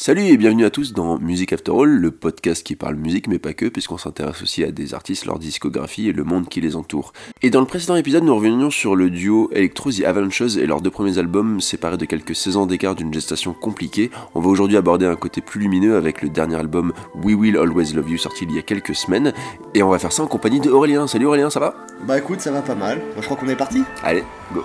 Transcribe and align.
Salut 0.00 0.26
et 0.26 0.36
bienvenue 0.36 0.64
à 0.64 0.70
tous 0.70 0.92
dans 0.92 1.18
Music 1.18 1.52
After 1.52 1.72
All, 1.72 1.88
le 1.88 2.12
podcast 2.12 2.64
qui 2.64 2.76
parle 2.76 2.94
musique 2.94 3.26
mais 3.26 3.40
pas 3.40 3.52
que, 3.52 3.66
puisqu'on 3.66 3.98
s'intéresse 3.98 4.40
aussi 4.42 4.62
à 4.62 4.70
des 4.70 4.94
artistes, 4.94 5.26
leur 5.26 5.40
discographie 5.40 6.08
et 6.08 6.12
le 6.12 6.22
monde 6.22 6.48
qui 6.48 6.60
les 6.60 6.76
entoure. 6.76 7.12
Et 7.42 7.50
dans 7.50 7.58
le 7.58 7.66
précédent 7.66 7.96
épisode, 7.96 8.22
nous 8.22 8.36
revenions 8.36 8.70
sur 8.70 8.94
le 8.94 9.10
duo 9.10 9.50
Electro 9.52 9.90
The 9.90 10.04
Avalanches 10.04 10.56
et 10.56 10.66
leurs 10.66 10.82
deux 10.82 10.92
premiers 10.92 11.18
albums 11.18 11.60
séparés 11.60 11.96
de 11.96 12.04
quelques 12.04 12.36
16 12.36 12.56
ans 12.58 12.66
d'écart 12.66 12.94
d'une 12.94 13.12
gestation 13.12 13.52
compliquée. 13.52 14.12
On 14.36 14.40
va 14.40 14.48
aujourd'hui 14.48 14.76
aborder 14.76 15.04
un 15.04 15.16
côté 15.16 15.40
plus 15.40 15.58
lumineux 15.58 15.96
avec 15.96 16.22
le 16.22 16.28
dernier 16.28 16.54
album 16.54 16.92
We 17.24 17.34
Will 17.34 17.56
Always 17.56 17.92
Love 17.92 18.08
You 18.08 18.18
sorti 18.18 18.44
il 18.44 18.54
y 18.54 18.58
a 18.60 18.62
quelques 18.62 18.94
semaines. 18.94 19.32
Et 19.74 19.82
on 19.82 19.88
va 19.88 19.98
faire 19.98 20.12
ça 20.12 20.22
en 20.22 20.28
compagnie 20.28 20.60
de 20.60 20.70
Aurélien. 20.70 21.08
Salut 21.08 21.26
Aurélien, 21.26 21.50
ça 21.50 21.58
va? 21.58 21.74
Bah 22.06 22.16
écoute, 22.18 22.40
ça 22.40 22.52
va 22.52 22.62
pas 22.62 22.76
mal. 22.76 22.98
Moi, 22.98 23.16
je 23.16 23.24
crois 23.24 23.36
qu'on 23.36 23.48
est 23.48 23.56
parti. 23.56 23.82
Allez, 24.04 24.22
go 24.54 24.62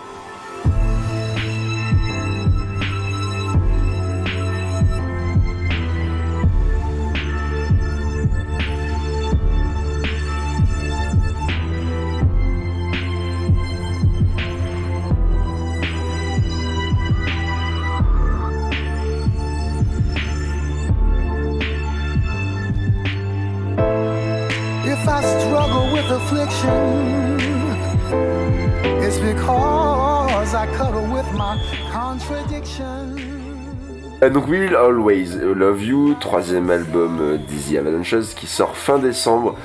donc 34.33 34.47
We 34.47 34.61
Will 34.61 34.75
Always 34.75 35.37
Love 35.55 35.83
You, 35.83 36.15
troisième 36.19 36.69
album 36.71 37.19
euh, 37.21 37.37
d'Easy 37.37 37.77
Avalanches 37.77 38.33
qui 38.35 38.47
sort 38.47 38.75
fin 38.75 38.97
décembre. 38.97 39.55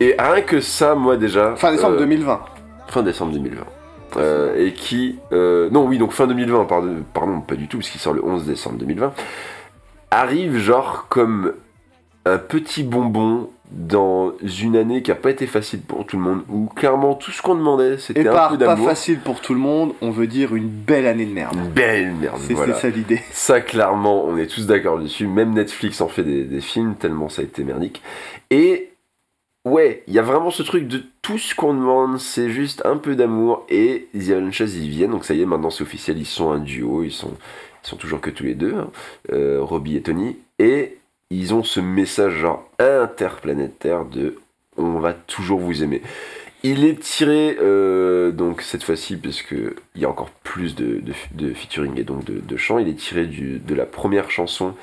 Et 0.00 0.14
rien 0.18 0.42
que 0.42 0.60
ça, 0.60 0.94
moi 0.94 1.16
déjà... 1.16 1.56
Fin 1.56 1.72
décembre 1.72 1.96
euh, 1.96 2.00
2020. 2.00 2.40
Fin 2.88 3.02
décembre 3.02 3.32
2020. 3.32 3.62
Euh, 4.16 4.66
et 4.66 4.72
qui... 4.74 5.18
euh, 5.32 5.70
non, 5.70 5.86
oui, 5.86 5.98
donc 5.98 6.12
fin 6.12 6.26
2020, 6.26 6.66
pardon, 6.66 6.96
pardon 7.12 7.40
pas 7.40 7.56
du 7.56 7.68
tout, 7.68 7.78
parce 7.78 7.90
qu'il 7.90 8.00
sort 8.00 8.12
le 8.12 8.24
11 8.24 8.44
décembre 8.46 8.78
2020. 8.78 9.12
Arrive 10.10 10.58
genre 10.58 11.06
comme 11.08 11.54
un 12.26 12.38
petit 12.38 12.82
bonbon 12.82 13.50
dans 13.70 14.32
une 14.42 14.76
année 14.76 15.02
qui 15.02 15.10
a 15.10 15.14
pas 15.14 15.30
été 15.30 15.46
facile 15.46 15.80
pour 15.80 16.06
tout 16.06 16.16
le 16.16 16.22
monde, 16.22 16.42
où 16.48 16.66
clairement 16.66 17.14
tout 17.14 17.30
ce 17.30 17.42
qu'on 17.42 17.54
demandait, 17.54 17.98
c'était 17.98 18.20
un 18.20 18.48
peu 18.48 18.56
pas 18.56 18.56
d'amour. 18.56 18.86
facile 18.88 19.18
pour 19.20 19.40
tout 19.40 19.52
le 19.52 19.60
monde, 19.60 19.92
on 20.00 20.10
veut 20.10 20.26
dire 20.26 20.54
une 20.54 20.68
belle 20.68 21.06
année 21.06 21.26
de 21.26 21.32
merde. 21.32 21.54
Une 21.54 21.68
belle 21.68 22.12
merde, 22.14 22.40
C'est 22.46 22.54
voilà. 22.54 22.74
ça 22.74 22.88
l'idée. 22.88 23.20
Ça, 23.32 23.60
clairement, 23.60 24.24
on 24.24 24.36
est 24.38 24.46
tous 24.46 24.66
d'accord 24.66 24.98
dessus. 24.98 25.26
Même 25.26 25.52
Netflix 25.52 26.00
en 26.00 26.08
fait 26.08 26.22
des, 26.22 26.44
des 26.44 26.60
films, 26.60 26.94
tellement 26.94 27.28
ça 27.28 27.42
a 27.42 27.44
été 27.44 27.62
merdique. 27.62 28.00
Et 28.50 28.90
ouais, 29.66 30.02
il 30.06 30.14
y 30.14 30.18
a 30.18 30.22
vraiment 30.22 30.50
ce 30.50 30.62
truc 30.62 30.88
de 30.88 31.02
tout 31.20 31.38
ce 31.38 31.54
qu'on 31.54 31.74
demande, 31.74 32.18
c'est 32.18 32.48
juste 32.48 32.82
un 32.86 32.96
peu 32.96 33.16
d'amour. 33.16 33.66
Et 33.68 34.08
The 34.14 34.30
Avalanches, 34.30 34.60
ils 34.60 34.88
viennent, 34.88 35.10
donc 35.10 35.24
ça 35.26 35.34
y 35.34 35.42
est, 35.42 35.46
maintenant 35.46 35.70
c'est 35.70 35.82
officiel, 35.82 36.18
ils 36.18 36.24
sont 36.26 36.50
un 36.50 36.58
duo, 36.58 37.02
ils 37.04 37.10
sont, 37.12 37.32
ils 37.84 37.88
sont 37.88 37.96
toujours 37.96 38.20
que 38.22 38.30
tous 38.30 38.44
les 38.44 38.54
deux, 38.54 38.74
hein, 38.74 38.88
euh, 39.32 39.58
Robbie 39.60 39.96
et 39.96 40.02
Tony. 40.02 40.38
Et 40.58 40.96
ils 41.30 41.54
ont 41.54 41.62
ce 41.62 41.80
message 41.80 42.34
genre 42.34 42.68
interplanétaire 42.78 44.04
de 44.04 44.38
on 44.76 45.00
va 45.00 45.12
toujours 45.12 45.58
vous 45.58 45.82
aimer. 45.82 46.02
Il 46.64 46.84
est 46.84 47.00
tiré, 47.00 47.56
euh, 47.60 48.32
donc 48.32 48.62
cette 48.62 48.82
fois-ci, 48.82 49.16
parce 49.16 49.42
que 49.42 49.76
il 49.94 50.02
y 50.02 50.04
a 50.04 50.10
encore 50.10 50.30
plus 50.42 50.74
de, 50.74 51.00
de, 51.00 51.12
de 51.34 51.54
featuring 51.54 51.98
et 51.98 52.04
donc 52.04 52.24
de, 52.24 52.40
de 52.40 52.56
chants, 52.56 52.78
il 52.78 52.88
est 52.88 52.98
tiré 52.98 53.26
du, 53.26 53.58
de 53.58 53.74
la 53.74 53.86
première 53.86 54.30
chanson 54.30 54.74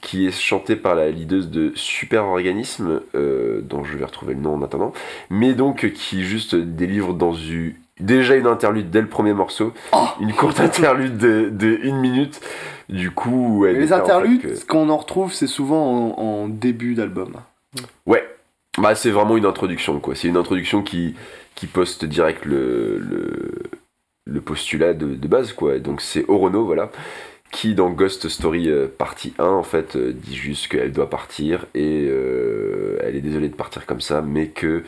qui 0.00 0.26
est 0.26 0.32
chantée 0.32 0.76
par 0.76 0.94
la 0.94 1.10
leaduse 1.10 1.50
de 1.50 1.72
Super 1.74 2.24
Organisme, 2.24 3.00
euh, 3.16 3.60
dont 3.62 3.82
je 3.82 3.96
vais 3.96 4.04
retrouver 4.04 4.34
le 4.34 4.40
nom 4.40 4.54
en 4.54 4.62
attendant, 4.62 4.92
mais 5.28 5.54
donc 5.54 5.90
qui 5.92 6.22
juste 6.22 6.54
délivre 6.54 7.14
dans 7.14 7.32
une, 7.32 7.74
déjà 8.00 8.36
une 8.36 8.46
interlude 8.46 8.90
dès 8.90 9.00
le 9.00 9.08
premier 9.08 9.32
morceau, 9.34 9.72
Oh 9.92 10.06
une 10.20 10.32
courte 10.32 10.60
interlude 10.60 11.16
de, 11.18 11.48
de 11.50 11.78
une 11.82 11.96
minute, 11.98 12.40
du 12.88 13.10
coup... 13.10 13.64
les 13.66 13.84
était 13.84 13.92
en 13.92 13.96
fait 13.96 14.02
interludes, 14.02 14.42
que- 14.42 14.54
ce 14.54 14.64
qu'on 14.64 14.88
en 14.88 14.96
retrouve, 14.96 15.32
c'est 15.32 15.46
souvent 15.46 16.14
en, 16.16 16.20
en 16.20 16.48
début 16.48 16.94
d'album. 16.94 17.32
Ouais, 18.06 18.24
bah 18.78 18.94
c'est 18.94 19.10
vraiment 19.10 19.36
une 19.36 19.46
introduction 19.46 20.00
quoi. 20.00 20.14
C'est 20.14 20.28
une 20.28 20.36
introduction 20.36 20.82
qui, 20.82 21.14
qui 21.54 21.66
poste 21.66 22.04
direct 22.04 22.44
le, 22.44 22.98
le, 22.98 23.52
le 24.26 24.40
postulat 24.40 24.94
de, 24.94 25.14
de 25.14 25.28
base 25.28 25.52
quoi. 25.52 25.78
Donc 25.78 26.00
c'est 26.00 26.24
Orono 26.28 26.64
voilà 26.64 26.90
qui 27.50 27.74
dans 27.74 27.88
Ghost 27.88 28.28
Story 28.28 28.68
euh, 28.68 28.86
partie 28.88 29.32
1 29.38 29.44
en 29.46 29.62
fait 29.62 29.96
euh, 29.96 30.12
dit 30.12 30.36
juste 30.36 30.68
qu'elle 30.68 30.92
doit 30.92 31.08
partir 31.08 31.64
et 31.74 32.06
euh, 32.06 32.98
elle 33.02 33.16
est 33.16 33.22
désolée 33.22 33.48
de 33.48 33.54
partir 33.54 33.86
comme 33.86 34.02
ça 34.02 34.20
mais 34.20 34.48
que 34.48 34.82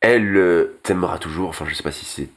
elle 0.00 0.36
euh, 0.36 0.78
t'aimera 0.82 1.18
toujours. 1.18 1.48
Enfin 1.48 1.64
je 1.68 1.74
sais 1.74 1.82
pas 1.82 1.92
si 1.92 2.04
c'est 2.04 2.28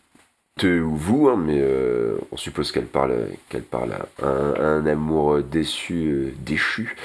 te 0.59 0.67
ou 0.67 0.95
vous 0.95 1.29
hein, 1.29 1.35
mais 1.43 1.57
euh, 1.57 2.15
on 2.31 2.37
suppose 2.37 2.71
qu'elle 2.71 2.85
parle 2.85 3.15
qu'elle 3.49 3.63
parle 3.63 3.93
à 3.93 4.25
un, 4.27 4.53
à 4.53 4.67
un 4.67 4.85
amour 4.85 5.39
déçu 5.39 5.93
euh, 6.11 6.31
déchu 6.45 6.95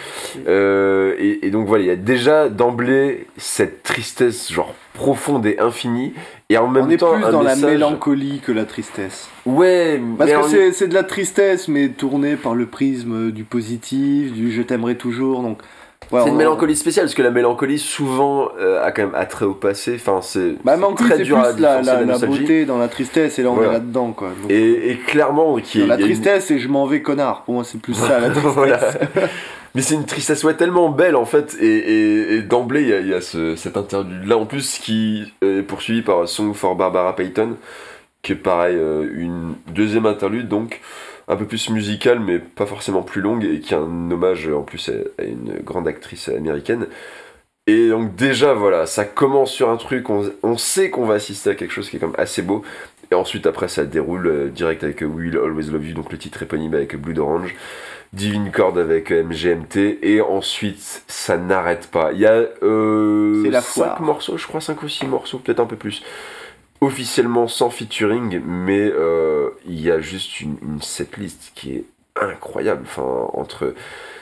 euh, 0.46 1.14
et, 1.18 1.46
et 1.46 1.50
donc 1.50 1.66
voilà, 1.66 1.84
il 1.84 1.86
y 1.86 1.90
a 1.90 1.96
déjà 1.96 2.50
d'emblée 2.50 3.26
cette 3.38 3.82
tristesse 3.82 4.52
genre 4.52 4.74
profonde 4.92 5.46
et 5.46 5.58
infinie, 5.60 6.12
et 6.50 6.58
en 6.58 6.68
même 6.68 6.86
on 6.86 6.90
est 6.90 6.96
temps 6.98 7.14
plus 7.14 7.24
un 7.24 7.30
dans 7.32 7.42
message- 7.42 7.62
la 7.62 7.70
mélancolie 7.70 8.40
que 8.44 8.52
la 8.52 8.64
tristesse. 8.66 9.28
Ouais, 9.46 9.98
Parce 10.18 10.30
mais 10.30 10.36
que 10.42 10.48
c'est- 10.48 10.72
c'est 10.72 10.88
de 10.88 10.94
la 10.94 11.04
tristesse, 11.04 11.68
mais 11.68 11.88
tournée 11.88 12.36
par 12.36 12.54
le 12.54 12.66
prisme 12.66 13.30
du 13.30 13.44
positif, 13.44 14.32
du 14.32 14.50
je 14.50 14.60
t'aimerai 14.60 14.96
toujours. 14.96 15.40
Donc, 15.42 15.62
ouais, 16.12 16.20
c'est 16.22 16.28
une 16.30 16.36
mélancolie 16.36 16.76
spéciale 16.76 17.06
parce 17.06 17.14
que 17.14 17.22
la 17.22 17.30
mélancolie 17.30 17.78
souvent 17.78 18.48
euh, 18.60 18.82
a 18.84 18.90
quand 18.92 19.02
même 19.02 19.14
attrait 19.14 19.44
au 19.44 19.54
passé. 19.54 19.94
Enfin, 19.96 20.20
c'est 20.22 20.56
Bah, 20.64 20.76
très 20.96 21.18
dur 21.18 21.38
à 21.38 21.52
plus 21.52 21.60
la, 21.60 21.80
différencier 21.80 21.92
la, 21.92 21.96
de 21.96 22.00
la 22.00 22.12
nostalgie. 22.12 22.40
beauté 22.40 22.64
dans 22.64 22.78
la 22.78 22.88
tristesse, 22.88 23.38
et 23.38 23.42
là 23.42 23.50
on 23.50 23.54
Voilà. 23.54 23.70
est 23.70 23.74
là-dedans. 23.74 24.12
quoi. 24.12 24.28
Donc, 24.42 24.50
Et, 24.50 24.90
et 24.90 24.96
clairement, 24.96 25.56
qui 25.56 25.86
la 25.86 25.94
a 25.94 25.96
une- 25.98 26.04
tristesse, 26.04 26.46
c'est 26.46 26.58
je 26.58 26.68
m'en 26.68 26.86
vais 26.86 27.02
connard. 27.02 27.42
Pour 27.44 27.54
moi, 27.54 27.64
c'est 27.64 27.80
plus 27.80 27.94
ça 27.94 28.18
la 28.20 28.30
tristesse. 28.30 28.52
Voilà. 28.54 28.80
Mais 29.74 29.82
c'est 29.82 29.94
une 29.94 30.06
tristesse 30.06 30.42
ouais, 30.44 30.54
tellement 30.54 30.88
belle 30.88 31.14
en 31.14 31.26
fait, 31.26 31.56
et, 31.60 31.66
et- 31.66 32.34
et 32.36 32.42
d'emblée 32.42 32.82
il 32.82 32.88
y 32.88 32.94
a, 32.94 33.00
y 33.00 33.12
a 33.14 33.20
ce, 33.20 33.54
cet 33.54 33.76
interlude 33.76 34.26
là 34.26 34.38
en 34.38 34.46
plus 34.46 34.78
qui 34.78 35.30
est 35.42 35.62
poursuivi 35.62 36.00
par 36.00 36.26
Song 36.26 36.54
for 36.54 36.74
Barbara 36.74 37.14
Payton, 37.14 37.56
qui 38.22 38.32
est 38.32 38.36
pareil, 38.36 38.76
euh, 38.76 39.06
une 39.14 39.54
deuxième 39.72 40.06
interlude 40.06 40.48
donc 40.48 40.80
un 41.28 41.36
peu 41.36 41.46
plus 41.46 41.70
musicale 41.70 42.20
mais 42.20 42.38
pas 42.38 42.66
forcément 42.66 43.02
plus 43.02 43.20
longue 43.20 43.44
et 43.44 43.60
qui 43.60 43.74
est 43.74 43.76
un 43.76 44.10
hommage 44.10 44.48
en 44.48 44.62
plus 44.62 44.90
à, 45.18 45.24
une 45.24 45.60
grande 45.62 45.86
actrice 45.88 46.28
américaine. 46.28 46.86
Et 47.66 47.90
donc 47.90 48.14
déjà 48.14 48.54
voilà, 48.54 48.86
ça 48.86 49.04
commence 49.04 49.52
sur 49.52 49.68
un 49.68 49.76
truc, 49.76 50.08
on, 50.08 50.30
on 50.42 50.56
sait 50.56 50.90
qu'on 50.90 51.04
va 51.04 51.14
assister 51.14 51.50
à 51.50 51.54
quelque 51.54 51.72
chose 51.72 51.90
qui 51.90 51.96
est 51.96 51.98
quand 51.98 52.08
même 52.08 52.16
assez 52.18 52.42
beau. 52.42 52.64
Et 53.10 53.14
ensuite 53.14 53.46
après 53.46 53.68
ça 53.68 53.84
déroule 53.84 54.26
euh, 54.26 54.48
direct 54.48 54.84
avec 54.84 55.02
euh, 55.02 55.06
We 55.06 55.28
Will 55.28 55.38
Always 55.38 55.70
Love 55.70 55.86
You, 55.86 55.94
donc 55.94 56.12
le 56.12 56.18
titre 56.18 56.42
éponyme 56.42 56.74
avec 56.74 56.96
Blue 56.96 57.18
Orange. 57.18 57.54
Divine 58.12 58.50
Chord 58.50 58.78
avec 58.78 59.10
euh, 59.10 59.22
MGMT 59.22 59.98
et 60.02 60.20
ensuite 60.20 61.02
ça 61.06 61.36
n'arrête 61.36 61.88
pas. 61.90 62.12
Il 62.12 62.20
y 62.20 62.26
a 62.26 62.44
euh, 62.62 63.42
C'est 63.44 63.50
la 63.50 63.60
5 63.60 63.72
foire. 63.72 64.02
morceaux, 64.02 64.38
je 64.38 64.46
crois 64.46 64.60
5 64.60 64.82
ou 64.82 64.88
6 64.88 65.06
morceaux, 65.06 65.38
peut-être 65.38 65.60
un 65.60 65.66
peu 65.66 65.76
plus. 65.76 66.02
Officiellement 66.80 67.48
sans 67.48 67.70
featuring, 67.70 68.40
mais 68.46 68.90
euh, 68.94 69.50
il 69.66 69.80
y 69.80 69.90
a 69.90 70.00
juste 70.00 70.40
une, 70.40 70.56
une 70.62 70.80
setlist 70.80 71.50
qui 71.56 71.72
est 71.74 71.84
incroyable. 72.20 72.82
Enfin, 72.84 73.28
entre 73.32 73.74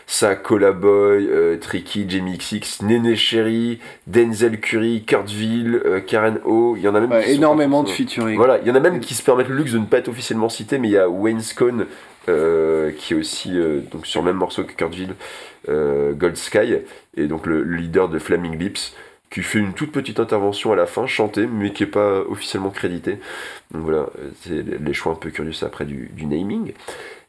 ça, 0.06 0.34
Boy, 0.36 1.28
euh, 1.28 1.58
Tricky, 1.58 2.06
Jamie 2.08 2.38
XX, 2.38 2.80
Néné 2.82 3.14
Cherry, 3.14 3.78
Denzel 4.06 4.58
Curry, 4.60 5.04
Kurtville, 5.04 5.82
euh, 5.84 6.00
Karen 6.00 6.38
O. 6.46 6.76
Il 6.76 6.82
y 6.82 6.88
en 6.88 6.94
a 6.94 7.00
même 7.00 7.10
Ouais, 7.10 7.24
qui 7.24 7.30
sont 7.32 7.36
énormément 7.36 7.82
de 7.82 7.90
featuring. 7.90 8.36
voilà, 8.36 8.58
il 8.62 8.66
y 8.66 8.70
en 8.70 8.74
a 8.74 8.80
même 8.80 9.00
qui 9.00 9.14
se 9.14 9.22
permettent 9.22 9.48
le 9.48 9.56
luxe 9.56 9.72
de 9.72 9.78
ne 9.78 9.84
pas 9.84 9.98
être 9.98 10.08
officiellement 10.08 10.48
cités, 10.48 10.78
mais 10.78 10.88
il 10.88 10.92
y 10.92 10.98
a 10.98 11.08
Wayne 11.10 11.40
Scone 11.42 11.86
euh, 12.28 12.90
qui 12.96 13.12
est 13.12 13.16
aussi 13.16 13.52
donc 13.92 14.06
sur 14.06 14.22
le 14.22 14.26
même 14.28 14.36
morceau 14.36 14.64
que 14.64 14.72
Kurtville, 14.72 15.14
Gold 15.68 16.36
Sky, 16.36 16.78
et 17.16 17.26
donc 17.26 17.44
le, 17.46 17.62
le 17.62 17.76
leader 17.76 18.08
de 18.08 18.18
Flaming 18.18 18.56
Lips, 18.58 18.94
qui 19.30 19.42
fait 19.42 19.58
une 19.58 19.72
toute 19.72 19.92
petite 19.92 20.20
intervention 20.20 20.72
à 20.72 20.76
la 20.76 20.86
fin, 20.86 21.06
chantée, 21.06 21.46
mais 21.46 21.72
qui 21.72 21.82
n'est 21.82 21.90
pas 21.90 22.20
officiellement 22.20 22.70
crédité. 22.70 23.18
Donc 23.72 23.82
voilà, 23.82 24.06
c'est 24.42 24.62
les 24.62 24.94
choix 24.94 25.12
un 25.12 25.16
peu 25.16 25.30
curieux 25.30 25.52
après 25.62 25.84
du, 25.84 26.10
du 26.12 26.26
naming. 26.26 26.72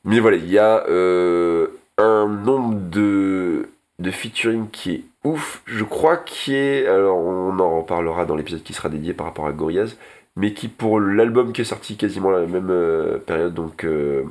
Mais 0.05 0.19
voilà, 0.19 0.37
il 0.37 0.49
y 0.49 0.57
a 0.57 0.85
euh, 0.87 1.67
un 1.97 2.27
nombre 2.27 2.75
de, 2.89 3.69
de 3.99 4.11
featuring 4.11 4.69
qui 4.71 4.91
est 4.93 5.03
ouf. 5.23 5.61
Je 5.65 5.83
crois 5.83 6.17
qui 6.17 6.55
est. 6.55 6.87
Alors, 6.87 7.17
on 7.17 7.57
en 7.59 7.81
reparlera 7.81 8.25
dans 8.25 8.35
l'épisode 8.35 8.63
qui 8.63 8.73
sera 8.73 8.89
dédié 8.89 9.13
par 9.13 9.25
rapport 9.25 9.47
à 9.47 9.51
Gorillaz. 9.51 9.95
Mais 10.35 10.53
qui, 10.53 10.67
pour 10.67 10.99
l'album 10.99 11.51
qui 11.51 11.61
est 11.61 11.65
sorti 11.65 11.97
quasiment 11.97 12.29
à 12.29 12.39
la 12.39 12.45
même 12.45 12.69
euh, 12.69 13.17
période, 13.17 13.55
donc 13.55 13.83
euh, 13.83 14.21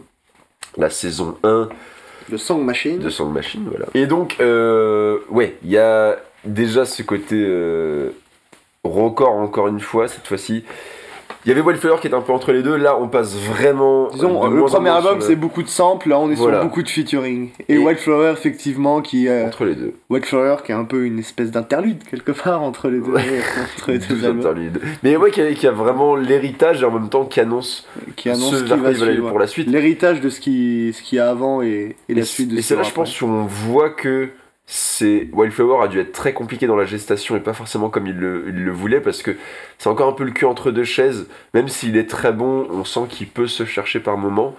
la 0.76 0.88
saison 0.88 1.36
1 1.42 1.68
Le 2.30 2.38
Song 2.38 2.64
Machine. 2.64 3.00
de 3.00 3.10
Song 3.10 3.32
Machine, 3.32 3.66
voilà. 3.68 3.86
Et 3.92 4.06
donc, 4.06 4.36
ouais, 4.38 5.56
il 5.64 5.70
y 5.70 5.78
a 5.78 6.16
déjà 6.46 6.84
ce 6.84 7.02
côté 7.02 7.36
euh, 7.38 8.10
record, 8.84 9.34
encore 9.34 9.68
une 9.68 9.80
fois, 9.80 10.08
cette 10.08 10.26
fois-ci. 10.26 10.64
Il 11.44 11.50
y 11.50 11.52
avait 11.52 11.60
Wildflower 11.60 12.00
qui 12.00 12.08
était 12.08 12.16
un 12.16 12.22
peu 12.22 12.32
entre 12.32 12.50
les 12.50 12.60
deux. 12.64 12.74
Là, 12.74 12.98
on 13.00 13.06
passe 13.06 13.36
vraiment. 13.36 14.08
Disons, 14.10 14.48
le 14.48 14.64
premier 14.64 14.90
album, 14.90 15.20
c'est 15.20 15.36
beaucoup 15.36 15.62
de 15.62 15.68
samples, 15.68 16.08
là 16.08 16.18
on 16.18 16.28
est 16.28 16.34
Voilà. 16.34 16.58
sur 16.58 16.64
beaucoup 16.68 16.82
de 16.82 16.88
featuring. 16.88 17.50
Et, 17.68 17.74
Et- 17.74 17.78
Wildflower, 17.78 18.32
effectivement, 18.32 19.00
qui 19.00 19.28
euh, 19.28 19.46
entre 19.46 19.64
les 19.64 19.76
deux. 19.76 19.94
Wildflower, 20.10 20.56
qui 20.64 20.72
est 20.72 20.74
un 20.74 20.82
peu 20.84 21.04
une 21.04 21.20
espèce 21.20 21.52
d'interlude, 21.52 22.02
quelque 22.10 22.32
part, 22.32 22.62
entre 22.62 22.88
les 22.88 22.98
deux, 22.98 23.12
Ouais. 23.12 23.22
entre 23.78 23.92
les 23.92 23.98
deux 24.08 24.26
interludes. 24.26 24.80
Mais 25.04 25.14
ouais, 25.16 25.30
qui 25.30 25.40
a, 25.40 25.52
qui 25.54 25.68
a 25.68 25.70
vraiment 25.70 26.16
l'héritage 26.16 26.82
et 26.82 26.84
en 26.84 26.90
même 26.90 27.08
temps 27.10 27.24
qui 27.26 27.38
annonce 27.38 27.86
qui 28.16 28.28
annonce 28.28 28.56
ce 28.56 28.64
qui 28.64 28.80
va 28.80 28.92
suivre. 28.92 29.28
pour 29.28 29.38
la 29.38 29.46
suite. 29.46 29.68
L'héritage 29.70 30.20
de 30.20 30.30
ce 30.30 30.40
qui 30.40 30.92
ce 30.94 31.02
qu'il 31.02 31.18
y 31.18 31.20
a 31.20 31.30
avant 31.30 31.62
et, 31.62 31.94
et 32.08 32.14
la 32.14 32.24
suite 32.24 32.48
de 32.48 32.56
et 32.58 32.62
ce 32.62 32.68
c'est 32.70 32.76
là, 32.76 32.82
je 32.82 32.90
pense, 32.92 33.20
où 33.22 33.26
on 33.26 33.44
voit 33.46 33.90
que 33.90 34.30
c'est 34.66 35.28
Wildflower 35.32 35.84
a 35.84 35.88
dû 35.88 36.00
être 36.00 36.12
très 36.12 36.32
compliqué 36.32 36.66
dans 36.66 36.74
la 36.76 36.84
gestation 36.84 37.36
et 37.36 37.40
pas 37.40 37.52
forcément 37.52 37.88
comme 37.88 38.06
il 38.08 38.16
le, 38.16 38.46
il 38.48 38.64
le 38.64 38.72
voulait 38.72 39.00
parce 39.00 39.22
que 39.22 39.36
c'est 39.78 39.88
encore 39.88 40.08
un 40.08 40.12
peu 40.12 40.24
le 40.24 40.32
cul 40.32 40.44
entre 40.44 40.72
deux 40.72 40.84
chaises. 40.84 41.28
Même 41.54 41.68
s'il 41.68 41.96
est 41.96 42.08
très 42.10 42.32
bon, 42.32 42.66
on 42.70 42.84
sent 42.84 43.06
qu'il 43.08 43.28
peut 43.28 43.46
se 43.46 43.64
chercher 43.64 44.00
par 44.00 44.18
moment. 44.18 44.56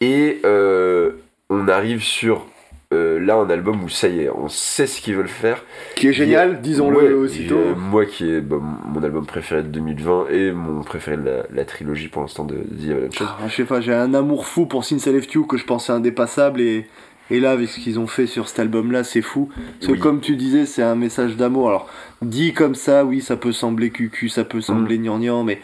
Et 0.00 0.40
euh, 0.44 1.12
on 1.50 1.68
arrive 1.68 2.02
sur 2.02 2.46
euh, 2.92 3.20
là 3.24 3.36
un 3.36 3.48
album 3.48 3.82
où 3.84 3.88
ça 3.88 4.08
y 4.08 4.22
est, 4.22 4.28
on 4.30 4.48
sait 4.48 4.88
ce 4.88 5.00
qu'ils 5.00 5.14
veulent 5.14 5.28
faire. 5.28 5.62
Qui 5.94 6.08
est 6.08 6.12
génial, 6.12 6.60
disons-le 6.60 6.96
Ouais, 6.98 7.12
aussitôt. 7.12 7.54
euh, 7.56 7.74
moi 7.76 8.06
qui 8.06 8.28
est 8.30 8.40
bah, 8.40 8.56
mon 8.60 9.02
album 9.04 9.24
préféré 9.24 9.62
de 9.62 9.68
2020 9.68 10.26
et 10.30 10.50
mon 10.50 10.82
préféré 10.82 11.16
de 11.16 11.24
la, 11.24 11.42
la 11.52 11.64
trilogie 11.64 12.08
pour 12.08 12.22
l'instant 12.22 12.44
de 12.44 12.56
The 12.56 12.90
Avalanche. 12.90 13.14
Ah, 13.20 13.38
je 13.48 13.54
sais 13.54 13.64
pas, 13.64 13.80
j'ai 13.80 13.94
un 13.94 14.14
amour 14.14 14.46
fou 14.48 14.66
pour 14.66 14.84
Since 14.84 15.06
I 15.06 15.12
Left 15.12 15.32
You 15.32 15.46
que 15.46 15.56
je 15.56 15.64
pensais 15.64 15.92
indépassable 15.92 16.60
et, 16.60 16.86
et 17.30 17.40
là 17.40 17.52
avec 17.52 17.68
ce 17.68 17.80
qu'ils 17.80 17.98
ont 17.98 18.06
fait 18.06 18.26
sur 18.26 18.48
cet 18.48 18.58
album 18.58 18.92
là 18.92 19.04
c'est 19.04 19.22
fou. 19.22 19.48
Parce 19.80 19.92
que 19.92 19.98
comme 19.98 20.20
tu 20.20 20.36
disais 20.36 20.66
c'est 20.66 20.82
un 20.82 20.94
message 20.94 21.36
d'amour. 21.36 21.68
Alors 21.68 21.88
dit 22.22 22.52
comme 22.52 22.74
ça 22.74 23.04
oui 23.04 23.20
ça 23.20 23.36
peut 23.36 23.52
sembler 23.52 23.90
cucu, 23.90 24.28
ça 24.28 24.44
peut 24.44 24.60
sembler 24.60 24.98
gnangnan 24.98 25.44
mais 25.44 25.60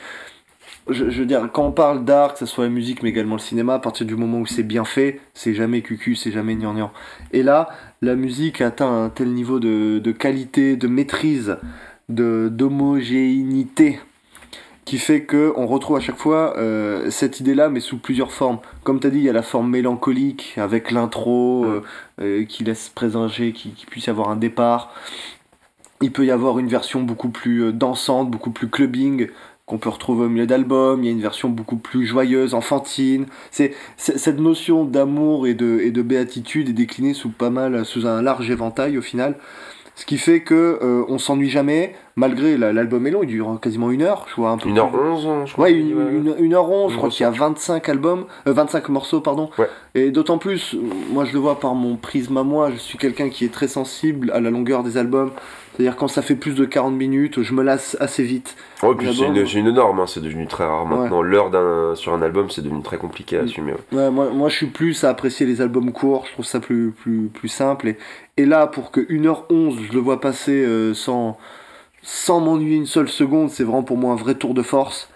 je, 0.89 1.11
je 1.11 1.21
veux 1.21 1.27
dire 1.27 1.49
quand 1.53 1.67
on 1.67 1.73
parle 1.73 2.05
d'art 2.05 2.33
que 2.33 2.39
ce 2.39 2.47
soit 2.47 2.65
la 2.65 2.71
musique 2.71 3.03
mais 3.03 3.11
également 3.11 3.37
le 3.37 3.41
cinéma 3.41 3.75
à 3.75 3.79
partir 3.79 4.07
du 4.07 4.17
moment 4.17 4.39
où 4.39 4.47
c'est 4.47 4.63
bien 4.63 4.85
fait 4.85 5.21
c'est 5.35 5.55
jamais 5.55 5.83
cucu, 5.83 6.15
c'est 6.15 6.33
jamais 6.33 6.55
gnangnan. 6.57 6.93
Et 7.33 7.43
là 7.43 7.69
la 8.03 8.17
musique 8.17 8.61
atteint 8.61 9.05
un 9.05 9.11
tel 9.11 9.29
niveau 9.33 9.61
de, 9.61 9.99
de 9.99 10.13
qualité, 10.13 10.77
de 10.77 10.89
maîtrise, 10.89 11.59
de 12.09 12.49
d'homogénéité 12.51 14.01
qui 14.91 14.99
fait 14.99 15.23
que 15.23 15.53
on 15.55 15.67
retrouve 15.69 15.97
à 15.99 16.01
chaque 16.01 16.17
fois 16.19 16.57
euh, 16.59 17.11
cette 17.11 17.39
idée-là, 17.39 17.69
mais 17.69 17.79
sous 17.79 17.97
plusieurs 17.99 18.33
formes. 18.33 18.59
Comme 18.83 18.99
tu 18.99 19.07
as 19.07 19.11
dit, 19.11 19.19
il 19.19 19.23
y 19.25 19.29
a 19.29 19.33
la 19.33 19.43
forme 19.43 19.71
mélancolique 19.71 20.55
avec 20.57 20.91
l'intro 20.91 21.65
Mm. 21.65 21.69
euh, 21.69 21.81
euh, 22.23 22.45
qui 22.45 22.65
laisse 22.65 22.89
présager 22.89 23.53
qu'il 23.53 23.73
qu'il 23.75 23.89
puisse 23.89 24.07
y 24.07 24.11
avoir 24.11 24.31
un 24.31 24.37
départ. 24.37 24.93
Il 26.03 26.11
peut 26.11 26.25
y 26.27 26.33
avoir 26.33 26.59
une 26.59 26.67
version 26.67 27.03
beaucoup 27.03 27.29
plus 27.29 27.73
dansante, 27.73 28.31
beaucoup 28.33 28.51
plus 28.51 28.69
clubbing 28.69 29.29
qu'on 29.67 29.79
peut 29.79 29.91
retrouver 29.91 30.25
au 30.25 30.29
milieu 30.29 30.47
d'album. 30.49 31.05
Il 31.05 31.07
y 31.07 31.09
a 31.09 31.13
une 31.13 31.21
version 31.21 31.49
beaucoup 31.51 31.77
plus 31.77 32.05
joyeuse, 32.05 32.53
enfantine. 32.55 33.27
C'est 33.53 33.73
c'est- 33.97 34.19
cette 34.19 34.41
notion 34.41 34.85
d'amour 34.85 35.47
et 35.47 35.55
de, 35.55 35.79
et 35.85 35.93
de 35.93 36.03
béatitude 36.03 36.69
est 36.71 36.73
déclinée 36.73 37.15
sous 37.15 37.31
pas 37.31 37.51
mal, 37.51 37.85
sous 37.85 38.07
un 38.09 38.23
large 38.23 38.51
éventail 38.51 38.99
au 38.99 39.03
final. 39.03 39.37
Ce 40.01 40.07
qui 40.07 40.17
fait 40.17 40.41
que 40.41 40.79
euh, 40.83 41.05
on 41.09 41.19
s'ennuie 41.19 41.51
jamais, 41.51 41.95
malgré 42.17 42.57
la- 42.57 42.73
l'album 42.73 43.07
est 43.07 43.11
long, 43.11 43.23
il 43.23 43.27
dure 43.27 43.59
quasiment 43.61 43.91
une 43.91 44.01
heure, 44.01 44.25
je 44.31 44.35
vois 44.37 44.49
un 44.49 44.57
peu. 44.57 44.71
plus. 44.71 44.73
1h11, 44.73 45.45
je 45.45 45.53
crois. 45.53 45.65
Ouais, 45.67 45.73
une, 45.75 45.91
une, 45.91 46.35
une 46.39 46.55
heure 46.55 46.71
onze, 46.71 46.89
je 46.89 46.95
Une 46.95 46.99
crois 47.01 47.11
qu'il 47.11 47.23
y 47.23 47.27
a 47.27 47.31
25 47.31 47.87
albums, 47.91 48.25
euh, 48.47 48.53
25 48.55 48.89
morceaux, 48.89 49.21
pardon. 49.21 49.51
Ouais. 49.59 49.69
Et 49.95 50.11
d'autant 50.11 50.39
plus, 50.39 50.73
euh, 50.75 50.79
moi 51.13 51.27
je 51.27 51.35
le 51.35 51.39
vois 51.39 51.61
par 51.61 51.75
mon 51.75 51.97
prisme 51.97 52.39
à 52.39 52.43
moi, 52.45 52.71
je 52.71 52.79
suis 52.79 52.97
quelqu'un 52.97 53.29
qui 53.29 53.45
est 53.45 53.53
très 53.53 53.69
sensible 53.69 54.31
à 54.33 54.41
la 54.41 54.49
longueur 54.49 54.83
des 54.83 54.97
albums. 54.97 55.33
C'est-à-dire 55.81 55.97
quand 55.97 56.09
ça 56.09 56.21
fait 56.21 56.35
plus 56.35 56.55
de 56.55 56.67
40 56.67 56.95
minutes, 56.95 57.41
je 57.43 57.55
me 57.55 57.63
lasse 57.63 57.97
assez 58.01 58.23
vite. 58.23 58.55
Ouais, 58.83 58.95
puis 58.95 59.09
c'est 59.17 59.59
une, 59.59 59.71
norme, 59.71 60.01
hein, 60.01 60.07
c'est 60.07 60.21
devenu 60.21 60.47
très 60.47 60.67
rare 60.67 60.85
maintenant. 60.85 61.23
L'heure 61.23 61.51
sur 61.97 62.13
un 62.13 62.21
album, 62.21 62.51
c'est 62.51 62.61
devenu 62.61 62.83
très 62.83 62.99
compliqué 62.99 63.39
à 63.39 63.43
Mm. 63.43 63.45
assumer. 63.47 63.73
ouais. 63.73 63.99
Ouais, 63.99 64.11
moi, 64.11 64.29
moi 64.29 64.51
je 64.51 64.57
suis 64.57 64.67
plus 64.67 65.05
à 65.05 65.09
apprécier 65.09 65.47
les 65.47 65.63
albums 65.63 65.91
courts, 65.91 66.27
je 66.27 66.33
trouve 66.35 66.45
ça 66.45 66.61
plus, 66.61 66.91
plus, 66.91 67.29
plus 67.33 67.49
simple. 67.49 67.89
Et, 67.89 67.97
et 68.37 68.45
là, 68.45 68.67
pour 68.67 68.91
que 68.91 69.01
1h11, 69.01 69.79
je 69.89 69.93
le 69.95 70.01
vois 70.01 70.21
passer 70.21 70.63
euh, 70.67 70.93
sans, 70.93 71.39
sans 72.03 72.41
m'ennuyer 72.41 72.77
une 72.77 72.85
seule 72.85 73.09
seconde, 73.09 73.49
c'est 73.49 73.65
vraiment 73.65 73.83
pour 73.83 73.97
moi 73.97 74.13
un 74.13 74.17
vrai 74.17 74.35
tour 74.35 74.53
de 74.53 74.63
force. 74.63 75.09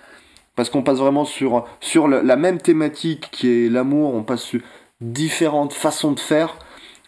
Parce 0.56 0.70
qu'on 0.70 0.82
passe 0.82 0.96
vraiment 0.98 1.26
sur, 1.26 1.66
sur 1.80 2.08
la, 2.08 2.22
la 2.22 2.36
même 2.36 2.58
thématique 2.58 3.28
qui 3.32 3.66
est 3.66 3.68
l'amour, 3.68 4.14
on 4.14 4.22
passe 4.22 4.40
sur 4.42 4.60
différentes 5.02 5.74
façons 5.74 6.12
de 6.12 6.20
faire. 6.20 6.56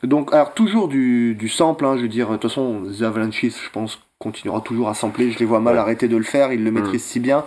Donc, 0.03 0.33
alors 0.33 0.53
toujours 0.55 0.89
du, 0.89 1.35
du 1.35 1.49
sample, 1.49 1.85
hein, 1.87 1.97
je 1.97 2.03
veux 2.03 2.09
dire, 2.09 2.29
de 2.31 2.35
toute 2.37 2.51
façon, 2.51 2.83
The 2.99 3.03
Avalanches, 3.03 3.41
je 3.43 3.71
pense, 3.73 3.99
continuera 4.19 4.61
toujours 4.61 4.89
à 4.89 4.95
sampler, 4.95 5.31
je 5.31 5.39
les 5.39 5.45
vois 5.47 5.61
mal 5.61 5.75
Ouais. 5.75 5.81
arrêter 5.81 6.09
de 6.09 6.17
le 6.17 6.23
faire, 6.23 6.53
ils 6.53 6.63
le 6.63 6.71
Mm. 6.71 6.75
maîtrisent 6.75 7.05
si 7.05 7.21
bien. 7.21 7.45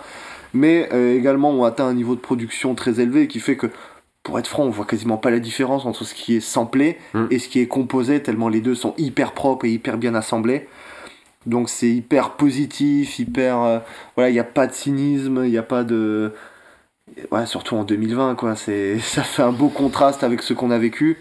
Mais 0.52 0.88
euh, 0.92 1.16
également, 1.16 1.50
ont 1.50 1.64
atteint 1.64 1.86
un 1.86 1.94
niveau 1.94 2.14
de 2.16 2.20
production 2.20 2.74
très 2.74 3.00
élevé 3.00 3.28
qui 3.28 3.38
fait 3.40 3.56
que 3.56 3.68
pour 4.24 4.38
être 4.38 4.48
franc, 4.48 4.64
on 4.64 4.70
voit 4.70 4.84
quasiment 4.84 5.16
pas 5.16 5.30
la 5.30 5.38
différence 5.38 5.86
entre 5.86 6.04
ce 6.04 6.12
qui 6.14 6.36
est 6.36 6.40
samplé 6.40 6.98
Mm. 7.14 7.26
et 7.30 7.38
ce 7.38 7.48
qui 7.48 7.60
est 7.60 7.66
composé, 7.68 8.20
tellement 8.20 8.48
les 8.48 8.60
deux 8.60 8.74
sont 8.74 8.94
hyper 8.98 9.32
propres 9.32 9.64
et 9.64 9.70
hyper 9.70 9.96
bien 9.96 10.14
assemblés. 10.14 10.68
Donc 11.46 11.70
c'est 11.70 11.88
hyper 11.88 12.32
positif, 12.32 13.18
hyper... 13.18 13.62
euh, 13.62 13.78
voilà, 14.16 14.28
il 14.28 14.34
n'y 14.34 14.38
a 14.40 14.44
pas 14.44 14.66
de 14.66 14.72
cynisme, 14.72 15.42
il 15.44 15.50
n'y 15.50 15.56
a 15.58 15.62
pas 15.62 15.84
de... 15.84 16.32
Ouais, 17.32 17.46
surtout 17.46 17.76
en 17.76 17.84
2020, 17.84 18.34
quoi. 18.34 18.54
Ça 18.56 19.22
fait 19.22 19.42
un 19.42 19.52
beau 19.52 19.68
contraste 19.68 20.22
avec 20.24 20.42
ce 20.42 20.52
qu'on 20.52 20.70
a 20.70 20.78
vécu. 20.78 21.16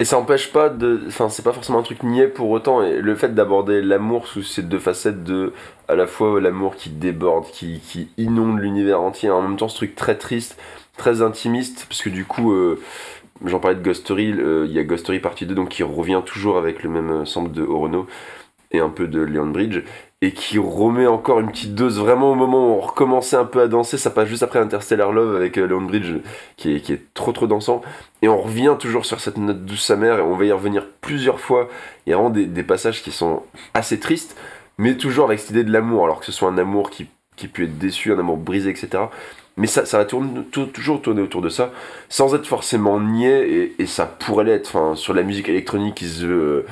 Et 0.00 0.04
ça 0.04 0.18
empêche 0.18 0.52
pas 0.52 0.68
de. 0.68 1.00
Enfin, 1.08 1.28
c'est 1.28 1.42
pas 1.42 1.52
forcément 1.52 1.80
un 1.80 1.82
truc 1.82 2.02
niais 2.04 2.28
pour 2.28 2.50
autant. 2.50 2.82
Et 2.82 3.00
le 3.00 3.14
fait 3.16 3.34
d'aborder 3.34 3.82
l'amour 3.82 4.26
sous 4.28 4.42
ces 4.42 4.62
deux 4.62 4.78
facettes 4.78 5.24
de. 5.24 5.52
À 5.88 5.96
la 5.96 6.06
fois 6.06 6.40
l'amour 6.40 6.76
qui 6.76 6.90
déborde, 6.90 7.46
qui, 7.50 7.80
qui 7.80 8.10
inonde 8.18 8.60
l'univers 8.60 9.00
entier, 9.00 9.30
en 9.30 9.42
même 9.42 9.56
temps 9.56 9.68
ce 9.68 9.76
truc 9.76 9.96
très 9.96 10.16
triste, 10.16 10.56
très 10.96 11.22
intimiste, 11.22 11.86
parce 11.88 12.02
que 12.02 12.10
du 12.10 12.24
coup. 12.24 12.52
euh, 12.52 12.80
J'en 13.44 13.60
parlais 13.60 13.76
de 13.76 13.82
Ghostery, 13.84 14.32
euh, 14.32 14.66
il 14.66 14.72
y 14.72 14.80
a 14.80 14.84
Ghostery 14.84 15.20
partie 15.20 15.46
2 15.46 15.54
donc 15.54 15.68
qui 15.68 15.84
revient 15.84 16.22
toujours 16.26 16.58
avec 16.58 16.82
le 16.82 16.90
même 16.90 17.24
sample 17.24 17.52
de 17.52 17.62
Orono 17.62 18.08
et 18.70 18.80
un 18.80 18.88
peu 18.90 19.06
de 19.06 19.20
Leon 19.20 19.46
Bridge 19.46 19.80
et 20.20 20.32
qui 20.32 20.58
remet 20.58 21.06
encore 21.06 21.38
une 21.38 21.50
petite 21.50 21.74
dose 21.76 21.98
vraiment 22.00 22.32
au 22.32 22.34
moment 22.34 22.68
où 22.68 22.78
on 22.78 22.80
recommençait 22.80 23.36
un 23.36 23.44
peu 23.44 23.60
à 23.60 23.68
danser. 23.68 23.98
Ça 23.98 24.10
passe 24.10 24.28
juste 24.28 24.42
après 24.42 24.58
Interstellar 24.58 25.12
Love 25.12 25.36
avec 25.36 25.56
euh, 25.58 25.66
Leon 25.66 25.82
Bridge 25.82 26.12
qui 26.56 26.74
est, 26.74 26.80
qui 26.80 26.92
est 26.92 27.14
trop 27.14 27.32
trop 27.32 27.46
dansant. 27.46 27.82
Et 28.20 28.28
on 28.28 28.36
revient 28.40 28.74
toujours 28.78 29.06
sur 29.06 29.20
cette 29.20 29.36
note 29.38 29.64
douce 29.64 29.84
sa 29.84 29.96
mère 29.96 30.18
et 30.18 30.22
on 30.22 30.34
va 30.34 30.44
y 30.44 30.52
revenir 30.52 30.86
plusieurs 31.00 31.38
fois. 31.38 31.68
Il 32.06 32.10
y 32.10 32.12
a 32.12 32.16
vraiment 32.16 32.30
des, 32.30 32.46
des 32.46 32.64
passages 32.64 33.02
qui 33.02 33.12
sont 33.12 33.42
assez 33.74 34.00
tristes 34.00 34.36
mais 34.76 34.96
toujours 34.96 35.26
avec 35.26 35.38
cette 35.40 35.50
idée 35.50 35.64
de 35.64 35.72
l'amour 35.72 36.04
alors 36.04 36.20
que 36.20 36.26
ce 36.26 36.32
soit 36.32 36.48
un 36.48 36.58
amour 36.58 36.90
qui, 36.90 37.06
qui 37.36 37.48
peut 37.48 37.64
être 37.64 37.78
déçu 37.78 38.12
un 38.12 38.18
amour 38.18 38.36
brisé 38.36 38.70
etc 38.70 39.04
mais 39.56 39.66
ça, 39.66 39.84
ça 39.84 39.98
va 39.98 40.04
tourner, 40.04 40.42
tou- 40.52 40.66
toujours 40.66 41.02
tourner 41.02 41.20
autour 41.20 41.42
de 41.42 41.48
ça 41.48 41.72
sans 42.08 42.32
être 42.36 42.46
forcément 42.46 43.00
niais 43.00 43.48
et, 43.50 43.82
et 43.82 43.86
ça 43.86 44.06
pourrait 44.06 44.44
l'être. 44.44 44.68
Enfin, 44.68 44.94
sur 44.94 45.14
la 45.14 45.24
musique 45.24 45.48
électronique 45.48 45.96
qui 45.96 46.06
se 46.06 46.26
veut 46.26 46.36
euh, 46.58 46.66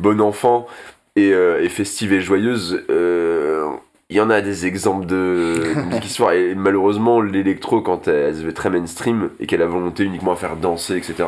bon 0.00 0.20
enfant 0.20 0.66
et, 1.16 1.32
euh, 1.32 1.62
et 1.62 1.68
festive 1.68 2.12
et 2.12 2.20
joyeuse 2.20 2.82
euh, 2.90 3.66
il 4.10 4.16
y 4.16 4.20
en 4.20 4.28
a 4.30 4.40
des 4.40 4.66
exemples 4.66 5.06
de 5.06 5.74
de 5.74 5.80
musique 5.86 6.06
histoire 6.06 6.32
et 6.32 6.54
malheureusement 6.54 7.20
l'électro 7.20 7.80
quand 7.80 8.08
elle, 8.08 8.14
elle 8.14 8.36
se 8.36 8.48
très 8.50 8.70
mainstream 8.70 9.30
et 9.40 9.46
qu'elle 9.46 9.62
a 9.62 9.66
volonté 9.66 10.04
uniquement 10.04 10.32
à 10.32 10.36
faire 10.36 10.56
danser 10.56 10.96
etc 10.96 11.24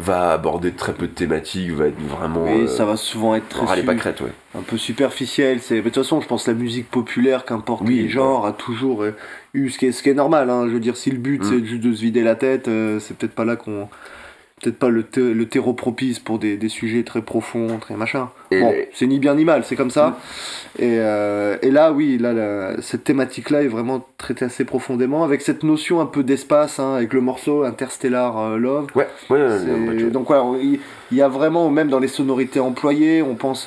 va 0.00 0.30
aborder 0.32 0.70
très 0.70 0.92
peu 0.94 1.08
de 1.08 1.12
thématiques 1.12 1.72
va 1.72 1.86
être 1.88 2.00
vraiment 2.00 2.46
Et 2.46 2.62
euh, 2.62 2.66
ça 2.68 2.84
va 2.84 2.96
souvent 2.96 3.34
être 3.34 3.48
très 3.48 3.66
su- 3.80 3.86
pas 3.86 3.94
crête 3.96 4.20
ouais 4.20 4.30
un 4.56 4.62
peu 4.62 4.76
superficiel. 4.78 5.58
C'est... 5.60 5.74
mais 5.74 5.80
De 5.82 5.84
toute 5.90 6.02
façon, 6.04 6.20
je 6.20 6.26
pense 6.28 6.44
que 6.44 6.52
la 6.52 6.56
musique 6.56 6.88
populaire, 6.88 7.44
qu'importe 7.44 7.82
Oui, 7.84 8.02
les 8.02 8.08
genres, 8.08 8.46
a 8.46 8.52
toujours 8.52 9.04
eu 9.54 9.70
ce 9.70 9.78
qui 9.78 9.86
est, 9.86 9.92
ce 9.92 10.02
qui 10.04 10.08
est 10.10 10.14
normal. 10.14 10.50
Hein. 10.50 10.66
Je 10.68 10.72
veux 10.72 10.80
dire, 10.80 10.96
si 10.96 11.10
le 11.10 11.18
but 11.18 11.42
Mm. 11.42 11.44
c'est 11.44 11.64
juste 11.66 11.82
de 11.82 11.92
se 11.92 12.00
vider 12.00 12.22
la 12.22 12.36
tête, 12.36 12.68
euh, 12.68 12.98
c'est 13.00 13.16
peut-être 13.16 13.34
pas 13.34 13.44
là 13.44 13.56
qu'on. 13.56 13.88
Peut-être 14.60 14.78
pas 14.78 14.88
le, 14.88 15.04
le 15.16 15.46
terreau 15.46 15.72
propice 15.72 16.18
pour 16.18 16.38
des, 16.38 16.56
des 16.56 16.68
sujets 16.68 17.04
très 17.04 17.22
profonds, 17.22 17.78
très 17.78 17.94
machin. 17.96 18.28
Bon, 18.50 18.72
c'est 18.94 19.06
ni 19.06 19.18
bien 19.18 19.34
ni 19.34 19.44
mal, 19.44 19.62
c'est 19.64 19.76
comme 19.76 19.90
ça. 19.90 20.18
Et, 20.78 20.96
euh, 20.98 21.56
et 21.62 21.70
là, 21.70 21.92
oui, 21.92 22.18
là, 22.18 22.32
la- 22.32 22.80
cette 22.82 23.04
thématique-là 23.04 23.62
est 23.62 23.68
vraiment 23.68 24.04
traitée 24.16 24.46
assez 24.46 24.64
profondément, 24.64 25.22
avec 25.22 25.42
cette 25.42 25.62
notion 25.64 26.00
un 26.00 26.06
peu 26.06 26.22
d'espace, 26.24 26.78
hein, 26.80 26.94
avec 26.94 27.12
le 27.12 27.20
morceau 27.20 27.62
Interstellar 27.64 28.38
euh, 28.38 28.56
Love. 28.58 28.86
ouais 28.94 29.06
ouais, 29.30 29.38
ouais. 29.38 30.02
Donc 30.10 30.28
voilà, 30.28 30.44
il 30.62 30.80
il 31.10 31.16
y 31.16 31.22
a 31.22 31.28
vraiment, 31.28 31.70
même 31.70 31.88
dans 31.88 32.00
les 32.00 32.08
sonorités 32.08 32.60
employées, 32.60 33.22
on 33.22 33.34
pense 33.34 33.66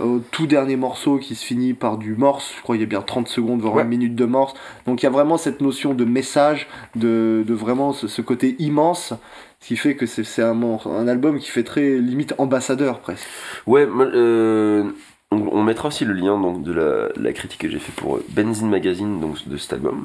au 0.00 0.20
tout 0.30 0.46
dernier 0.46 0.76
morceau 0.76 1.18
qui 1.18 1.34
se 1.34 1.44
finit 1.44 1.74
par 1.74 1.98
du 1.98 2.14
morse, 2.14 2.52
je 2.56 2.62
crois 2.62 2.76
qu'il 2.76 2.82
y 2.82 2.86
a 2.86 2.88
bien 2.88 3.02
30 3.02 3.28
secondes, 3.28 3.60
voire 3.60 3.74
Ouais. 3.74 3.82
une 3.82 3.88
minute 3.88 4.14
de 4.14 4.24
morse. 4.24 4.54
Donc 4.86 5.02
il 5.02 5.04
y 5.04 5.08
a 5.08 5.10
vraiment 5.10 5.36
cette 5.36 5.60
notion 5.60 5.92
de 5.92 6.04
message, 6.06 6.66
de, 6.96 7.44
de 7.46 7.54
vraiment 7.54 7.92
ce, 7.92 8.08
ce 8.08 8.22
côté 8.22 8.56
immense, 8.58 9.12
qui 9.60 9.76
fait 9.76 9.96
que 9.96 10.06
c'est 10.06 10.24
c'est 10.24 10.42
un, 10.42 10.60
un 10.62 11.08
album 11.08 11.38
qui 11.38 11.50
fait 11.50 11.64
très 11.64 11.98
limite 11.98 12.34
ambassadeur 12.38 13.00
presque. 13.00 13.26
Ouais, 13.66 13.86
euh, 13.86 14.84
on, 15.30 15.36
on 15.52 15.62
mettra 15.62 15.88
aussi 15.88 16.04
le 16.04 16.14
lien 16.14 16.40
donc, 16.40 16.62
de 16.62 16.72
la, 16.72 17.08
la 17.16 17.32
critique 17.32 17.60
que 17.60 17.68
j'ai 17.68 17.78
fait 17.78 17.92
pour 17.92 18.16
euh, 18.16 18.24
Benzine 18.30 18.70
Magazine 18.70 19.20
donc, 19.20 19.46
de 19.46 19.56
cet 19.56 19.72
album. 19.72 20.04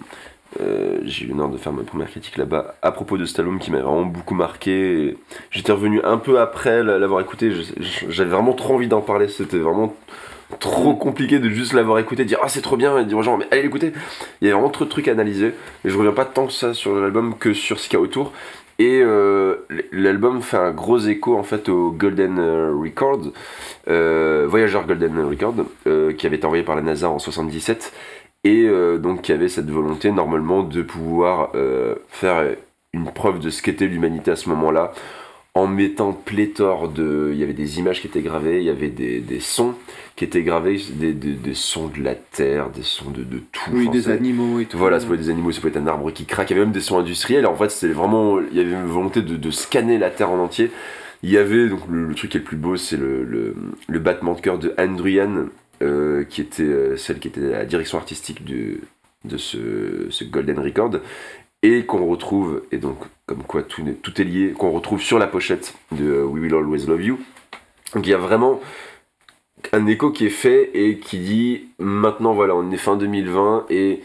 Euh, 0.62 1.00
j'ai 1.04 1.26
eu 1.26 1.30
l'honneur 1.30 1.50
de 1.50 1.58
faire 1.58 1.74
ma 1.74 1.82
première 1.82 2.10
critique 2.10 2.38
là-bas 2.38 2.76
à 2.84 2.92
propos 2.92 3.18
de 3.18 3.26
cet 3.26 3.40
album 3.40 3.58
qui 3.58 3.72
m'a 3.72 3.80
vraiment 3.80 4.06
beaucoup 4.06 4.36
marqué. 4.36 5.18
J'étais 5.50 5.72
revenu 5.72 6.00
un 6.04 6.18
peu 6.18 6.40
après 6.40 6.84
l'avoir 6.84 7.22
écouté, 7.22 7.52
j'avais 8.10 8.30
vraiment 8.30 8.54
trop 8.54 8.76
envie 8.76 8.88
d'en 8.88 9.02
parler, 9.02 9.30
c'était 9.30 9.58
vraiment 9.58 9.96
trop 10.60 10.94
compliqué 10.94 11.40
de 11.40 11.50
juste 11.50 11.74
l'avoir 11.74 11.98
écouté, 11.98 12.24
dire 12.24 12.38
ah 12.44 12.50
c'est 12.50 12.62
trop 12.62 12.78
bien, 12.78 13.00
et 13.00 13.06
dire 13.06 13.18
aux 13.18 13.24
gens 13.24 13.36
mais 13.36 13.48
allez 13.50 13.64
l'écouter. 13.64 13.94
Il 14.42 14.48
y 14.48 14.52
a 14.52 14.54
vraiment 14.54 14.70
trop 14.70 14.86
de 14.86 14.90
trucs 14.92 15.08
à 15.08 15.12
analyser, 15.14 15.56
et 15.86 15.90
je 15.90 15.98
reviens 15.98 16.12
pas 16.12 16.26
tant 16.26 16.46
que 16.46 16.54
ça 16.54 16.76
sur 16.76 16.94
l'album 17.00 17.36
que 17.36 17.56
sur 17.56 17.80
ce 17.80 17.90
qu'il 17.90 17.98
y 17.98 18.00
a 18.00 18.04
autour. 18.04 18.32
Et 18.80 19.02
euh, 19.02 19.58
l'album 19.92 20.42
fait 20.42 20.58
un 20.58 20.72
gros 20.72 21.00
écho 21.00 21.38
en 21.38 21.44
fait 21.44 21.70
au 21.70 21.92
Golden 21.92 22.40
euh, 22.40 22.74
Record, 22.76 23.22
euh, 23.88 24.48
Voyager 24.50 24.82
Golden 24.88 25.20
Record, 25.26 25.56
euh, 25.86 26.14
qui 26.14 26.26
avait 26.26 26.38
été 26.38 26.46
envoyé 26.46 26.64
par 26.64 26.76
la 26.76 26.82
NASA 26.82 27.10
en 27.10 27.20
77, 27.20 27.94
et 28.44 28.64
euh, 28.64 28.98
donc 28.98 29.22
qui 29.22 29.32
avait 29.32 29.50
cette 29.50 29.70
volonté 29.70 30.12
normalement 30.12 30.64
de 30.64 30.82
pouvoir 30.82 31.52
euh, 31.56 31.96
faire 32.10 32.46
une 32.94 33.12
preuve 33.12 33.40
de 33.40 33.50
ce 33.50 33.62
qu'était 33.62 33.86
l'humanité 33.88 34.32
à 34.32 34.36
ce 34.36 34.50
moment-là, 34.50 34.92
en 35.56 35.68
mettant 35.68 36.14
pléthore 36.14 36.90
de... 36.90 37.30
Il 37.34 37.40
y 37.40 37.44
avait 37.44 37.54
des 37.54 37.80
images 37.80 38.02
qui 38.02 38.08
étaient 38.08 38.22
gravées, 38.22 38.60
il 38.60 38.66
y 38.66 38.70
avait 38.70 38.90
des, 38.90 39.20
des 39.20 39.40
sons 39.40 39.76
qui 40.16 40.26
étaient 40.26 40.42
gravés, 40.44 40.80
des, 40.94 41.14
des, 41.14 41.34
des 41.34 41.54
sons 41.54 41.88
de 41.88 42.02
la 42.04 42.16
terre, 42.16 42.70
des 42.70 42.84
sons 42.84 43.12
de, 43.12 43.24
de 43.24 43.40
tout. 43.52 43.72
Oui, 43.72 43.90
des 43.90 44.10
animaux 44.10 44.60
et 44.60 44.66
tout. 44.66 44.78
voilà, 44.78 45.00
ça 45.00 45.08
peut 45.08 45.14
être 45.14 45.22
des 45.22 45.30
animaux, 45.30 45.52
ça 45.52 45.62
peut 45.62 45.68
être 45.68 45.78
un 45.78 45.88
arbre 45.88 46.12
qui 46.12 46.26
craque, 46.26 46.50
il 46.50 46.54
y 46.54 46.56
avait 46.56 46.66
même 46.66 46.74
des 46.74 46.82
sons 46.82 46.98
industriels. 46.98 47.46
En 47.46 47.56
fait, 47.56 47.70
c'était 47.70 47.94
vraiment. 47.94 48.40
Il 48.40 48.58
y 48.58 48.60
avait 48.60 48.72
une 48.72 48.86
volonté 48.86 49.22
de, 49.22 49.36
de 49.36 49.52
scanner 49.52 49.98
la 49.98 50.10
Terre 50.10 50.32
en 50.32 50.40
entier. 50.40 50.72
Il 51.22 51.30
y 51.30 51.38
avait, 51.38 51.70
donc 51.70 51.82
le, 51.90 52.06
le 52.06 52.16
truc 52.16 52.32
qui 52.32 52.38
est 52.38 52.42
le 52.42 52.46
plus 52.46 52.58
beau, 52.58 52.76
c'est 52.76 52.98
le, 52.98 53.24
le, 53.24 53.56
le 53.88 54.00
battement 54.00 54.34
de 54.34 54.42
cœur 54.42 54.60
de 54.60 54.74
Andrian, 54.78 55.46
euh, 55.82 56.24
qui 56.26 56.42
était 56.42 56.64
euh, 56.64 56.98
celle 56.98 57.20
qui 57.20 57.28
était 57.28 57.54
à 57.54 57.60
la 57.60 57.66
direction 57.66 57.98
artistique 57.98 58.44
du, 58.44 58.82
de 59.24 59.38
ce, 59.38 60.08
ce 60.10 60.24
Golden 60.26 60.60
Record, 60.60 60.92
et 61.64 61.86
qu'on 61.86 62.06
retrouve, 62.06 62.62
et 62.72 62.78
donc, 62.78 62.98
comme 63.26 63.42
quoi 63.44 63.64
tout, 63.64 63.82
est 63.88 64.24
lié, 64.24 64.52
qu'on 64.52 64.72
retrouve 64.72 65.02
sur 65.02 65.18
la 65.18 65.28
pochette 65.28 65.74
de 65.92 66.06
euh, 66.06 66.24
We 66.26 66.44
Will 66.44 66.54
Always 66.54 66.86
Love 66.86 67.02
You. 67.02 67.20
Donc 67.96 68.06
il 68.06 68.10
y 68.10 68.14
a 68.14 68.18
vraiment 68.18 68.60
un 69.72 69.86
écho 69.88 70.12
qui 70.12 70.26
est 70.26 70.30
fait 70.30 70.70
et 70.74 70.98
qui 71.00 71.20
dit 71.20 71.70
maintenant 71.80 72.34
voilà 72.34 72.54
on 72.56 72.70
est 72.72 72.78
fin 72.78 72.98
2020 72.98 73.68
et 73.70 74.02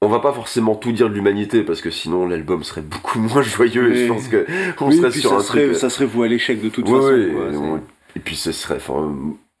on 0.00 0.08
va 0.08 0.20
pas 0.20 0.32
forcément 0.32 0.74
tout 0.76 0.92
dire 0.92 1.08
de 1.08 1.14
l'humanité 1.14 1.62
parce 1.62 1.80
que 1.80 1.90
sinon 1.90 2.26
l'album 2.28 2.62
serait 2.62 2.82
beaucoup 2.82 3.18
moins 3.20 3.42
joyeux 3.42 3.92
et 3.92 4.04
je 4.04 4.08
pense 4.12 4.28
que 4.28 4.46
on 4.80 4.88
Oui, 4.88 4.96
serait 4.98 5.10
sur 5.10 5.30
ça 5.30 5.36
un 5.36 5.40
serait, 5.40 5.64
truc 5.66 5.76
ça 5.76 5.90
serait 5.90 6.04
voué 6.06 6.26
à 6.26 6.30
l'échec 6.30 6.60
de 6.62 6.68
toute 6.68 6.88
Ouais, 6.88 6.94
façon. 7.00 7.08
ouais, 7.12 7.30
quoi, 7.32 7.52
et 7.52 7.56
on- 7.56 7.80
et 8.14 8.20
puis 8.20 8.36
ce 8.36 8.52
serait 8.52 8.76
enfin 8.76 9.12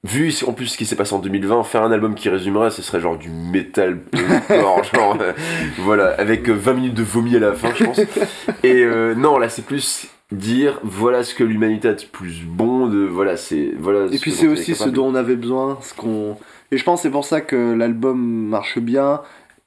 vu 0.04 0.34
en 0.46 0.52
plus 0.52 0.66
ce 0.66 0.76
qui 0.76 0.84
s'est 0.84 0.96
passé 0.96 1.14
en 1.14 1.20
2020 1.20 1.62
faire 1.62 1.84
un 1.84 1.92
album 1.92 2.14
qui 2.14 2.28
résumerait 2.28 2.70
ce 2.70 2.82
serait 2.82 3.00
genre 3.00 3.16
du 3.16 3.30
hardcore, 3.30 4.84
genre 4.94 5.16
euh, 5.20 5.32
voilà 5.78 6.08
avec 6.18 6.48
euh, 6.48 6.54
20 6.54 6.74
minutes 6.74 6.94
de 6.94 7.04
vomi 7.04 7.36
à 7.36 7.38
la 7.38 7.52
fin 7.52 7.72
je 7.74 7.84
pense 7.84 7.98
et 8.64 8.82
euh, 8.82 9.14
non 9.14 9.38
là 9.38 9.48
c'est 9.48 9.64
plus 9.64 10.08
dire 10.32 10.80
voilà 10.82 11.22
ce 11.22 11.34
que 11.34 11.44
l'humanité 11.44 11.88
a 11.88 11.92
de 11.92 12.02
plus 12.04 12.42
bon 12.44 12.88
de 12.88 13.04
voilà 13.04 13.36
c'est 13.36 13.72
voilà 13.78 14.06
Et 14.06 14.16
ce 14.16 14.20
puis 14.20 14.32
c'est 14.32 14.48
aussi 14.48 14.74
ce 14.74 14.88
dont 14.88 15.06
on 15.06 15.14
avait 15.14 15.36
besoin, 15.36 15.78
ce 15.82 15.94
qu'on. 15.94 16.36
Et 16.70 16.78
je 16.78 16.84
pense 16.84 17.02
c'est 17.02 17.10
pour 17.10 17.24
ça 17.24 17.40
que 17.40 17.74
l'album 17.74 18.18
marche 18.18 18.78
bien 18.78 19.20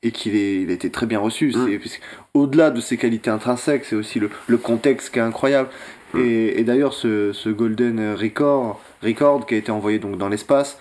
et 0.04 0.12
qu'il 0.12 0.36
a 0.36 0.74
été 0.74 0.90
très 0.90 1.06
bien 1.06 1.20
reçu. 1.20 1.50
Mm. 1.50 1.80
Que 1.80 1.88
Au-delà 2.34 2.72
de 2.72 2.80
ses 2.80 2.98
qualités 2.98 3.30
intrinsèques, 3.30 3.86
c'est 3.86 3.96
aussi 3.96 4.20
le, 4.20 4.30
le 4.48 4.58
contexte 4.58 5.14
qui 5.14 5.20
est 5.20 5.24
incroyable. 5.24 5.70
Et, 6.18 6.60
et 6.60 6.64
d'ailleurs, 6.64 6.94
ce, 6.94 7.34
ce 7.34 7.50
Golden 7.50 8.14
Record, 8.14 8.80
Record 9.04 9.46
qui 9.46 9.56
a 9.56 9.58
été 9.58 9.72
envoyé 9.72 10.00
donc 10.00 10.18
dans 10.18 10.30
l'espace, 10.30 10.78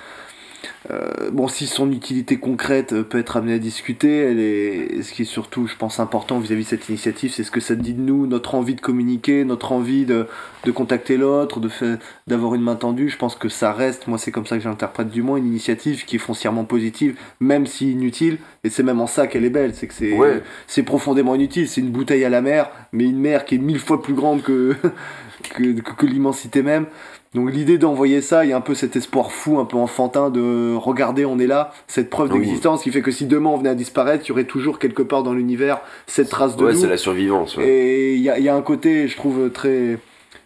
euh, 0.91 1.31
bon, 1.33 1.49
si 1.49 1.67
son 1.67 1.91
utilité 1.91 2.37
concrète 2.37 2.93
euh, 2.93 3.03
peut 3.03 3.19
être 3.19 3.39
amenée 3.39 3.55
à 3.55 3.59
discuter, 3.59 4.19
elle 4.19 4.39
est, 4.39 5.03
ce 5.03 5.13
qui 5.13 5.23
est 5.23 5.25
surtout, 5.25 5.67
je 5.67 5.77
pense, 5.77 5.99
important 5.99 6.39
vis-à-vis 6.39 6.65
de 6.65 6.69
cette 6.69 6.89
initiative, 6.91 7.33
c'est 7.33 7.43
ce 7.43 7.51
que 7.51 7.61
ça 7.61 7.75
dit 7.75 7.95
de 7.95 8.03
nous, 8.03 8.27
notre 8.27 8.55
envie 8.55 8.75
de 8.75 8.83
communiquer, 8.83 9.45
notre 9.45 9.73
envie 9.73 10.05
de, 10.05 10.27
de 10.65 10.71
contacter 10.71 11.17
l'autre, 11.17 11.59
de 11.59 11.69
faire, 11.69 11.97
d'avoir 12.27 12.55
une 12.55 12.61
main 12.63 12.77
tendue. 12.77 13.09
Je 13.09 13.17
pense 13.17 13.35
que 13.35 13.49
ça 13.49 13.73
reste, 13.73 14.09
moi 14.09 14.19
c'est 14.19 14.31
comme 14.31 14.45
ça 14.47 14.57
que 14.59 14.63
j'interprète 14.63 15.09
du 15.09 15.23
moins, 15.23 15.39
une 15.39 15.47
initiative 15.47 16.05
qui 16.05 16.17
est 16.17 16.19
foncièrement 16.19 16.65
positive, 16.65 17.17
même 17.41 17.67
si 17.67 17.93
inutile. 17.93 18.37
Et 18.63 18.69
c'est 18.69 18.83
même 18.83 19.01
en 19.01 19.07
ça 19.07 19.27
qu'elle 19.27 19.45
est 19.47 19.51
belle, 19.51 19.75
c'est 19.75 19.87
que 19.87 19.95
c'est, 19.95 20.13
Ouais. 20.13 20.43
c'est 20.67 20.83
profondément 20.83 21.35
inutile. 21.35 21.67
C'est 21.67 21.81
une 21.81 21.91
bouteille 21.91 22.25
à 22.25 22.29
la 22.31 22.43
mer, 22.43 22.71
mais 22.93 23.05
une 23.05 23.19
mer 23.19 23.47
qui 23.47 23.55
est 23.55 23.59
mille 23.59 23.79
fois 23.79 24.03
plus 24.03 24.15
grande 24.15 24.43
que, 24.43 24.75
que, 25.55 25.63
que, 25.81 25.93
que 25.95 26.07
l'immensité 26.07 26.63
même. 26.63 26.87
Donc 27.35 27.51
l'idée 27.53 27.79
d'envoyer 27.79 28.21
ça, 28.21 28.45
il 28.45 28.51
y 28.51 28.53
a 28.53 28.57
un 28.57 28.61
peu 28.61 28.75
cet 28.75 28.95
espoir 28.95 29.33
fou, 29.33 29.59
un 29.59 29.65
peu 29.65 29.77
enfantin 29.77 30.31
de 30.31 30.75
regarder, 30.77 31.25
on 31.25 31.39
est 31.41 31.49
là, 31.49 31.73
cette 31.89 32.09
preuve 32.09 32.33
Oui. 32.33 32.39
d'existence 32.39 32.83
qui 32.85 32.93
fait 32.93 33.03
que 33.03 33.11
si 33.11 33.27
demain 33.27 33.51
on 33.51 33.57
venait 33.57 33.71
à 33.71 33.75
disparaître, 33.75 34.25
il 34.27 34.29
y 34.29 34.33
aurait 34.33 34.45
toujours 34.45 34.79
quelque 34.79 35.03
part 35.03 35.23
dans 35.25 35.33
l'univers 35.35 35.81
cette 36.07 36.29
trace 36.31 36.57
de 36.57 36.65
ouais 36.65 36.73
nous. 36.75 36.79
c'est 36.81 36.87
la 36.89 36.97
survivance 36.97 37.57
ouais. 37.57 37.67
Et 37.69 38.15
il 38.15 38.21
y 38.23 38.31
a, 38.31 38.39
il 38.39 38.45
y 38.45 38.49
a 38.49 38.55
un 38.55 38.63
côté, 38.63 39.09
je 39.09 39.17
trouve, 39.17 39.51
très, 39.51 39.99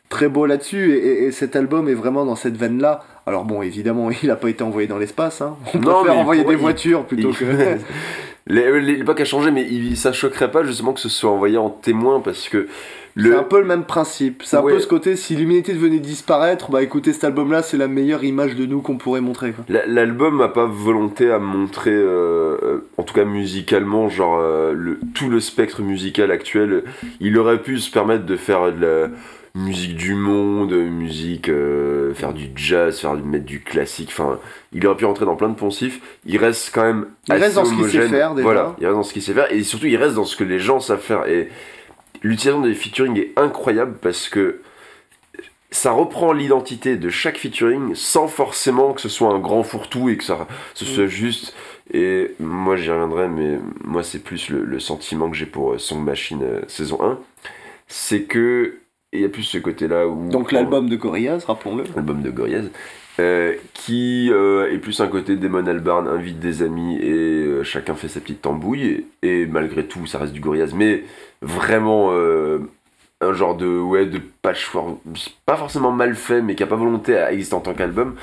très 0.08 0.28
beau 0.28 0.46
là-dessus. 0.46 0.92
Et, 0.94 0.96
et- 1.06 1.24
et 1.26 1.32
cet 1.32 1.56
album 1.56 1.88
est 1.90 1.94
vraiment 1.94 2.24
dans 2.24 2.36
cette 2.36 2.56
veine-là. 2.56 3.04
Alors 3.26 3.44
bon, 3.44 3.60
évidemment, 3.60 4.08
il 4.22 4.28
n'a 4.28 4.36
pas 4.36 4.48
été 4.48 4.64
envoyé 4.64 4.88
dans 4.88 4.96
l'espace. 4.98 5.42
Hein. 5.42 5.56
On 5.74 5.78
Non, 5.80 6.00
préfère 6.00 6.16
envoyer 6.18 6.44
des 6.44 6.52
il- 6.52 6.58
voitures 6.58 7.04
plutôt 7.04 7.30
Il- 7.32 7.36
que... 7.36 7.44
Les- 8.48 8.80
L'époque 8.80 9.20
a 9.20 9.24
changé, 9.24 9.50
mais 9.50 9.66
il, 9.70 9.96
ça 9.96 10.12
choquerait 10.12 10.50
pas 10.50 10.64
justement 10.64 10.92
que 10.92 11.00
ce 11.00 11.08
soit 11.08 11.30
envoyé 11.30 11.58
en 11.58 11.70
témoin 11.70 12.20
parce 12.20 12.48
que 12.48 12.66
C'est 13.16 13.34
un 13.34 13.42
peu 13.42 13.58
le 13.58 13.66
même 13.66 13.82
principe. 13.84 14.42
C'est 14.44 14.56
un 14.56 14.62
Ouais. 14.62 14.74
peu 14.74 14.78
ce 14.78 14.86
côté, 14.86 15.16
si 15.16 15.34
l'humanité 15.34 15.72
devenait 15.74 15.98
disparaître, 15.98 16.70
bah 16.70 16.82
écoutez, 16.84 17.12
cet 17.12 17.24
album-là, 17.24 17.62
c'est 17.62 17.76
la 17.76 17.88
meilleure 17.88 18.22
image 18.22 18.54
de 18.54 18.64
nous 18.64 18.80
qu'on 18.80 18.96
pourrait 18.96 19.20
montrer. 19.20 19.54
L'album 19.68 20.38
n'a 20.38 20.46
pas 20.48 20.66
volonté 20.66 21.28
à 21.30 21.40
montrer, 21.40 21.90
euh, 21.90 22.56
euh, 22.62 22.78
en 22.96 23.02
tout 23.02 23.14
cas 23.14 23.24
musicalement, 23.24 24.08
genre 24.08 24.38
euh, 24.40 24.72
le, 24.72 25.00
tout 25.14 25.28
le 25.30 25.40
spectre 25.40 25.82
musical 25.82 26.30
actuel. 26.30 26.84
Il 27.20 27.36
aurait 27.38 27.60
pu 27.60 27.78
se 27.80 27.90
permettre 27.90 28.24
de 28.24 28.36
faire 28.36 28.72
de 28.72 28.80
la 28.80 29.08
musique 29.58 29.96
du 29.96 30.14
monde, 30.14 30.72
musique, 30.72 31.48
euh, 31.48 32.14
faire 32.14 32.32
du 32.32 32.50
jazz, 32.54 32.98
faire 33.00 33.14
mettre 33.14 33.44
du 33.44 33.60
classique. 33.60 34.08
Enfin, 34.12 34.38
il 34.72 34.86
aurait 34.86 34.96
pu 34.96 35.04
rentrer 35.04 35.24
dans 35.24 35.36
plein 35.36 35.48
de 35.48 35.54
poncifs. 35.54 36.00
Il 36.24 36.38
reste 36.38 36.70
quand 36.74 36.84
même 36.84 37.06
Il 37.28 37.34
reste 37.34 37.56
dans 37.56 37.64
ce 37.64 37.74
qu'il 37.74 37.90
sait 37.90 38.08
faire, 38.08 38.34
déjà. 38.34 38.44
Voilà, 38.44 38.76
il 38.78 38.86
reste 38.86 38.96
dans 38.96 39.02
ce 39.02 39.12
qu'il 39.12 39.22
sait 39.22 39.34
faire 39.34 39.52
et 39.52 39.62
surtout 39.62 39.86
il 39.86 39.96
reste 39.96 40.14
dans 40.14 40.24
ce 40.24 40.36
que 40.36 40.44
les 40.44 40.58
gens 40.58 40.80
savent 40.80 41.00
faire. 41.00 41.26
Et 41.26 41.48
l'utilisation 42.22 42.60
des 42.60 42.74
featuring 42.74 43.18
est 43.18 43.32
incroyable 43.36 43.96
parce 44.00 44.28
que 44.28 44.60
ça 45.70 45.90
reprend 45.90 46.32
l'identité 46.32 46.96
de 46.96 47.10
chaque 47.10 47.36
featuring 47.36 47.94
sans 47.94 48.26
forcément 48.26 48.94
que 48.94 49.02
ce 49.02 49.08
soit 49.10 49.28
un 49.28 49.38
grand 49.38 49.62
fourre-tout 49.62 50.08
et 50.08 50.16
que 50.16 50.24
ça 50.24 50.46
ce 50.74 50.84
soit 50.84 51.06
juste. 51.06 51.54
Et 51.92 52.34
moi 52.38 52.76
j'y 52.76 52.90
reviendrai, 52.90 53.28
mais 53.28 53.58
moi 53.84 54.02
c'est 54.02 54.18
plus 54.18 54.50
le, 54.50 54.64
le 54.64 54.80
sentiment 54.80 55.30
que 55.30 55.36
j'ai 55.36 55.46
pour 55.46 55.72
euh, 55.72 55.78
Song 55.78 56.02
Machine 56.02 56.42
euh, 56.42 56.60
saison 56.68 56.98
1. 57.02 57.18
C'est 57.86 58.22
que. 58.22 58.78
Il 59.12 59.20
y 59.20 59.24
a 59.24 59.28
plus 59.30 59.42
ce 59.42 59.56
côté-là 59.56 60.06
où. 60.06 60.28
Donc 60.28 60.52
l'album 60.52 60.88
de 60.88 60.96
Gorillaz, 60.96 61.44
rappelons-le. 61.46 61.84
album 61.96 62.20
de 62.20 62.30
Gorillaz, 62.30 62.66
euh, 63.18 63.54
qui 63.72 64.28
euh, 64.30 64.70
est 64.70 64.76
plus 64.76 65.00
un 65.00 65.06
côté 65.06 65.36
Damon 65.36 65.66
Albarn 65.66 66.06
invite 66.06 66.38
des 66.40 66.62
amis 66.62 66.98
et 66.98 67.46
euh, 67.46 67.62
chacun 67.62 67.94
fait 67.94 68.08
sa 68.08 68.20
petite 68.20 68.42
tambouille 68.42 69.06
et, 69.22 69.42
et 69.42 69.46
malgré 69.46 69.86
tout 69.86 70.06
ça 70.06 70.18
reste 70.18 70.34
du 70.34 70.40
Gorillaz, 70.40 70.74
mais 70.74 71.04
vraiment 71.40 72.12
un 73.20 73.32
genre 73.32 73.56
de 73.56 73.66
ouais 73.66 74.04
de 74.04 74.20
patchwork, 74.42 74.98
pas 75.46 75.56
forcément 75.56 75.90
mal 75.90 76.14
fait 76.14 76.42
mais 76.42 76.54
qui 76.54 76.62
a 76.62 76.66
pas 76.66 76.76
volonté 76.76 77.16
à 77.16 77.32
exister 77.32 77.54
en 77.54 77.60
tant 77.60 77.72
qu'album. 77.72 78.14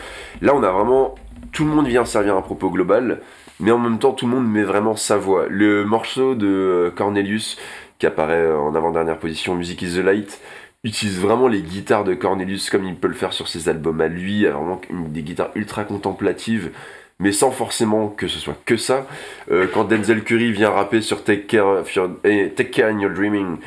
Là 0.42 0.54
on 0.56 0.62
a 0.62 0.70
vraiment 0.70 1.16
tout 1.52 1.66
le 1.66 1.72
monde 1.72 1.88
vient 1.88 2.06
servir 2.06 2.38
un 2.38 2.42
propos 2.42 2.70
global, 2.70 3.22
mais 3.60 3.72
en 3.72 3.80
même 3.80 3.98
temps 3.98 4.12
tout 4.12 4.28
le 4.28 4.34
monde 4.34 4.48
met 4.48 4.64
vraiment 4.64 4.96
sa 4.96 5.18
voix. 5.18 5.48
Le 5.50 5.84
morceau 5.84 6.36
de 6.36 6.94
Cornelius 6.96 7.58
qui 7.98 8.06
apparaît 8.06 8.52
en 8.52 8.76
avant-dernière 8.76 9.18
position, 9.18 9.56
Music 9.56 9.82
is 9.82 9.96
the 9.96 10.04
Light, 10.04 10.42
utilise 10.86 11.20
vraiment 11.20 11.48
les 11.48 11.62
guitares 11.62 12.04
de 12.04 12.14
Cornelius 12.14 12.70
comme 12.70 12.86
il 12.86 12.96
peut 12.96 13.08
le 13.08 13.16
faire 13.16 13.34
sur 13.34 13.48
ses 13.48 13.68
albums 13.68 14.00
à 14.02 14.08
lui, 14.08 14.46
vraiment 14.46 14.80
des 14.90 15.24
guitares 15.24 15.50
ultra 15.56 15.84
contemplatives, 15.84 16.72
mais 17.20 17.32
sans 17.32 17.52
forcément 17.52 18.10
que 18.10 18.28
ce 18.28 18.40
soit 18.40 18.58
que 18.66 18.78
ça. 18.78 19.08
Euh, 19.52 19.68
quand 19.74 19.86
Denzel 19.86 20.24
Curry 20.24 20.52
vient 20.52 20.70
rapper 20.70 21.02
sur 21.02 21.22
eh, 21.28 22.50
Take 22.56 22.70
Care 22.70 22.88
in 22.88 23.00
Your 23.00 23.12
Dreaming, 23.12 23.58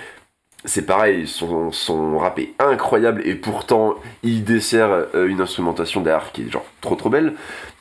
c'est 0.64 0.86
pareil, 0.86 1.26
son, 1.26 1.72
son 1.72 2.18
rap 2.18 2.38
est 2.38 2.52
incroyable 2.58 3.22
et 3.26 3.34
pourtant 3.34 3.94
il 4.22 4.44
dessert 4.44 5.06
euh, 5.14 5.26
une 5.26 5.40
instrumentation 5.40 6.00
derrière 6.00 6.30
qui 6.32 6.42
est 6.42 6.50
genre 6.50 6.66
trop 6.80 6.94
trop 6.94 7.10
belle. 7.10 7.34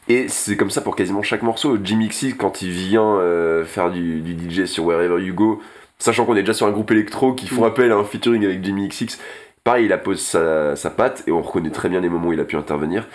Et 0.09 0.29
c'est 0.29 0.55
comme 0.55 0.71
ça 0.71 0.81
pour 0.81 0.95
quasiment 0.95 1.21
chaque 1.21 1.43
morceau. 1.43 1.77
Jimmy 1.83 2.07
Xi, 2.07 2.35
quand 2.35 2.61
il 2.61 2.71
vient 2.71 3.17
euh, 3.17 3.65
faire 3.65 3.91
du 3.91 4.23
DJ 4.23 4.65
sur 4.65 4.85
Wherever 4.85 5.21
You 5.21 5.33
Go, 5.33 5.61
sachant 5.99 6.25
qu'on 6.25 6.35
est 6.35 6.41
déjà 6.41 6.53
sur 6.53 6.67
un 6.67 6.71
groupe 6.71 6.91
électro 6.91 7.33
qui 7.33 7.47
font 7.47 7.61
Mm. 7.63 7.67
appel 7.67 7.91
à 7.91 7.95
un 7.95 8.03
featuring 8.03 8.43
avec 8.45 8.63
Jimmy 8.63 8.87
XX, 8.87 9.17
pareil, 9.63 9.85
il 9.85 9.93
appose 9.93 10.21
sa, 10.21 10.75
sa 10.75 10.89
patte 10.89 11.23
et 11.27 11.31
on 11.31 11.41
reconnaît 11.41 11.69
très 11.71 11.89
bien 11.89 11.99
les 12.01 12.09
moments 12.09 12.29
où 12.29 12.33
il 12.33 12.39
a 12.39 12.45
pu 12.45 12.55
intervenir. 12.55 13.07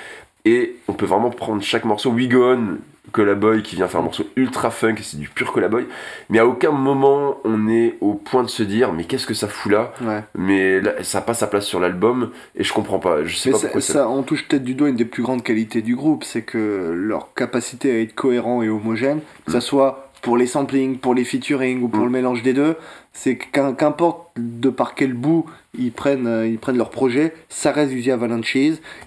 Et 0.45 0.77
on 0.89 0.93
peut 0.93 1.07
vraiment 1.07 1.31
prendre 1.31 1.63
chaque 1.63 1.85
morceau. 1.85 2.11
We 2.11 2.29
Go 2.29 2.43
On, 2.45 2.79
Collaboy, 3.13 3.63
qui 3.63 3.77
vient 3.77 3.87
faire 3.89 4.01
un 4.01 4.05
morceau 4.05 4.25
ultra 4.37 4.71
funk, 4.71 4.97
c'est 5.03 5.19
du 5.19 5.29
pur 5.29 5.53
Collaboy. 5.53 5.87
Mais 6.31 6.39
à 6.41 6.47
aucun 6.47 6.71
moment 6.73 7.37
on 7.45 7.69
est 7.69 7.97
au 8.01 8.15
point 8.15 8.43
de 8.43 8.49
se 8.49 8.63
dire, 8.65 8.93
mais 8.93 9.05
qu'est-ce 9.05 9.27
que 9.27 9.35
ça 9.35 9.47
fout 9.49 9.71
là? 9.71 9.93
Ouais. 10.03 10.21
Mais 10.35 10.81
là, 10.81 10.93
ça 11.03 11.19
n'a 11.19 11.23
pas 11.23 11.35
sa 11.35 11.47
place 11.47 11.65
sur 11.67 11.79
l'album 11.79 12.31
et 12.57 12.65
je 12.65 12.73
comprends 12.73 12.99
pas. 12.99 13.23
Je 13.25 13.37
sais 13.37 13.51
Mais 13.51 13.53
pas 13.53 13.59
ça, 13.59 13.67
pourquoi 13.67 13.81
ça. 13.83 13.93
ça, 13.93 14.09
on 14.09 14.23
touche 14.23 14.49
peut-être 14.49 14.65
du 14.65 14.75
doigt 14.75 14.89
une 14.89 14.97
des 14.97 15.05
plus 15.05 15.23
grandes 15.23 15.43
qualités 15.45 15.81
du 15.83 15.95
groupe, 15.95 16.25
c'est 16.25 16.43
que 16.43 16.93
leur 16.95 17.35
capacité 17.35 17.91
à 17.93 18.01
être 18.01 18.15
cohérent 18.15 18.63
et 18.63 18.69
homogène, 18.69 19.21
que 19.47 19.53
ça 19.53 19.61
soit 19.61 20.12
pour 20.23 20.37
les 20.37 20.47
samplings, 20.47 20.97
pour 20.99 21.15
les 21.15 21.25
featuring 21.25 21.83
ou 21.83 21.89
pour 21.89 22.01
Mm. 22.01 22.05
le 22.05 22.11
mélange 22.11 22.43
des 22.43 22.55
deux, 22.55 22.77
c'est 23.13 23.37
qu'importe 23.37 24.31
de 24.37 24.71
par 24.71 24.95
quel 24.95 25.13
bout 25.13 25.45
ils 25.77 25.93
prennent, 25.93 26.27
euh, 26.27 26.47
ils 26.47 26.59
prennent 26.59 26.79
leur 26.79 26.91
projet, 26.91 27.35
ça 27.49 27.73
reste 27.73 27.93
du 27.93 28.11
Avalanches. 28.11 28.57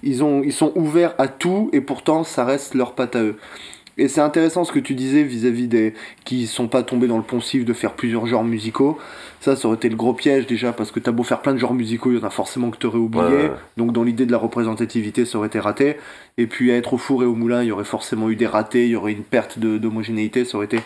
Ils, 0.03 0.23
ont, 0.23 0.43
ils 0.43 0.53
sont 0.53 0.71
ouverts 0.75 1.15
à 1.17 1.27
tout 1.27 1.69
et 1.73 1.81
pourtant 1.81 2.23
ça 2.23 2.45
reste 2.45 2.75
leur 2.75 2.93
patte 2.93 3.15
à 3.15 3.23
eux. 3.23 3.37
Et 3.97 4.07
c'est 4.07 4.21
intéressant 4.21 4.65
ce 4.65 4.71
que 4.71 4.79
tu 4.79 4.93
disais 4.93 5.23
vis-à-vis 5.23 5.67
des 5.67 5.93
qui 6.25 6.47
sont 6.47 6.67
pas 6.67 6.83
tombés 6.83 7.07
dans 7.07 7.17
le 7.17 7.23
poncif 7.23 7.63
de 7.63 7.73
faire 7.73 7.93
plusieurs 7.93 8.25
genres 8.25 8.43
musicaux. 8.43 8.97
Ça, 9.39 9.55
ça 9.55 9.67
aurait 9.67 9.77
été 9.77 9.89
le 9.89 9.95
gros 9.95 10.13
piège 10.13 10.47
déjà 10.47 10.73
parce 10.73 10.91
que 10.91 10.99
t'as 10.99 11.11
beau 11.11 11.23
faire 11.23 11.41
plein 11.41 11.53
de 11.53 11.59
genres 11.59 11.73
musicaux, 11.73 12.11
il 12.11 12.17
y 12.17 12.21
en 12.21 12.27
a 12.27 12.29
forcément 12.29 12.71
que 12.71 12.77
t'aurais 12.77 12.97
oublié. 12.97 13.23
Ouais. 13.23 13.51
Donc 13.77 13.93
dans 13.93 14.03
l'idée 14.03 14.25
de 14.25 14.31
la 14.31 14.37
représentativité, 14.37 15.25
ça 15.25 15.37
aurait 15.37 15.47
été 15.47 15.59
raté. 15.59 15.97
Et 16.37 16.47
puis 16.47 16.71
à 16.71 16.75
être 16.75 16.93
au 16.93 16.97
four 16.97 17.23
et 17.23 17.25
au 17.25 17.35
moulin, 17.35 17.63
il 17.63 17.67
y 17.67 17.71
aurait 17.71 17.85
forcément 17.85 18.29
eu 18.29 18.35
des 18.35 18.47
ratés, 18.47 18.85
il 18.85 18.91
y 18.91 18.95
aurait 18.95 19.13
une 19.13 19.23
perte 19.23 19.59
d'homogénéité, 19.59 20.43
ça 20.43 20.57
aurait 20.57 20.65
été 20.65 20.79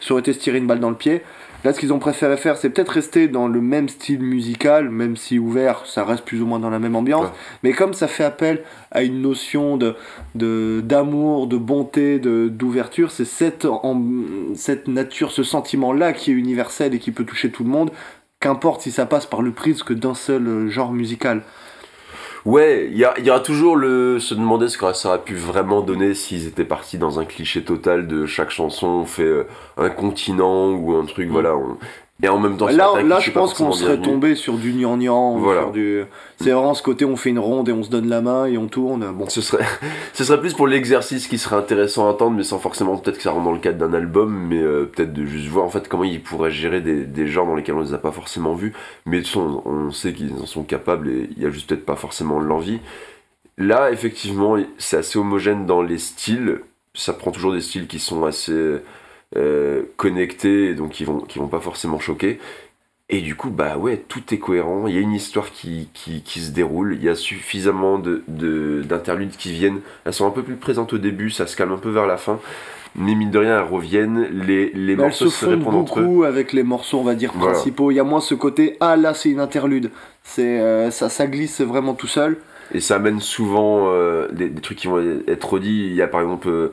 ça 0.00 0.14
aurait 0.14 0.20
été 0.20 0.32
se 0.32 0.38
tirer 0.38 0.58
une 0.58 0.66
balle 0.66 0.80
dans 0.80 0.90
le 0.90 0.96
pied. 0.96 1.22
Là, 1.64 1.72
ce 1.74 1.80
qu'ils 1.80 1.92
ont 1.92 1.98
préféré 1.98 2.36
faire, 2.38 2.56
c'est 2.56 2.70
peut-être 2.70 2.88
rester 2.88 3.28
dans 3.28 3.46
le 3.46 3.60
même 3.60 3.88
style 3.88 4.20
musical, 4.22 4.88
même 4.88 5.16
si 5.16 5.38
ouvert, 5.38 5.84
ça 5.84 6.04
reste 6.04 6.24
plus 6.24 6.40
ou 6.40 6.46
moins 6.46 6.58
dans 6.58 6.70
la 6.70 6.78
même 6.78 6.96
ambiance. 6.96 7.26
Ouais. 7.26 7.32
Mais 7.62 7.72
comme 7.72 7.92
ça 7.92 8.08
fait 8.08 8.24
appel 8.24 8.62
à 8.90 9.02
une 9.02 9.20
notion 9.20 9.76
de 9.76 9.94
de- 10.34 10.80
d'amour, 10.82 11.46
de, 11.48 11.56
bonté, 11.58 12.18
de 12.18 12.48
d'ouverture, 12.48 13.10
c'est 13.10 13.24
cette, 13.26 13.66
en- 13.66 14.02
cette 14.54 14.88
nature, 14.88 15.30
ce 15.32 15.42
sentiment-là 15.42 16.12
qui 16.14 16.30
est 16.30 16.34
universel 16.34 16.94
et 16.94 16.98
qui 16.98 17.10
peut 17.10 17.24
toucher 17.24 17.50
tout 17.50 17.64
le 17.64 17.70
monde, 17.70 17.90
qu'importe 18.40 18.80
si 18.80 18.90
ça 18.90 19.04
passe 19.04 19.26
par 19.26 19.42
le 19.42 19.50
prisme 19.52 19.94
d'un 19.94 20.14
seul 20.14 20.68
genre 20.70 20.92
musical. 20.92 21.42
Ouais, 22.46 22.88
il 22.90 22.96
y, 22.96 23.00
y 23.26 23.30
aura 23.30 23.40
toujours 23.40 23.76
le 23.76 24.18
se 24.18 24.34
demander 24.34 24.68
ce 24.68 24.78
que 24.78 24.92
ça 24.94 25.08
aurait 25.10 25.22
pu 25.22 25.34
vraiment 25.34 25.82
donner 25.82 26.14
s'ils 26.14 26.46
étaient 26.46 26.64
partis 26.64 26.96
dans 26.96 27.20
un 27.20 27.26
cliché 27.26 27.62
total 27.64 28.06
de 28.06 28.24
chaque 28.26 28.50
chanson 28.50 28.86
on 28.86 29.04
fait 29.04 29.22
euh, 29.24 29.46
un 29.76 29.90
continent 29.90 30.70
ou 30.72 30.94
un 30.96 31.04
truc, 31.04 31.28
voilà. 31.28 31.54
on- 31.56 31.76
Et 32.22 32.28
en 32.28 32.38
même 32.38 32.56
temps, 32.56 32.66
ça 32.66 32.72
Là, 32.72 33.02
là 33.02 33.20
je 33.20 33.30
pense 33.30 33.54
qu'on 33.54 33.72
serait 33.72 33.98
tombé 33.98 34.34
sur 34.34 34.58
du 34.58 34.72
gnangnan. 34.72 35.38
Voilà. 35.38 35.70
du... 35.70 36.04
C'est 36.36 36.50
vraiment 36.50 36.74
ce 36.74 36.82
côté, 36.82 37.04
on 37.04 37.16
fait 37.16 37.30
une 37.30 37.38
ronde 37.38 37.68
et 37.68 37.72
on 37.72 37.82
se 37.82 37.90
donne 37.90 38.08
la 38.08 38.20
main 38.20 38.46
et 38.46 38.58
on 38.58 38.66
tourne. 38.66 39.10
Bon, 39.12 39.28
Ce 39.28 39.40
serait, 39.40 39.64
ce 40.12 40.24
serait 40.24 40.40
plus 40.40 40.54
pour 40.54 40.66
l'exercice 40.66 41.28
qui 41.28 41.38
serait 41.38 41.56
intéressant 41.56 42.06
à 42.06 42.10
entendre, 42.10 42.36
mais 42.36 42.42
sans 42.42 42.58
forcément 42.58 42.96
peut-être 42.96 43.16
que 43.16 43.22
ça 43.22 43.30
rentre 43.30 43.44
dans 43.44 43.52
le 43.52 43.58
cadre 43.58 43.78
d'un 43.78 43.94
album, 43.94 44.48
mais 44.48 44.60
euh, 44.60 44.84
peut-être 44.84 45.12
de 45.12 45.24
juste 45.24 45.48
voir 45.48 45.64
en 45.64 45.70
fait 45.70 45.88
comment 45.88 46.04
ils 46.04 46.22
pourraient 46.22 46.50
gérer 46.50 46.80
des, 46.80 47.04
des 47.04 47.26
genres 47.26 47.46
dans 47.46 47.54
lesquels 47.54 47.74
on 47.74 47.82
les 47.82 47.94
a 47.94 47.98
pas 47.98 48.12
forcément 48.12 48.54
vus, 48.54 48.74
mais 49.06 49.18
de 49.18 49.22
toute 49.22 49.32
façon, 49.32 49.62
on 49.64 49.90
sait 49.90 50.12
qu'ils 50.12 50.34
en 50.34 50.46
sont 50.46 50.62
capables 50.62 51.08
et 51.08 51.30
il 51.36 51.42
y 51.42 51.46
a 51.46 51.50
juste 51.50 51.68
peut-être 51.68 51.86
pas 51.86 51.96
forcément 51.96 52.38
l'envie. 52.38 52.80
Là, 53.56 53.90
effectivement, 53.90 54.56
c'est 54.78 54.96
assez 54.96 55.18
homogène 55.18 55.66
dans 55.66 55.82
les 55.82 55.98
styles. 55.98 56.60
Ça 56.94 57.12
prend 57.12 57.30
toujours 57.30 57.52
des 57.52 57.60
styles 57.60 57.86
qui 57.86 57.98
sont 57.98 58.24
assez 58.24 58.80
euh, 59.36 59.82
connectés, 59.96 60.74
donc 60.74 60.90
qui 60.90 61.04
vont, 61.04 61.20
qui 61.20 61.38
vont 61.38 61.48
pas 61.48 61.60
forcément 61.60 61.98
choquer. 61.98 62.38
Et 63.12 63.22
du 63.22 63.34
coup, 63.34 63.50
bah 63.50 63.76
ouais, 63.76 63.96
tout 64.08 64.22
est 64.32 64.38
cohérent. 64.38 64.86
Il 64.86 64.94
y 64.94 64.98
a 64.98 65.00
une 65.00 65.14
histoire 65.14 65.50
qui, 65.50 65.88
qui, 65.94 66.22
qui 66.22 66.38
se 66.40 66.52
déroule. 66.52 66.94
Il 66.94 67.02
y 67.04 67.08
a 67.08 67.16
suffisamment 67.16 67.98
de, 67.98 68.22
de- 68.28 68.82
d'interludes 68.84 69.32
qui 69.36 69.50
viennent. 69.52 69.80
Elles 70.04 70.12
sont 70.12 70.26
un 70.28 70.30
peu 70.30 70.42
plus 70.44 70.54
présentes 70.54 70.92
au 70.92 70.98
début, 70.98 71.30
ça 71.30 71.48
se 71.48 71.56
calme 71.56 71.72
un 71.72 71.76
peu 71.78 71.90
vers 71.90 72.06
la 72.06 72.16
fin. 72.16 72.38
Mais 72.94 73.16
mine 73.16 73.30
de 73.32 73.38
rien, 73.38 73.58
elles 73.58 73.68
reviennent. 73.72 74.28
Les, 74.46 74.70
les 74.70 74.94
Bah, 74.94 75.04
morceaux 75.04 75.28
se 75.28 75.40
se 75.40 75.46
répondent 75.46 75.74
entre 75.74 76.00
eux. 76.00 76.24
avec 76.24 76.52
les 76.52 76.62
morceaux, 76.62 76.98
on 76.98 77.04
va 77.04 77.16
dire, 77.16 77.32
Voilà. 77.34 77.54
principaux. 77.54 77.90
Il 77.90 77.94
y 77.96 78.00
a 78.00 78.04
moins 78.04 78.20
ce 78.20 78.34
côté, 78.34 78.76
ah 78.80 78.96
là 78.96 79.12
c'est 79.14 79.30
une 79.30 79.40
interlude. 79.40 79.90
C'est, 80.22 80.60
euh, 80.60 80.90
ça, 80.92 81.08
ça 81.08 81.26
glisse 81.26 81.60
vraiment 81.62 81.94
tout 81.94 82.06
seul. 82.08 82.36
Et 82.72 82.78
ça 82.80 82.96
amène 82.96 83.20
souvent 83.20 83.88
euh, 83.88 84.28
des, 84.30 84.48
des 84.48 84.60
trucs 84.60 84.78
qui 84.78 84.86
vont 84.86 85.00
être 85.26 85.52
redits. 85.52 85.86
Il 85.88 85.94
y 85.94 86.02
a 86.02 86.06
par 86.06 86.20
exemple 86.20 86.48
euh, 86.48 86.72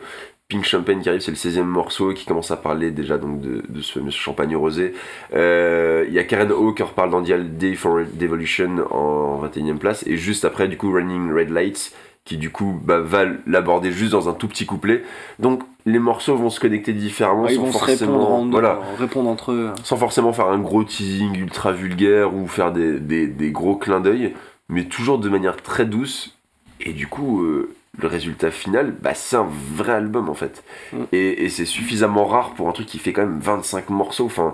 Pink 0.50 0.64
Champagne 0.64 1.02
qui 1.02 1.10
arrive, 1.10 1.20
c'est 1.22 1.32
le 1.32 1.36
16 1.38 1.60
e 1.60 1.62
morceau, 1.64 2.14
qui 2.14 2.26
commence 2.26 2.52
à 2.52 2.58
parler 2.58 2.92
déjà 2.92 3.18
donc 3.18 3.42
de, 3.42 3.64
de 3.68 3.82
ce 3.82 4.00
fameux 4.00 4.12
champagne 4.12 4.56
rosé. 4.56 4.94
Euh, 5.34 6.06
il 6.08 6.14
y 6.14 6.20
a 6.20 6.24
Karen 6.24 6.52
O 6.54 6.72
qui 6.72 6.84
reparle 6.84 7.10
dans 7.12 7.22
Day 7.22 7.76
for 7.76 8.00
Devolution 8.14 8.86
en 8.92 9.38
21 9.40 9.76
e 9.76 9.78
place. 9.78 10.06
Et 10.08 10.16
juste 10.16 10.46
après, 10.46 10.70
du 10.70 10.78
coup, 10.78 10.90
Running 10.92 11.34
Red 11.34 11.50
Lights 11.50 11.92
qui 12.24 12.36
du 12.36 12.50
coup 12.50 12.78
bah, 12.84 13.00
va 13.00 13.24
l'aborder 13.46 13.90
juste 13.90 14.12
dans 14.12 14.28
un 14.28 14.34
tout 14.34 14.50
petit 14.50 14.66
couplet. 14.66 15.04
Donc 15.40 15.64
les 15.86 15.98
morceaux 16.00 16.36
vont 16.36 16.50
se 16.50 16.60
connecter 16.60 16.92
différemment 16.92 17.44
Ouais, 17.44 17.54
ils 17.54 17.56
sans 17.56 17.62
vont 17.64 17.72
se 17.72 17.78
forcément 17.78 18.12
répondre, 18.20 18.32
en- 18.34 18.50
voilà, 18.50 18.80
répondre 18.98 19.30
entre 19.30 19.54
eux. 19.54 19.72
sans 19.84 19.96
forcément 19.96 20.34
faire 20.34 20.48
un 20.48 20.60
gros 20.60 20.84
teasing 20.84 21.38
ultra 21.40 21.72
vulgaire 21.72 22.36
ou 22.36 22.46
faire 22.48 22.74
des, 22.74 23.00
des, 23.00 23.28
des 23.28 23.52
gros 23.52 23.78
clins 23.78 24.02
d'œil, 24.02 24.34
mais 24.68 24.84
toujours 24.86 25.20
de 25.20 25.30
manière 25.30 25.56
très 25.56 25.86
douce. 25.86 26.36
Et 26.82 26.92
du 26.92 27.08
coup, 27.08 27.42
euh, 27.44 27.74
le 28.00 28.08
résultat 28.08 28.52
final, 28.52 28.94
bah, 29.02 29.14
c'est 29.14 29.36
un 29.38 29.48
vrai 29.76 29.94
album 29.94 30.30
en 30.30 30.34
fait. 30.34 30.64
Mm. 30.94 30.98
Et, 31.12 31.46
et 31.46 31.50
c'est 31.50 31.66
suffisamment 31.66 32.26
rare 32.26 32.54
pour 32.54 32.68
un 32.70 32.72
truc 32.72 32.88
qui 32.88 33.00
fait 33.00 33.14
quand 33.14 33.26
même 33.26 33.40
25 33.40 33.90
morceaux. 33.90 34.26
Enfin, 34.26 34.54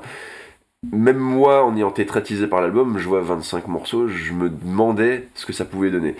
même 0.91 1.17
moi, 1.17 1.63
en 1.65 1.75
ayant 1.77 1.89
été 1.91 2.05
traitisé 2.05 2.47
par 2.47 2.61
l'album, 2.61 2.97
je 2.97 3.07
vois 3.07 3.21
25 3.21 3.67
morceaux, 3.67 4.07
je 4.07 4.33
me 4.33 4.49
demandais 4.49 5.27
ce 5.35 5.45
que 5.45 5.53
ça 5.53 5.65
pouvait 5.65 5.91
donner. 5.91 6.15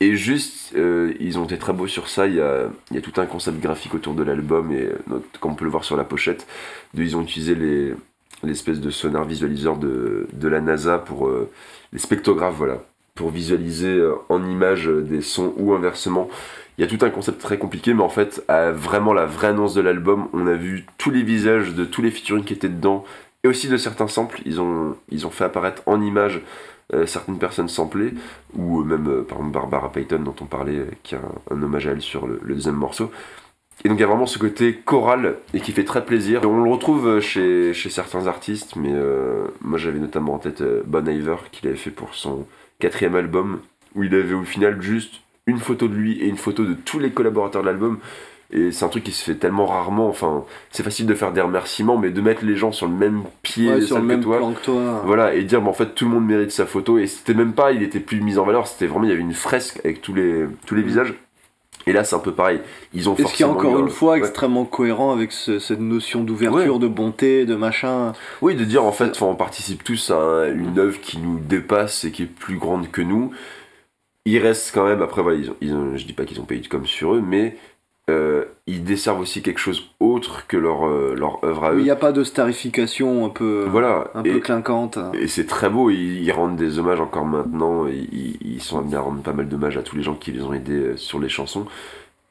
Et 0.00 0.14
juste, 0.16 0.74
euh, 0.76 1.14
ils 1.20 1.38
ont 1.38 1.44
été 1.44 1.56
très 1.58 1.72
beaux 1.72 1.86
sur 1.86 2.08
ça. 2.08 2.26
Il 2.26 2.34
y 2.34 2.40
a, 2.40 2.68
il 2.90 2.96
y 2.96 2.98
a 2.98 3.02
tout 3.02 3.18
un 3.20 3.26
concept 3.26 3.60
graphique 3.60 3.94
autour 3.94 4.14
de 4.14 4.22
l'album, 4.22 4.72
et 4.72 4.82
euh, 4.82 4.98
notre- 5.06 5.40
comme 5.40 5.52
on 5.52 5.54
peut 5.54 5.64
le 5.64 5.70
voir 5.70 5.84
sur 5.84 5.96
la 5.96 6.04
pochette, 6.04 6.46
de- 6.94 7.02
ils 7.02 7.16
ont 7.16 7.22
utilisé 7.22 7.54
les, 7.54 7.94
l'espèce 8.42 8.80
de 8.80 8.90
sonar 8.90 9.24
visualiseur 9.24 9.76
de, 9.78 10.28
de 10.32 10.48
la 10.48 10.60
NASA 10.60 10.98
pour 10.98 11.28
euh, 11.28 11.50
les 11.92 11.98
spectrographes, 11.98 12.54
voilà, 12.56 12.82
pour 13.16 13.30
visualiser 13.30 13.96
euh, 13.96 14.14
en 14.28 14.44
image 14.44 14.88
euh, 14.88 15.02
des 15.02 15.22
sons 15.22 15.52
ou 15.56 15.72
inversement. 15.72 16.28
Il 16.78 16.82
y 16.82 16.84
a 16.84 16.86
tout 16.86 17.04
un 17.04 17.10
concept 17.10 17.40
très 17.40 17.58
compliqué, 17.58 17.94
mais 17.94 18.02
en 18.02 18.10
fait, 18.10 18.44
à 18.46 18.70
vraiment 18.70 19.14
la 19.14 19.26
vraie 19.26 19.48
annonce 19.48 19.74
de 19.74 19.80
l'album, 19.80 20.28
on 20.34 20.46
a 20.46 20.52
vu 20.52 20.84
tous 20.98 21.10
les 21.10 21.22
visages 21.22 21.74
de 21.74 21.84
tous 21.84 22.02
les 22.02 22.10
featuring 22.10 22.44
qui 22.44 22.52
étaient 22.52 22.68
dedans, 22.68 23.04
et 23.42 23.48
aussi 23.48 23.68
de 23.68 23.78
certains 23.78 24.08
samples. 24.08 24.42
Ils 24.44 24.60
ont, 24.60 24.94
ils 25.10 25.26
ont 25.26 25.30
fait 25.30 25.44
apparaître 25.44 25.82
en 25.86 26.00
image 26.02 26.42
euh, 26.92 27.06
certaines 27.06 27.38
personnes 27.38 27.68
samplées, 27.68 28.12
ou 28.54 28.82
euh, 28.82 28.84
même 28.84 29.24
par 29.24 29.38
exemple 29.38 29.54
Barbara 29.54 29.90
Payton 29.90 30.18
dont 30.18 30.36
on 30.42 30.44
parlait, 30.44 30.86
qui 31.02 31.14
a 31.14 31.20
un, 31.50 31.62
hommage 31.62 31.86
à 31.86 31.92
elle 31.92 32.02
sur 32.02 32.26
le, 32.26 32.38
deuxième 32.46 32.76
morceau. 32.76 33.10
Et 33.84 33.88
donc 33.88 33.98
il 33.98 34.02
y 34.02 34.04
a 34.04 34.06
vraiment 34.06 34.26
ce 34.26 34.38
côté 34.38 34.74
choral 34.84 35.36
et 35.54 35.60
qui 35.60 35.72
fait 35.72 35.84
très 35.84 36.04
plaisir. 36.04 36.42
Et 36.42 36.46
on 36.46 36.62
le 36.62 36.70
retrouve 36.70 37.20
chez, 37.20 37.72
chez 37.72 37.90
certains 37.90 38.26
artistes, 38.26 38.74
mais 38.76 38.92
moi 39.60 39.78
j'avais 39.78 39.98
notamment 39.98 40.34
en 40.34 40.38
tête 40.38 40.62
Bon 40.86 41.06
Iver 41.06 41.36
qu'il 41.52 41.68
avait 41.68 41.76
fait 41.76 41.90
pour 41.90 42.14
son 42.14 42.46
quatrième 42.78 43.14
album, 43.16 43.60
où 43.94 44.02
il 44.04 44.14
avait 44.14 44.34
au 44.34 44.42
final 44.42 44.80
juste 44.80 45.20
une 45.46 45.58
photo 45.58 45.88
de 45.88 45.94
lui 45.94 46.20
et 46.20 46.26
une 46.28 46.36
photo 46.36 46.64
de 46.64 46.74
tous 46.74 46.98
les 46.98 47.10
collaborateurs 47.10 47.62
de 47.62 47.66
l'album. 47.66 47.98
Et 48.52 48.70
c'est 48.70 48.84
un 48.84 48.88
truc 48.88 49.02
qui 49.02 49.10
se 49.10 49.24
fait 49.24 49.34
tellement 49.34 49.66
rarement. 49.66 50.08
Enfin, 50.08 50.44
c'est 50.70 50.84
facile 50.84 51.06
de 51.06 51.14
faire 51.14 51.32
des 51.32 51.40
remerciements, 51.40 51.96
mais 51.98 52.10
de 52.10 52.20
mettre 52.20 52.44
les 52.44 52.54
gens 52.56 52.70
sur 52.70 52.86
le 52.86 52.92
même 52.94 53.22
pied 53.42 53.68
Ouais, 53.68 53.80
sur 53.80 53.96
le 53.98 54.04
même 54.04 54.20
que 54.20 54.24
toi. 54.24 54.36
plan 54.38 54.52
que 54.52 54.60
toi. 54.64 55.02
Voilà, 55.04 55.34
et 55.34 55.42
dire, 55.42 55.60
bah, 55.60 55.70
en 55.70 55.72
fait, 55.72 55.94
tout 55.96 56.04
le 56.04 56.12
monde 56.12 56.26
mérite 56.26 56.52
sa 56.52 56.64
photo. 56.64 56.96
Et 56.98 57.08
c'était 57.08 57.34
même 57.34 57.54
pas, 57.54 57.72
il 57.72 57.82
était 57.82 57.98
plus 57.98 58.20
mis 58.20 58.38
en 58.38 58.44
valeur, 58.44 58.68
c'était 58.68 58.86
vraiment, 58.86 59.04
il 59.04 59.10
y 59.10 59.12
avait 59.12 59.20
une 59.20 59.34
fresque 59.34 59.80
avec 59.84 60.00
tous 60.00 60.14
les, 60.14 60.44
tous 60.64 60.76
les 60.76 60.82
Mm. 60.82 60.86
visages. 60.86 61.14
Et 61.88 61.92
là, 61.92 62.02
c'est 62.02 62.16
un 62.16 62.20
peu 62.20 62.32
pareil. 62.32 62.60
Ils 62.94 63.08
ont 63.08 63.14
Et 63.14 63.18
ce 63.18 63.22
qui 63.32 63.42
est 63.42 63.46
forcément 63.46 63.50
encore 63.52 63.78
une 63.78 63.90
fois 63.90 64.12
ouais. 64.14 64.18
extrêmement 64.18 64.64
cohérent 64.64 65.12
avec 65.12 65.30
ce- 65.30 65.60
cette 65.60 65.78
notion 65.80 66.24
d'ouverture, 66.24 66.80
de 66.80 66.88
bonté, 66.88 67.46
de 67.46 67.54
machin. 67.54 68.12
Oui, 68.42 68.56
de 68.56 68.64
dire, 68.64 68.84
en 68.84 68.90
fait, 68.92 69.10
enfin, 69.10 69.26
on 69.26 69.36
participe 69.36 69.84
tous 69.84 70.10
à 70.10 70.16
un- 70.16 70.52
une 70.52 70.78
œuvre 70.80 71.00
qui 71.00 71.18
nous 71.18 71.38
dépasse 71.38 72.04
et 72.04 72.10
qui 72.10 72.24
est 72.24 72.26
plus 72.26 72.58
grande 72.58 72.90
que 72.90 73.02
nous. 73.02 73.30
Il 74.24 74.38
reste 74.38 74.72
quand 74.74 74.84
même, 74.84 75.00
après, 75.02 75.22
voilà, 75.22 75.38
ils 75.38 75.50
ont, 75.50 75.56
ils 75.60 75.72
ont- 75.74 75.96
je 75.96 76.04
dis 76.04 76.12
pas 76.12 76.24
qu'ils 76.24 76.40
ont 76.40 76.44
payé 76.44 76.60
de 76.60 76.66
com 76.66 76.84
sur 76.84 77.14
eux, 77.14 77.22
mais 77.24 77.56
euh, 78.08 78.44
ils 78.68 78.84
desservent 78.84 79.20
aussi 79.20 79.42
quelque 79.42 79.58
chose 79.58 79.88
autre 80.00 80.46
que 80.46 80.56
leur, 80.56 80.86
euh, 80.86 81.14
leur 81.18 81.42
œuvre 81.44 81.64
à 81.64 81.72
Il 81.72 81.78
eux. 81.80 81.82
n'y 81.82 81.90
a 81.90 81.96
pas 81.96 82.12
de 82.12 82.22
starification 82.24 83.24
un 83.26 83.30
peu, 83.30 83.66
Voilà. 83.68 84.10
un 84.14 84.22
et, 84.24 84.32
peu 84.32 84.40
clinquante. 84.40 84.98
et 85.14 85.26
c'est 85.28 85.46
très 85.46 85.68
beau, 85.68 85.90
ils, 85.90 86.22
ils 86.22 86.32
rendent 86.32 86.56
des 86.56 86.78
hommages 86.78 87.00
encore 87.00 87.24
maintenant, 87.24 87.86
ils, 87.86 88.36
ils 88.40 88.62
sont 88.62 88.78
amenés 88.78 88.96
à 88.96 89.00
rendre 89.00 89.22
pas 89.22 89.32
mal 89.32 89.48
d'hommages 89.48 89.76
à 89.76 89.82
tous 89.82 89.96
les 89.96 90.02
gens 90.02 90.14
qui 90.14 90.30
les 90.32 90.42
ont 90.42 90.52
aidés 90.52 90.72
euh, 90.72 90.96
sur 90.96 91.18
les 91.18 91.28
chansons. 91.28 91.66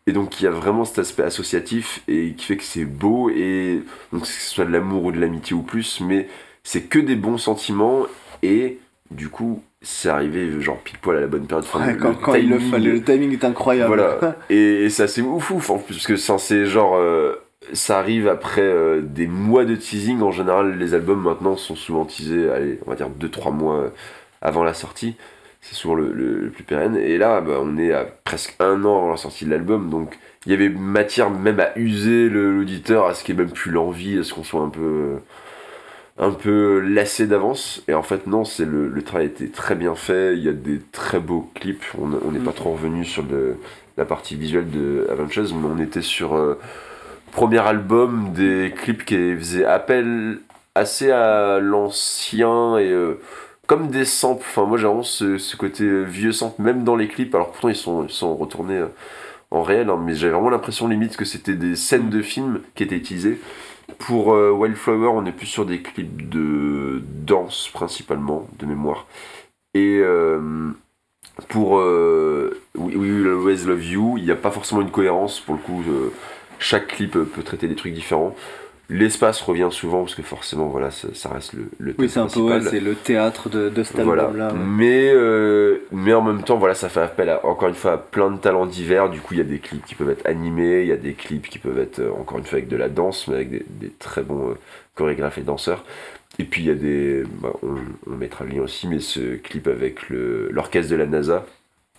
Et 0.08 0.12
donc 0.14 0.40
il 0.40 0.44
y 0.44 0.48
a 0.48 0.52
vraiment 0.52 0.86
cet 0.86 1.00
aspect 1.00 1.24
associatif 1.24 2.02
et 2.08 2.34
qui 2.38 2.46
fait 2.46 2.58
que 2.58 2.64
c'est 2.64 2.86
beau, 2.86 3.30
et 3.30 3.82
donc 4.14 4.22
que 4.22 4.28
ce 4.28 4.52
soit 4.54 4.66
de 4.66 4.72
l'amour 4.72 5.04
ou 5.06 5.12
de 5.12 5.20
l'amitié 5.20 5.56
ou 5.56 5.62
plus, 5.64 6.00
mais 6.00 6.28
c'est 6.64 6.84
que 6.84 7.00
des 7.00 7.16
bons 7.16 7.38
sentiments, 7.38 8.04
et 8.44 8.78
du 9.16 9.30
coup 9.30 9.64
c'est 9.82 10.10
arrivé 10.10 10.60
genre 10.62 10.78
pile 10.80 10.98
poil 11.00 11.18
à 11.18 11.22
la 11.22 11.28
bonne 11.28 11.46
période. 11.46 11.66
Enfin, 11.68 11.86
Ouais, 11.86 11.96
quand, 11.98 12.10
le 12.10 12.16
quand 12.16 12.34
il 12.36 12.50
le 12.50 12.58
timing- 12.58 12.72
fallait, 12.72 12.92
le 12.92 13.04
timing 13.04 13.32
est 13.34 13.44
incroyable. 13.44 13.88
voilà. 13.88 14.38
Et, 14.50 14.86
et 14.86 14.90
c'est 14.90 15.22
ouf 15.22 15.52
ouf 15.52 15.70
en 15.70 15.78
plus, 15.78 15.96
parce 15.96 16.08
que 16.08 16.16
c'est- 16.16 16.66
genre. 16.66 16.96
euh, 16.98 17.36
ça 17.74 17.98
arrive 17.98 18.28
après 18.28 18.62
euh, 18.62 19.02
des 19.02 19.26
mois 19.28 19.66
de 19.66 19.76
teasing. 19.76 20.22
En 20.22 20.32
général, 20.32 20.78
les 20.78 20.94
albums 20.94 21.22
maintenant 21.22 21.56
sont 21.56 21.76
souvent 21.76 22.06
teasés, 22.06 22.48
allez, 22.50 22.80
on 22.86 22.92
va 22.92 22.96
dire 22.96 23.10
2-3 23.10 23.52
mois 23.52 23.92
avant 24.42 24.64
la 24.64 24.74
sortie. 24.76 25.16
C'est 25.62 25.74
souvent 25.74 25.96
le, 25.96 26.12
le- 26.14 26.50
plus 26.52 26.64
pérenne. 26.64 26.96
Et 26.96 27.18
là, 27.18 27.42
bah, 27.42 27.58
on 27.60 27.76
est 27.78 27.92
à 27.92 28.06
presque 28.24 28.56
un 28.60 28.84
an 28.86 28.98
avant 28.98 29.12
la 29.12 29.18
sortie 29.18 29.46
de 29.46 29.50
l'album. 29.50 29.90
Donc, 29.90 30.18
il 30.46 30.52
y 30.52 30.56
avait 30.56 30.70
matière 30.70 31.32
même 31.32 31.60
à 31.60 31.70
user 31.76 32.30
l'auditeur, 32.30 33.08
à 33.08 33.16
ce 33.16 33.24
qu'il 33.24 33.36
n'y 33.36 33.42
ait 33.42 33.46
même 33.46 33.54
plus 33.54 33.72
l'envie, 33.72 34.20
à 34.20 34.24
ce 34.24 34.34
qu'on 34.36 34.44
soit 34.44 34.62
un 34.62 34.70
peu. 34.70 35.16
Un 36.18 36.32
peu 36.32 36.80
lassé 36.80 37.28
d'avance 37.28 37.84
et 37.88 37.94
en 37.94 38.04
fait 38.04 38.26
non 38.28 38.46
c'est 38.46 38.66
le, 38.66 38.88
le 38.88 39.02
travail 39.04 39.28
a 39.28 39.30
été 39.30 39.50
très 39.50 39.76
bien 39.76 39.96
fait 39.96 40.36
il 40.38 40.44
y 40.44 40.50
a 40.50 40.54
des 40.54 40.80
très 40.94 41.20
beaux 41.20 41.50
clips 41.56 41.84
on 42.00 42.10
on 42.26 42.32
n'est 42.32 42.40
Mm. 42.40 42.44
pas 42.44 42.54
trop 42.54 42.72
revenu 42.74 43.04
sur 43.06 43.24
le, 43.24 43.58
la 43.98 44.06
partie 44.06 44.36
visuelle 44.36 44.70
de 44.70 45.08
Avengers, 45.12 45.54
mais 45.54 45.68
on 45.74 45.80
était 45.80 46.02
sur 46.02 46.36
euh, 46.36 46.60
premier 47.32 47.60
album, 47.60 48.32
des 48.34 48.74
clips 48.76 49.06
qui 49.06 49.36
faisaient 49.38 49.66
appel 49.66 50.40
assez 50.76 51.12
à 51.12 51.60
l'ancien 51.60 52.78
et 52.78 52.90
euh, 52.92 53.20
comme 53.68 53.88
des 53.90 54.06
samples. 54.06 54.44
Enfin, 54.48 54.66
moi 54.66 54.78
j'ai 54.78 54.86
vraiment 54.88 55.04
ce, 55.04 55.38
ce 55.38 55.56
côté 55.58 55.84
euh, 55.84 56.04
vieux 56.04 56.32
sample, 56.32 56.62
même 56.62 56.84
dans 56.84 56.96
les 56.96 57.08
clips. 57.08 57.34
Alors 57.36 57.52
pourtant 57.52 57.70
ils 57.70 57.76
sont, 57.76 58.04
ils 58.06 58.12
sont 58.14 58.36
retournés 58.36 58.78
euh, 58.80 58.88
en 59.52 59.64
réel, 59.64 59.90
hein, 59.90 60.00
mais 60.04 60.14
j'avais 60.16 60.34
vraiment 60.34 60.50
l'impression 60.50 60.88
limite 60.88 61.18
que 61.18 61.26
c'était 61.26 61.54
des 61.56 61.76
scènes 61.76 62.10
de 62.10 62.22
films 62.22 62.62
qui 62.76 62.84
étaient 62.84 62.98
utilisées. 62.98 63.40
Pour 64.00 64.34
euh, 64.34 64.52
Wildflower, 64.52 65.08
on 65.08 65.26
est 65.26 65.32
plus 65.32 65.48
sur 65.48 65.66
des 65.66 65.82
clips 65.82 66.30
de 66.30 67.02
danse 67.26 67.70
principalement, 67.74 68.48
de 68.60 68.66
mémoire. 68.66 69.08
Et 69.74 70.00
euh, 70.00 70.72
pour 71.50 71.80
euh, 71.80 72.62
We 72.76 72.96
Will 72.96 73.28
Always 73.28 73.66
Love 73.66 73.84
You, 73.84 74.18
il 74.18 74.26
n'y 74.26 74.32
a 74.32 74.36
pas 74.36 74.52
forcément 74.52 74.82
une 74.82 74.92
cohérence. 74.92 75.40
Pour 75.40 75.56
le 75.56 75.62
coup, 75.62 75.84
chaque 76.60 76.88
clip 76.88 77.12
peut 77.12 77.44
traiter 77.44 77.68
des 77.68 77.76
trucs 77.76 77.94
différents. 77.94 78.36
L'espace 78.90 79.42
revient 79.42 79.70
souvent 79.72 80.02
parce 80.02 80.16
que 80.16 80.22
forcément, 80.24 80.68
voilà, 80.68 80.92
ça, 80.92 81.08
ça 81.14 81.30
reste 81.30 81.54
le, 81.54 81.70
le 81.80 81.96
Oui, 81.98 82.08
thème 82.08 82.10
c'est 82.10 82.20
un 82.20 82.28
peu 82.30 82.40
ouais, 82.42 82.60
principal. 82.60 82.62
c'est 82.62 82.80
le 82.80 82.96
théâtre 82.96 83.50
de, 83.50 83.70
de 83.70 83.84
cet 83.84 84.00
Voilà. 84.00 84.24
album-là. 84.26 84.54
ouais. 84.54 84.68
Mais, 84.68 85.10
euh, 85.14 85.80
mais 85.92 86.14
en 86.14 86.22
même 86.22 86.44
temps, 86.44 86.58
voilà, 86.58 86.76
ça 86.76 86.90
fait 86.90 87.00
appel 87.02 87.30
à, 87.30 87.46
encore 87.46 87.70
une 87.70 87.76
fois 87.76 87.94
à 87.94 87.98
plein 87.98 88.30
de 88.32 88.38
talents 88.38 88.66
divers. 88.66 89.10
Du 89.10 89.22
coup, 89.22 89.34
il 89.34 89.38
y 89.38 89.42
a 89.42 89.46
des 89.46 89.60
clips 89.60 89.86
qui 89.86 89.96
peuvent 89.96 90.10
être 90.10 90.26
animés, 90.28 90.82
il 90.82 90.88
y 90.88 90.92
a 90.92 90.98
des 90.98 91.14
clips 91.14 91.48
qui 91.50 91.60
peuvent 91.60 91.80
être, 91.80 92.00
euh, 92.00 92.12
encore 92.12 92.38
une 92.38 92.44
fois, 92.46 92.58
avec 92.58 92.68
de 92.68 92.76
la 92.78 92.90
danse, 92.90 93.28
mais 93.28 93.36
avec 93.36 93.50
des, 93.50 93.66
des 93.70 93.90
très 93.92 94.22
bons 94.24 94.52
euh, 94.52 94.56
chorégraphes 94.96 95.38
et 95.38 95.42
danseurs. 95.42 95.84
Et 96.40 96.44
puis, 96.46 96.62
il 96.64 96.68
y 96.68 96.72
a 96.72 96.76
des. 96.76 97.24
bah, 97.42 97.54
on, 97.64 97.76
on 98.08 98.16
mettra 98.18 98.46
le 98.46 98.52
lien 98.52 98.62
aussi, 98.62 98.88
mais 98.88 99.00
ce 99.00 99.36
clip 99.38 99.68
avec 99.68 100.10
l'orchestre 100.10 100.92
de 100.92 100.98
la 100.98 101.06
NASA. 101.06 101.46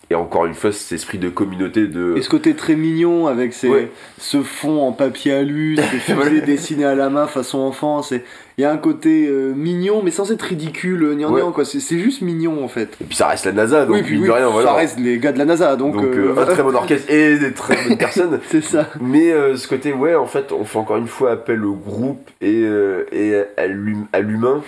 Et 0.09 0.15
encore 0.15 0.47
une 0.47 0.55
fois, 0.55 0.71
cet 0.71 0.93
esprit 0.93 1.19
de 1.19 1.29
communauté 1.29 1.89
de. 1.89 2.15
Et 2.17 2.23
ce 2.23 2.29
côté 2.29 2.55
très 2.55 2.77
mignon 2.77 3.27
avec 3.27 3.53
ces, 3.53 3.69
Ouais. 3.69 3.91
ce 4.19 4.41
fond 4.43 4.87
en 4.87 4.93
papier 4.93 5.33
alu, 5.33 5.77
ces 5.91 5.99
fusées 6.15 6.43
dessinées 6.43 6.85
à 6.85 6.95
la 6.95 7.11
main 7.11 7.27
façon 7.27 7.59
enfant. 7.59 8.03
c'est- 8.03 8.23
Il 8.59 8.63
y 8.63 8.65
a 8.65 8.71
un 8.73 8.77
côté 8.79 9.27
euh, 9.29 9.53
mignon, 9.53 10.03
mais 10.05 10.11
sans 10.13 10.31
être 10.33 10.43
ridicule, 10.43 11.15
gnangnan, 11.17 11.47
Ouais. 11.49 11.53
quoi. 11.53 11.65
C'est 11.65 11.99
juste 11.99 12.23
mignon 12.23 12.65
en 12.65 12.69
fait. 12.69 12.97
Et 13.01 13.05
puis, 13.05 13.17
ça 13.17 13.27
reste 13.27 13.47
la 13.47 13.53
NASA, 13.53 13.85
donc 13.85 13.97
oui, 13.97 14.03
puis 14.03 14.19
oui, 14.19 14.31
rien, 14.31 14.49
ça 14.63 14.73
reste 14.75 14.99
les 15.01 15.19
gars 15.19 15.33
de 15.33 15.39
la 15.39 15.45
NASA, 15.45 15.75
donc. 15.77 15.95
Donc, 15.95 16.05
euh, 16.05 16.33
euh, 16.37 16.41
un 16.41 16.47
très 16.47 16.63
bon 16.63 16.75
orchestre 16.75 17.11
et 17.13 17.37
des 17.39 17.53
très 17.53 17.77
bonnes 17.89 17.99
personnes. 17.99 18.39
c'est 18.49 18.63
ça. 18.63 18.89
Mais 19.01 19.33
ce 19.57 19.67
côté, 19.67 19.93
ouais, 19.93 20.15
en 20.15 20.27
fait, 20.27 20.53
on 20.53 20.65
fait 20.65 20.79
encore 20.79 20.97
une 20.99 21.09
fois 21.09 21.33
appel 21.33 21.65
au 21.65 21.75
groupe 21.75 22.31
et, 22.41 22.63
et 23.13 23.35
à 23.57 23.67
l'hum- 23.67 24.07
à 24.13 24.21
l'humain. 24.21 24.63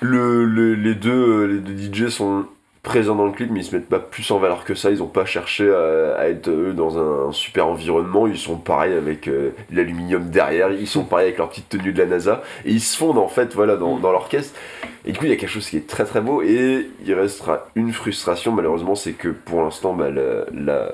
Le, 0.00 0.44
le- 0.46 0.74
les, 0.74 0.94
deux, 0.94 1.44
les 1.44 1.58
deux 1.58 1.74
DJ 1.74 2.08
sont 2.08 2.44
présents 2.82 3.14
dans 3.14 3.26
le 3.26 3.32
clip, 3.32 3.50
mais 3.50 3.60
ils 3.60 3.64
se 3.64 3.74
mettent 3.76 3.88
pas 3.88 3.98
plus 3.98 4.30
en 4.30 4.38
valeur 4.38 4.64
que 4.64 4.74
ça. 4.74 4.90
Ils 4.90 5.02
ont 5.02 5.06
pas 5.08 5.24
cherché 5.24 5.70
à, 5.70 6.14
à 6.18 6.24
être 6.28 6.48
eux 6.48 6.72
dans 6.72 6.98
un, 6.98 7.32
super 7.32 7.66
environnement. 7.66 8.26
Ils 8.26 8.38
sont 8.38 8.56
pareils 8.56 8.94
avec 8.94 9.28
euh, 9.28 9.50
l'aluminium 9.70 10.30
derrière. 10.30 10.72
Ils 10.72 10.86
sont 10.86 11.04
pareils 11.04 11.26
avec 11.26 11.38
leur 11.38 11.50
petite 11.50 11.68
tenue 11.68 11.92
de 11.92 11.98
la 11.98 12.06
NASA. 12.06 12.42
Et 12.64 12.70
ils 12.72 12.80
se 12.80 12.96
fondent 12.96 13.18
en 13.18 13.28
fait, 13.28 13.54
voilà, 13.54 13.76
dans, 13.76 13.98
dans 13.98 14.12
l'orchestre. 14.12 14.58
Et 15.04 15.12
du 15.12 15.18
coup, 15.18 15.24
il 15.26 15.30
y 15.30 15.34
a 15.34 15.36
quelque 15.36 15.50
chose 15.50 15.68
qui 15.68 15.76
est 15.76 15.86
très 15.86 16.04
très 16.04 16.20
beau. 16.20 16.42
Et 16.42 16.88
il 17.04 17.14
restera 17.14 17.66
une 17.74 17.92
frustration, 17.92 18.52
malheureusement, 18.52 18.94
c'est 18.94 19.12
que 19.12 19.28
pour 19.28 19.62
l'instant, 19.62 19.92
bah, 19.94 20.10
la- 20.10 20.44
la, 20.54 20.92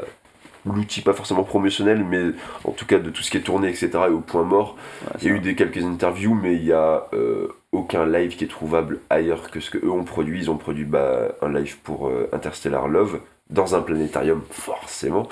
l'outil 0.64 1.01
pas 1.01 1.12
forcément 1.12 1.44
promotionnel 1.44 2.05
mais 2.05 2.33
en 2.64 2.72
tout 2.72 2.87
cas 2.87 2.99
de 2.99 3.11
tout 3.11 3.22
ce 3.22 3.31
qui 3.31 3.37
est 3.37 3.40
tourné 3.42 3.68
etc 3.68 3.90
est 4.07 4.11
au 4.11 4.18
point 4.20 4.42
mort 4.42 4.77
il 5.20 5.29
y 5.29 5.31
a 5.31 5.35
eu 5.35 5.38
des 5.38 5.55
quelques 5.55 5.85
interviews 5.85 6.35
mais 6.35 6.55
il 6.57 6.64
y 6.64 6.72
a 6.72 7.07
euh, 7.12 7.46
aucun 7.76 8.06
live 8.06 8.36
qui 8.36 8.44
est 8.44 8.48
trouvable 8.48 9.00
ailleurs 9.10 9.50
que 9.50 9.60
ce 9.60 9.70
que 9.70 9.78
eux 9.78 9.90
ont 9.90 10.04
produit 10.04 10.40
ils 10.40 10.50
ont 10.50 10.56
produit 10.56 10.84
bah, 10.84 11.28
un 11.42 11.52
live 11.52 11.78
pour 11.82 12.08
euh, 12.08 12.28
Interstellar 12.32 12.88
Love 12.88 13.20
dans 13.48 13.76
un 13.76 13.80
planétarium 13.80 14.42
forcément 14.50 15.28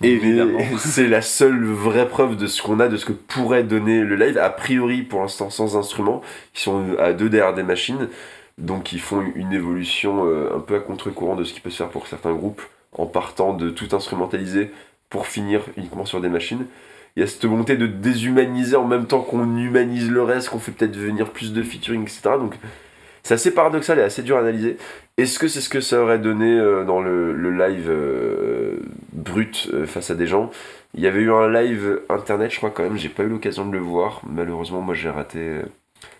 Évidemment. 0.00 0.58
Mais 0.58 0.68
c'est 0.78 1.08
la 1.08 1.22
seule 1.22 1.64
vraie 1.64 2.08
preuve 2.08 2.36
de 2.36 2.46
ce 2.46 2.62
qu'on 2.62 2.78
a 2.78 2.88
de 2.88 2.96
ce 2.96 3.04
que 3.04 3.12
pourrait 3.12 3.64
donner 3.64 4.00
le 4.02 4.16
live 4.16 4.38
a 4.38 4.50
priori 4.50 5.02
pour 5.02 5.20
l'instant 5.20 5.50
sans 5.50 5.76
instrument 5.76 6.22
ils 6.54 6.60
sont 6.60 6.96
à 6.98 7.12
deux 7.12 7.28
derrière 7.28 7.54
des 7.54 7.64
machines 7.64 8.08
donc 8.58 8.92
ils 8.92 9.00
font 9.00 9.24
une 9.34 9.52
évolution 9.52 10.26
euh, 10.26 10.56
un 10.56 10.60
peu 10.60 10.76
à 10.76 10.80
contre-courant 10.80 11.36
de 11.36 11.44
ce 11.44 11.54
qui 11.54 11.60
peut 11.60 11.70
se 11.70 11.78
faire 11.78 11.90
pour 11.90 12.06
certains 12.06 12.34
groupes 12.34 12.62
en 12.92 13.06
partant 13.06 13.54
de 13.54 13.70
tout 13.70 13.88
instrumentaliser 13.94 14.70
pour 15.10 15.26
finir 15.26 15.62
uniquement 15.76 16.04
sur 16.04 16.20
des 16.20 16.28
machines. 16.28 16.66
Il 17.16 17.20
y 17.20 17.22
a 17.22 17.26
cette 17.26 17.44
volonté 17.44 17.76
de 17.76 17.86
déshumaniser 17.86 18.76
en 18.76 18.86
même 18.86 19.06
temps 19.06 19.22
qu'on 19.22 19.56
humanise 19.56 20.10
le 20.10 20.22
reste, 20.22 20.50
qu'on 20.50 20.58
fait 20.58 20.72
peut-être 20.72 20.96
venir 20.96 21.30
plus 21.30 21.52
de 21.52 21.62
featuring, 21.62 22.02
etc. 22.02 22.20
Donc 22.38 22.54
c'est 23.22 23.34
assez 23.34 23.50
paradoxal 23.50 23.98
et 23.98 24.02
assez 24.02 24.22
dur 24.22 24.36
à 24.36 24.40
analyser. 24.40 24.76
Est-ce 25.18 25.38
que 25.38 25.48
c'est 25.48 25.60
ce 25.60 25.68
que 25.68 25.80
ça 25.80 26.00
aurait 26.00 26.18
donné 26.18 26.58
euh, 26.58 26.84
dans 26.84 27.00
le, 27.00 27.34
le 27.34 27.50
live 27.50 27.90
euh, 27.90 28.78
brut 29.12 29.68
euh, 29.72 29.84
face 29.84 30.10
à 30.10 30.14
des 30.14 30.26
gens? 30.26 30.50
Il 30.94 31.00
y 31.00 31.06
avait 31.06 31.20
eu 31.20 31.32
un 31.32 31.50
live 31.50 32.00
internet, 32.08 32.50
je 32.50 32.56
crois 32.56 32.70
quand 32.70 32.84
même, 32.84 32.96
j'ai 32.96 33.08
pas 33.08 33.24
eu 33.24 33.28
l'occasion 33.28 33.66
de 33.66 33.72
le 33.72 33.80
voir. 33.80 34.22
Malheureusement, 34.26 34.80
moi 34.80 34.94
j'ai 34.94 35.10
raté. 35.10 35.60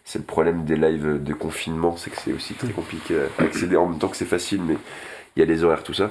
C'est 0.04 0.18
le 0.18 0.24
problème 0.24 0.64
des 0.64 0.76
lives 0.76 1.22
de 1.22 1.32
confinement, 1.32 1.96
c'est 1.96 2.10
que 2.10 2.16
c'est 2.16 2.32
aussi 2.32 2.54
très 2.54 2.72
compliqué 2.72 3.14
à 3.38 3.42
accéder 3.42 3.76
en 3.76 3.86
même 3.86 3.98
temps 3.98 4.08
que 4.08 4.16
c'est 4.16 4.24
facile, 4.24 4.60
mais 4.62 4.76
il 5.36 5.40
y 5.40 5.42
a 5.42 5.46
les 5.46 5.64
horaires, 5.64 5.84
tout 5.84 5.94
ça. 5.94 6.10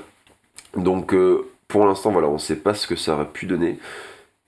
Donc 0.75 1.13
pour 1.67 1.85
l'instant, 1.85 2.11
voilà, 2.11 2.27
on 2.27 2.37
sait 2.37 2.55
pas 2.55 2.73
ce 2.73 2.87
que 2.87 2.95
ça 2.95 3.13
aurait 3.13 3.27
pu 3.27 3.45
donner, 3.45 3.77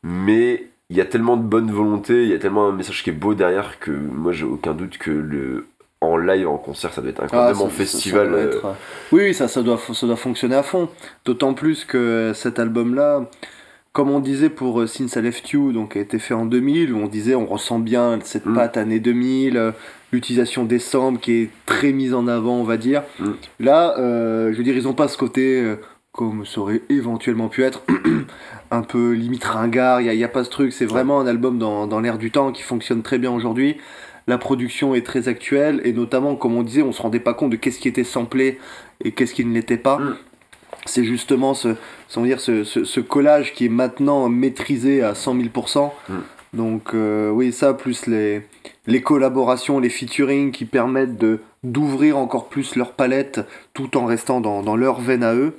mais 0.04 0.68
il 0.90 0.98
y 0.98 1.02
a 1.02 1.06
tellement 1.06 1.38
de 1.38 1.44
bonne 1.44 1.72
volonté, 1.72 2.24
il 2.24 2.30
y 2.30 2.34
a 2.34 2.40
tellement 2.40 2.68
un 2.68 2.72
message 2.72 3.04
qui 3.04 3.10
est 3.12 3.14
beau 3.14 3.34
derrière 3.36 3.80
que 3.80 3.92
moi 3.92 4.32
j'ai 4.32 4.46
aucun 4.46 4.74
doute 4.74 4.98
que 4.98 5.12
le 5.12 5.68
en 6.02 6.16
live, 6.16 6.48
en 6.48 6.58
concert, 6.58 6.94
ça 6.94 7.02
doit 7.02 7.10
être 7.12 7.22
incroyable, 7.24 7.58
Ah, 7.62 7.64
en 7.66 7.68
festival. 7.68 8.28
ça 8.28 8.32
doit 8.32 8.40
euh, 8.40 8.48
être, 8.48 8.66
euh, 8.66 8.74
Oui, 9.12 9.34
ça, 9.34 9.50
ça, 9.50 9.62
doit, 9.62 9.78
ça 9.94 10.08
doit 10.08 10.16
fonctionner 10.16 10.56
à 10.56 10.64
fond. 10.64 10.88
D'autant 11.26 11.54
plus 11.54 11.84
que 11.84 12.32
cet 12.34 12.58
album-là, 12.58 13.30
comme 13.92 14.10
on 14.10 14.22
disait 14.22 14.50
pour 14.50 14.80
euh, 14.80 14.88
Since 14.88 15.18
I 15.18 15.22
Left 15.22 15.50
You, 15.50 15.74
donc 15.74 15.98
a 15.98 16.00
été 16.00 16.18
fait 16.18 16.34
en 16.34 16.46
2000, 16.46 16.94
où 16.94 16.98
on 17.00 17.08
disait 17.08 17.36
on 17.36 17.46
ressent 17.46 17.80
bien 17.80 18.18
cette 18.24 18.46
Mm. 18.46 18.56
patte 18.56 18.78
année 18.78 19.02
2000, 19.02 19.58
euh, 19.58 19.72
l'utilisation 20.14 20.64
des 20.64 20.80
samples 20.80 21.20
qui 21.20 21.34
est 21.34 21.50
très 21.66 21.92
mise 21.92 22.14
en 22.14 22.28
avant, 22.30 22.56
on 22.56 22.64
va 22.64 22.78
dire. 22.78 23.04
Mm. 23.20 23.26
Là, 23.60 23.96
euh, 24.00 24.54
je 24.54 24.58
veux 24.58 24.64
dire, 24.64 24.78
ils 24.78 24.88
ont 24.88 24.94
pas 24.94 25.10
ce 25.10 25.18
côté, 25.18 25.76
comme 26.20 26.46
ça 26.46 26.60
aurait 26.60 26.82
éventuellement 26.90 27.48
pu 27.48 27.64
être, 27.64 27.82
un 28.72 28.82
peu 28.82 29.14
limite 29.14 29.46
ringard, 29.46 30.02
il 30.02 30.14
n'y 30.14 30.24
a, 30.26 30.28
pas 30.28 30.44
ce 30.44 30.50
truc, 30.50 30.74
c'est 30.74 30.86
vraiment 30.86 31.22
un 31.22 31.28
album 31.28 31.58
dans, 31.58 31.88
dans 31.88 32.02
l'air 32.02 32.18
du 32.18 32.30
temps 32.30 32.52
qui 32.52 32.62
fonctionne 32.62 33.04
très 33.04 33.18
bien 33.18 33.32
aujourd'hui. 33.32 33.78
La 34.28 34.38
production 34.38 34.94
est 34.96 35.06
très 35.06 35.30
actuelle 35.30 35.80
et 35.86 35.94
notamment, 35.94 36.36
comme 36.36 36.58
on 36.58 36.64
disait, 36.64 36.82
on 36.82 36.92
se 36.92 37.02
rendait 37.02 37.22
pas 37.22 37.34
compte 37.34 37.52
de 37.52 37.56
qu'est-ce 37.56 37.80
qui 37.80 37.88
était 37.88 38.04
samplé 38.04 38.60
et 39.02 39.14
qu'est-ce 39.14 39.34
qui 39.34 39.46
ne 39.46 39.54
l'était 39.54 39.78
pas. 39.78 39.98
Mm. 39.98 40.18
C'est 40.86 41.06
justement 41.06 41.54
ce, 41.54 41.76
sans 42.10 42.24
dire, 42.24 42.42
ce, 42.42 42.66
ce, 42.66 42.84
ce 42.84 43.00
collage 43.00 43.54
qui 43.54 43.68
est 43.68 43.70
maintenant 43.70 44.28
maîtrisé 44.28 45.02
à 45.02 45.16
100 45.16 45.38
000%. 45.38 45.92
Mm. 46.10 46.14
Donc 46.52 46.96
euh, 46.96 47.30
oui, 47.30 47.54
ça, 47.54 47.74
plus 47.74 48.08
les, 48.08 48.42
les 48.88 49.02
collaborations, 49.02 49.80
les 49.80 49.90
featuring 49.90 50.52
qui 50.52 50.66
permettent 50.66 51.18
de 51.18 51.40
d'ouvrir 51.64 52.18
encore 52.18 52.50
plus 52.50 52.76
leur 52.76 52.92
palette 52.92 53.40
tout 53.74 53.96
en 53.98 54.06
restant 54.06 54.42
dans, 54.42 54.64
dans 54.64 54.76
leur 54.76 55.00
veine 55.00 55.24
à 55.24 55.34
eux. 55.34 55.56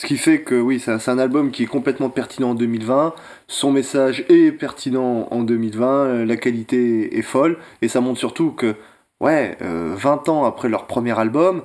Ce 0.00 0.06
qui 0.06 0.16
fait 0.16 0.40
que 0.40 0.58
oui, 0.58 0.80
c'est 0.80 1.10
un, 1.10 1.18
album 1.18 1.50
qui 1.50 1.64
est 1.64 1.66
complètement 1.66 2.08
pertinent 2.08 2.52
en 2.52 2.54
2020. 2.54 3.14
Son 3.48 3.70
message 3.70 4.24
est 4.30 4.50
pertinent 4.50 5.28
en 5.30 5.42
2020. 5.42 5.86
euh, 5.86 6.24
La 6.24 6.38
qualité 6.38 7.18
est 7.18 7.22
folle. 7.22 7.58
Et 7.82 7.88
ça 7.88 8.00
montre 8.00 8.18
surtout 8.18 8.50
que, 8.50 8.76
ouais, 9.20 9.58
euh, 9.60 9.92
20 9.94 10.30
ans 10.30 10.46
après 10.46 10.70
leur 10.70 10.86
premier 10.86 11.18
album, 11.18 11.64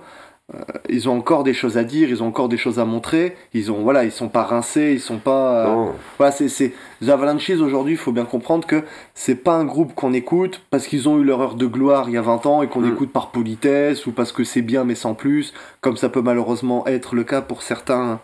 euh, 0.54 0.60
ils 0.90 1.10
ont 1.10 1.18
encore 1.18 1.44
des 1.44 1.54
choses 1.56 1.76
à 1.78 1.84
dire, 1.84 2.10
ils 2.10 2.22
ont 2.22 2.28
encore 2.28 2.50
des 2.50 2.58
choses 2.58 2.78
à 2.78 2.86
montrer. 2.86 3.36
Ils 3.56 3.72
ont, 3.72 3.82
voilà, 3.82 4.04
ils 4.04 4.12
sont 4.12 4.28
pas 4.30 4.44
rincés, 4.44 4.92
ils 4.94 5.00
sont 5.00 5.18
pas. 5.18 5.66
euh, 5.68 5.86
voilà, 6.20 6.32
c'est, 6.32 6.50
c'est... 6.50 6.74
The 7.04 7.10
Avalanches 7.10 7.50
aujourd'hui, 7.50 7.94
il 7.96 7.98
faut 7.98 8.12
bien 8.12 8.26
comprendre 8.26 8.68
que 8.68 8.84
c'est 9.16 9.36
pas 9.44 9.54
un 9.56 9.66
groupe 9.66 9.96
qu'on 9.96 10.14
écoute 10.14 10.62
parce 10.70 10.86
qu'ils 10.86 11.10
ont 11.10 11.18
eu 11.20 11.24
leur 11.24 11.42
heure 11.42 11.56
de 11.56 11.66
gloire 11.66 12.10
il 12.10 12.14
y 12.14 12.18
a 12.18 12.22
20 12.22 12.46
ans 12.46 12.62
et 12.62 12.68
qu'on 12.68 12.82
Mm. 12.82 12.94
écoute 12.94 13.12
par 13.12 13.32
politesse 13.32 14.06
ou 14.06 14.12
parce 14.12 14.32
que 14.32 14.44
c'est 14.44 14.62
bien 14.62 14.84
mais 14.84 14.96
sans 14.96 15.16
plus, 15.16 15.54
comme 15.82 15.98
ça 15.98 16.10
peut 16.10 16.22
malheureusement 16.22 16.86
être 16.86 17.16
le 17.16 17.24
cas 17.24 17.42
pour 17.42 17.64
certains, 17.64 18.20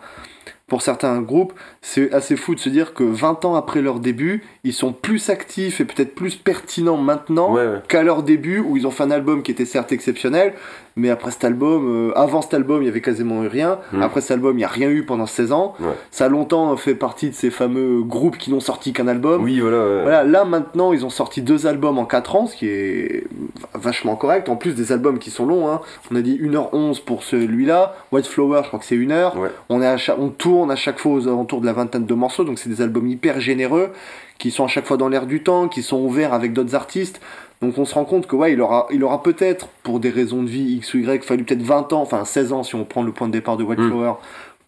pour 0.67 0.81
certains 0.84 1.21
groupes. 1.21 1.53
C'est 1.81 2.13
assez 2.13 2.36
fou 2.38 2.53
de 2.55 2.60
se 2.60 2.69
dire 2.69 2.93
que 2.93 3.03
20 3.03 3.43
ans 3.45 3.55
après 3.55 3.81
leur 3.81 3.99
début, 3.99 4.43
ils 4.63 4.73
sont 4.73 4.93
plus 4.93 5.29
actifs 5.29 5.81
et 5.81 5.86
peut-être 5.86 6.15
plus 6.15 6.36
pertinents 6.36 6.97
maintenant 6.97 7.53
Ouais, 7.53 7.65
ouais. 7.67 7.81
qu'à 7.89 8.03
leur 8.03 8.23
début 8.23 8.60
où 8.60 8.77
ils 8.77 8.86
ont 8.88 8.91
fait 8.91 9.03
un 9.03 9.12
album 9.12 9.41
qui 9.43 9.51
était 9.51 9.65
certes 9.65 9.91
exceptionnel, 9.91 10.53
mais 10.95 11.10
après 11.10 11.32
cet 11.32 11.43
album, 11.45 12.10
euh, 12.10 12.12
avant 12.17 12.41
cet 12.41 12.54
album, 12.54 12.82
il 12.84 12.86
y 12.86 12.89
avait 12.89 13.01
quasiment 13.01 13.43
eu 13.43 13.47
rien. 13.47 13.80
Mm. 13.93 14.01
Après 14.01 14.21
cet 14.21 14.32
album, 14.32 14.56
il 14.56 14.58
n'y 14.60 14.63
a 14.65 14.67
rien 14.69 14.89
eu 14.89 15.04
pendant 15.06 15.25
16 15.25 15.51
ans. 15.51 15.73
Ouais. 15.80 15.88
Ça 16.12 16.25
a 16.25 16.30
longtemps 16.30 16.75
fait 16.77 16.95
partie 16.95 17.30
de 17.30 17.34
ces 17.36 17.49
fameux 17.49 18.01
groupes 18.04 18.38
qui 18.38 18.51
n'ont 18.51 18.60
sorti 18.60 18.91
qu'un 18.93 19.08
album. 19.08 19.43
Oui, 19.43 19.60
voilà. 19.60 19.77
ouais. 19.77 20.01
Voilà, 20.04 20.23
là 20.23 20.45
maintenant, 20.45 20.91
ils 20.93 21.06
ont 21.06 21.10
sorti 21.10 21.41
deux 21.41 21.67
albums 21.67 21.97
en 21.97 22.06
4 22.06 22.36
ans, 22.36 22.45
ce 22.47 22.56
qui 22.56 22.67
est 22.67 23.23
vachement 23.73 24.15
correct. 24.15 24.49
En 24.49 24.56
plus 24.56 24.73
des 24.75 24.91
albums 24.91 25.17
qui 25.19 25.32
sont 25.32 25.45
longs, 25.45 25.69
hein. 25.69 25.82
on 26.12 26.15
a 26.15 26.21
dit 26.21 26.38
1h11 26.41 27.04
pour 27.04 27.23
celui-là. 27.23 27.95
White 28.12 28.27
Flower, 28.27 28.62
je 28.63 28.67
crois 28.67 28.80
que 28.80 28.86
c'est 28.86 28.97
1 28.97 29.12
heure. 29.12 29.38
Ouais. 29.38 29.49
On, 29.69 29.82
est 29.82 29.88
à 29.88 29.97
chaque- 29.97 30.19
on 30.19 30.30
tourne 30.30 30.71
à 30.71 30.75
chaque 30.75 30.99
fois 30.99 31.13
aux 31.13 31.27
alentours 31.27 31.62
de 31.62 31.65
la 31.65 31.73
vingtaine 31.73 32.06
de 32.06 32.13
morceaux, 32.13 32.43
donc 32.43 32.60
c'est 32.60 32.69
des 32.69 32.82
albums 32.82 33.08
hyper 33.08 33.39
généreux, 33.39 33.89
qui 34.38 34.51
sont 34.51 34.65
à 34.65 34.67
chaque 34.67 34.86
fois 34.86 34.97
dans 34.97 35.08
l'air 35.08 35.25
du 35.25 35.41
temps, 35.43 35.67
qui 35.67 35.84
sont 35.84 35.99
ouverts 36.01 36.34
avec 36.34 36.51
d'autres 36.54 36.75
artistes. 36.75 37.21
Donc 37.62 37.78
on 37.78 37.86
se 37.86 37.93
rend 37.93 38.06
compte 38.06 38.26
que 38.28 38.36
ouais, 38.36 38.54
il 38.54 38.62
aura, 38.62 38.88
il 38.91 39.04
aura 39.04 39.21
peut-être, 39.21 39.67
pour 39.84 40.00
des 40.00 40.10
raisons 40.10 40.41
de 40.43 40.50
vie 40.50 40.74
X 40.78 40.93
ou 40.93 40.97
Y, 41.00 41.24
fallu 41.24 41.43
peut-être 41.43 41.62
20 41.62 41.93
ans, 41.93 42.02
enfin 42.02 42.26
16 42.26 42.54
ans 42.54 42.63
si 42.63 42.76
on 42.76 42.86
prend 42.86 43.04
le 43.04 43.12
point 43.12 43.28
de 43.28 43.34
départ 43.34 43.58
de 43.58 43.63
White 43.63 43.80
Mm. 43.80 43.88
Flower, 43.89 44.13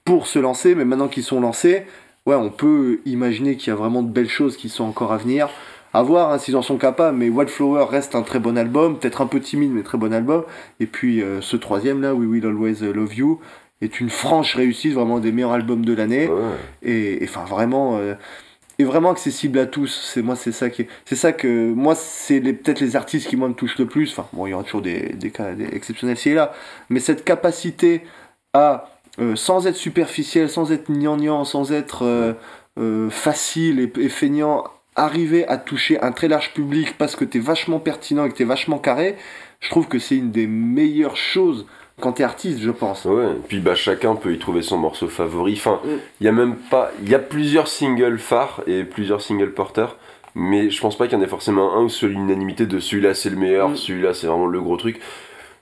pour 0.06 0.28
se 0.28 0.38
lancer, 0.40 0.76
mais 0.76 0.86
maintenant 0.86 1.08
qu'ils 1.08 1.24
sont 1.24 1.40
lancés, 1.42 1.84
ouais, 2.26 2.36
on 2.36 2.50
peut 2.50 3.00
imaginer 3.06 3.56
qu'il 3.58 3.70
y 3.70 3.72
a 3.72 3.76
vraiment 3.76 4.04
de 4.04 4.10
belles 4.10 4.30
choses 4.30 4.58
qui 4.58 4.70
sont 4.70 4.84
encore 4.84 5.12
à 5.12 5.18
venir. 5.18 5.50
À 5.96 6.02
voir 6.02 6.32
hein, 6.32 6.40
s'ils 6.40 6.56
en 6.56 6.62
sont 6.64 6.78
capables, 6.78 7.18
mais 7.18 7.30
Wildflower 7.30 7.86
reste 7.90 8.16
un 8.16 8.24
très 8.24 8.40
bon 8.40 8.58
album, 8.58 8.98
peut-être 8.98 9.22
un 9.22 9.28
peu 9.28 9.40
timide, 9.40 9.72
mais 9.74 9.84
très 9.84 9.98
bon 10.00 10.12
album. 10.12 10.44
Et 10.80 10.88
puis 10.88 11.22
euh, 11.22 11.40
ce 11.42 11.56
troisième 11.56 12.02
là, 12.02 12.14
We 12.16 12.28
Will 12.28 12.46
Always 12.46 12.92
Love 12.94 13.14
You, 13.16 13.40
est 13.82 14.00
une 14.00 14.10
franche 14.10 14.56
réussite, 14.56 14.94
vraiment 14.94 15.20
des 15.20 15.32
meilleurs 15.32 15.52
albums 15.52 15.84
de 15.86 15.94
l'année. 15.94 16.28
Ouais. 16.28 16.90
Et, 16.90 17.20
enfin 17.24 17.44
vraiment. 17.46 17.98
euh, 17.98 18.14
est 18.80 18.84
vraiment 18.84 19.12
accessible 19.12 19.60
à 19.60 19.66
tous. 19.66 20.10
C'est 20.14 20.22
moi, 20.22 20.36
c'est 20.36 20.52
ça 20.52 20.70
qui, 20.70 20.84
est- 20.84 20.88
c'est 21.06 21.16
ça 21.16 21.32
que 21.34 21.72
moi, 21.74 21.96
c'est 21.96 22.40
peut-être 22.42 22.80
les 22.80 22.96
artistes 22.96 23.28
qui 23.30 23.36
moi 23.38 23.48
me 23.48 23.54
touchent 23.54 23.78
le 23.78 23.86
plus. 23.86 24.12
Enfin, 24.12 24.28
bon, 24.34 24.48
il 24.48 24.52
y 24.52 24.54
aura 24.54 24.64
toujours 24.64 24.82
des, 24.82 25.10
des 25.14 25.32
cas 25.32 25.54
des 25.54 25.66
exceptionnels 25.76 26.18
ci 26.18 26.30
et 26.30 26.34
là, 26.34 26.54
mais 26.90 27.00
cette 27.00 27.24
capacité 27.24 28.02
à, 28.54 28.90
euh, 29.20 29.36
sans 29.36 29.68
être 29.68 29.76
superficiel, 29.76 30.50
sans 30.50 30.72
être 30.72 30.92
gnangnan, 30.92 31.44
sans 31.46 31.72
être 31.72 32.04
euh, 32.06 32.34
euh, 32.80 33.10
facile 33.10 33.80
et, 33.80 33.92
et 34.00 34.10
feignant, 34.10 34.64
arriver 34.96 35.48
à 35.48 35.58
toucher 35.58 36.00
un 36.02 36.12
très 36.12 36.28
large 36.28 36.54
public 36.54 36.96
parce 36.98 37.16
que 37.16 37.26
t'es 37.26 37.40
vachement 37.40 37.80
pertinent 37.80 38.26
et 38.26 38.30
que 38.30 38.36
t'es 38.36 38.44
vachement 38.44 38.78
carré. 38.80 39.16
Je 39.60 39.70
trouve 39.70 39.88
que 39.88 39.98
c'est 39.98 40.16
une 40.18 40.32
des 40.32 40.46
meilleures 40.48 41.16
choses 41.18 41.66
quand 42.00 42.14
t'es 42.14 42.24
artiste, 42.24 42.60
je 42.62 42.72
pense. 42.72 43.06
Ouais, 43.06 43.26
et 43.32 43.42
puis 43.48 43.60
bah, 43.60 43.76
chacun 43.76 44.16
peut 44.16 44.34
y 44.34 44.40
trouver 44.40 44.62
son 44.62 44.78
morceau 44.78 45.08
favori. 45.08 45.54
Enfin, 45.54 45.80
Mm. 45.84 45.90
il 46.22 46.26
y 46.26 46.28
a 46.28 46.32
même 46.32 46.56
pas. 46.56 46.92
Il 47.04 47.10
y 47.10 47.16
a 47.16 47.20
plusieurs 47.20 47.68
singles 47.68 48.18
phares 48.20 48.62
et 48.68 48.84
plusieurs 48.84 49.22
singles 49.22 49.54
porteurs, 49.54 49.98
mais 50.36 50.70
je 50.70 50.82
pense 50.82 50.98
pas 50.98 51.08
qu'il 51.08 51.18
y 51.18 51.22
en 51.22 51.24
ait 51.24 51.28
forcément 51.28 51.76
un 51.76 51.84
où 51.84 51.90
c'est 51.90 52.08
l'unanimité 52.08 52.66
de 52.66 52.80
celui-là 52.80 53.14
c'est 53.14 53.30
le 53.30 53.36
meilleur, 53.38 53.70
Mm. 53.70 53.76
celui-là 53.76 54.14
c'est 54.14 54.28
vraiment 54.28 54.48
le 54.48 54.60
gros 54.62 54.78
truc. 54.78 55.00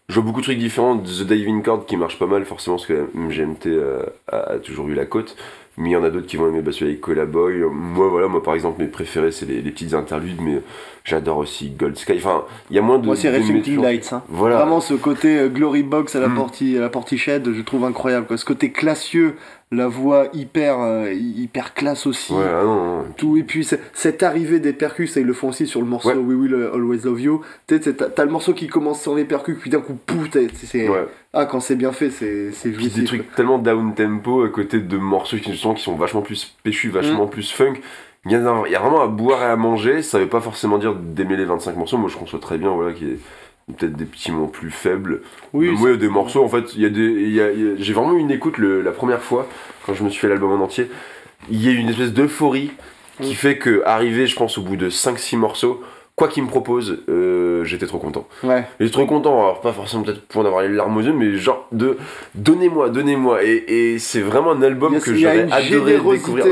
Je 0.10 0.16
vois 0.16 0.24
beaucoup 0.24 0.40
de 0.42 0.46
trucs 0.46 0.58
différents. 0.58 0.98
The 0.98 1.24
Diving 1.24 1.64
Chord 1.64 1.86
qui 1.86 1.96
marche 1.96 2.20
pas 2.20 2.26
mal, 2.26 2.44
forcément, 2.46 2.76
parce 2.76 2.88
que 2.88 3.08
MGMT 3.14 3.68
euh, 3.68 4.04
a, 4.28 4.54
a 4.54 4.58
toujours 4.60 4.90
eu 4.90 4.94
la 4.94 5.06
cote. 5.06 5.38
Mais 5.78 5.90
il 5.90 5.94
y 5.94 5.96
en 5.96 6.04
a 6.04 6.10
d'autres 6.10 6.28
qui 6.28 6.36
vont 6.38 6.48
aimer 6.50 6.62
bah, 6.62 6.72
celui 6.72 6.88
avec 6.92 7.02
Collaboy. 7.02 7.60
Moi, 7.72 8.08
voilà, 8.10 8.28
moi 8.28 8.44
par 8.44 8.54
exemple, 8.56 8.82
mes 8.82 8.88
préférés 8.90 9.32
c'est 9.32 9.46
les, 9.46 9.62
les 9.62 9.72
petites 9.72 9.94
interludes, 9.94 10.42
mais 10.42 10.62
j'adore 11.06 11.38
aussi 11.38 11.70
Gold 11.70 11.98
Sky. 11.98 12.14
Enfin, 12.18 12.44
il 12.70 12.76
y 12.76 12.80
a 12.80 12.82
moins 12.82 13.00
de. 13.00 13.06
Moi, 13.06 13.16
c'est 13.16 13.30
Reflecting 13.36 13.82
Lights. 13.82 14.10
hein. 14.12 14.22
Voilà. 14.28 14.58
Vraiment, 14.58 14.82
ce 14.82 14.94
côté 14.96 15.40
euh, 15.40 15.48
Glory 15.48 15.84
Box 15.84 16.16
à 16.16 16.20
la, 16.20 16.28
Mm. 16.28 16.36
porti, 16.36 16.78
à 16.78 16.82
la 16.82 16.90
portichette, 16.90 17.52
je 17.52 17.62
trouve 17.62 17.86
incroyable. 17.86 18.28
Quoi. 18.28 18.38
Ce 18.38 18.44
côté 18.46 18.72
classieux, 18.72 19.36
la 19.72 19.88
voix 19.88 20.28
hyper, 20.34 20.80
euh, 20.82 21.14
hyper 21.14 21.74
classe 21.74 22.06
aussi. 22.06 22.34
Ouais, 22.34 22.44
ah 22.46 22.64
non, 22.66 22.76
non. 23.00 23.06
Tout, 23.16 23.38
et 23.38 23.44
puis 23.44 23.66
cette 23.94 24.24
arrivée 24.24 24.60
des 24.60 24.74
percus, 24.74 25.16
ils 25.16 25.24
le 25.26 25.34
font 25.34 25.48
aussi 25.50 25.68
sur 25.68 25.80
le 25.80 25.88
morceau 25.88 26.10
Ouais. 26.10 26.16
We 26.16 26.38
Will 26.38 26.70
Always 26.74 27.00
Love 27.06 27.22
You. 27.22 27.42
T'as 27.68 28.26
le 28.26 28.32
morceau 28.32 28.54
qui 28.54 28.68
commence 28.68 29.02
sur 29.02 29.16
les 29.16 29.24
percus, 29.24 29.58
puis 29.60 29.70
d'un 29.70 29.80
coup, 29.80 29.96
pouf, 30.06 30.28
c'est- 30.56 30.90
Ouais. 30.90 31.06
Ah 31.34 31.46
quand 31.46 31.60
c'est 31.60 31.76
bien 31.76 31.92
fait, 31.92 32.10
c'est 32.10 32.52
c'est 32.52 32.70
Puis 32.72 32.86
des 32.86 32.90
jouissif. 32.90 33.06
trucs 33.06 33.36
tellement 33.36 33.58
down 33.58 33.94
tempo 33.96 34.44
à 34.44 34.50
côté 34.50 34.80
de 34.80 34.98
morceaux 34.98 35.38
qui 35.38 35.56
sont, 35.58 35.74
qui 35.74 35.84
sont 35.84 35.96
vachement 35.96 36.22
plus 36.22 36.56
péchus, 36.64 36.90
vachement 36.90 37.26
Mm. 37.26 37.30
plus 37.30 37.52
funk. 37.52 37.76
Il 38.26 38.32
y, 38.32 38.36
a, 38.36 38.64
il 38.68 38.72
y 38.72 38.76
a 38.76 38.80
vraiment 38.80 39.02
à 39.02 39.08
boire 39.08 39.42
et 39.42 39.46
à 39.46 39.56
manger. 39.56 40.02
Ça 40.04 40.20
veut 40.20 40.28
pas 40.28 40.42
forcément 40.42 40.78
dire 40.78 40.94
d'aimer 40.94 41.38
les 41.38 41.46
25 41.46 41.76
morceaux. 41.76 41.98
Moi, 41.98 42.10
je 42.10 42.18
conçois 42.18 42.40
très 42.40 42.58
bien 42.60 42.70
voilà, 42.70 42.94
qu'il 42.94 43.08
y 43.08 43.12
ait 43.14 43.18
peut-être 43.76 43.94
des 43.94 44.06
petits 44.06 44.32
moments 44.32 44.48
plus 44.48 44.70
faibles. 44.70 45.22
Oui, 45.54 45.70
Mais 45.72 45.78
moi, 45.80 45.90
il 45.90 45.94
y 45.94 45.96
a 45.96 45.98
des 45.98 46.08
morceaux, 46.10 46.44
en 46.44 46.48
fait, 46.50 46.76
il 46.76 46.82
y 46.82 46.86
a 46.86 46.90
des, 46.90 47.76
j'ai 47.82 47.94
vraiment 47.94 48.14
eu 48.14 48.20
une 48.20 48.30
écoute 48.30 48.58
le- 48.60 48.82
la 48.82 48.92
première 48.92 49.22
fois, 49.24 49.48
quand 49.86 49.94
je 49.96 50.04
me 50.04 50.10
suis 50.10 50.20
fait 50.20 50.28
l'album 50.30 50.52
en 50.52 50.64
entier. 50.64 50.92
Il 51.50 51.64
y 51.66 51.70
a 51.70 51.72
eu 51.72 51.78
une 51.78 51.90
espèce 51.90 52.14
d'euphorie 52.14 52.72
qui 53.22 53.32
Mm. 53.32 53.36
fait 53.36 53.58
que, 53.58 53.82
arrivé, 53.88 54.28
je 54.28 54.36
pense, 54.36 54.60
au 54.60 54.62
bout 54.62 54.76
de 54.76 54.90
5-6 54.92 55.36
morceaux, 55.38 55.82
quoi 56.22 56.28
qu'il 56.28 56.44
me 56.44 56.50
propose, 56.50 57.00
euh, 57.10 57.64
j'étais 57.64 57.88
trop 57.88 57.98
content. 57.98 58.28
ouais. 58.44 58.64
J'étais 58.80 58.92
trop 58.92 59.08
content, 59.08 59.42
alors 59.42 59.60
pas 59.60 59.72
forcément 59.74 60.04
peut-être 60.04 60.22
pour 60.28 60.44
en 60.44 60.46
avoir 60.46 60.62
les 60.62 60.70
larmes 60.70 60.96
aux 60.96 61.02
yeux, 61.02 61.14
mais 61.14 61.36
genre 61.36 61.68
de 61.72 61.98
donnez-moi, 62.36 62.90
donnez-moi. 62.90 63.44
Et, 63.44 63.94
et 63.94 63.98
c'est 63.98 64.22
vraiment 64.22 64.52
un 64.52 64.62
album 64.62 65.00
que 65.00 65.10
une 65.10 65.52
adoré 65.52 65.94
découvrir 65.94 66.46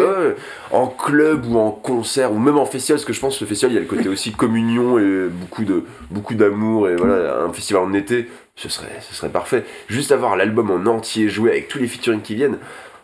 en 0.71 0.88
club 0.88 1.45
ou 1.45 1.60
en 1.60 1.69
concert 1.69 2.32
ou 2.34 2.39
même 2.39 2.58
en 2.58 2.65
festival, 2.65 2.97
parce 2.97 3.05
que 3.05 3.13
je 3.13 3.19
pense 3.19 3.38
que 3.38 3.43
le 3.43 3.47
festival 3.47 3.73
il 3.73 3.75
y 3.75 3.77
a 3.77 3.82
le 3.82 3.88
côté 3.88 4.10
aussi 4.10 4.32
communion 4.32 4.97
et 4.97 5.27
beaucoup 5.29 5.63
de 5.63 5.84
beaucoup 6.10 6.34
d'amour 6.34 6.89
et 6.89 6.95
voilà 6.95 7.43
un 7.43 7.53
festival 7.53 7.84
en 7.84 7.93
été, 7.93 8.27
ce 8.55 8.69
serait 8.69 8.88
ce 9.08 9.13
serait 9.13 9.29
parfait. 9.29 9.65
Juste 9.88 10.12
avoir 10.12 10.36
l'album 10.36 10.71
en 10.71 10.89
entier 10.89 11.29
joué 11.29 11.51
avec 11.51 11.67
tous 11.67 11.77
les 11.77 11.88
featuring 11.88 12.21
qui 12.21 12.34
viennent, 12.34 12.58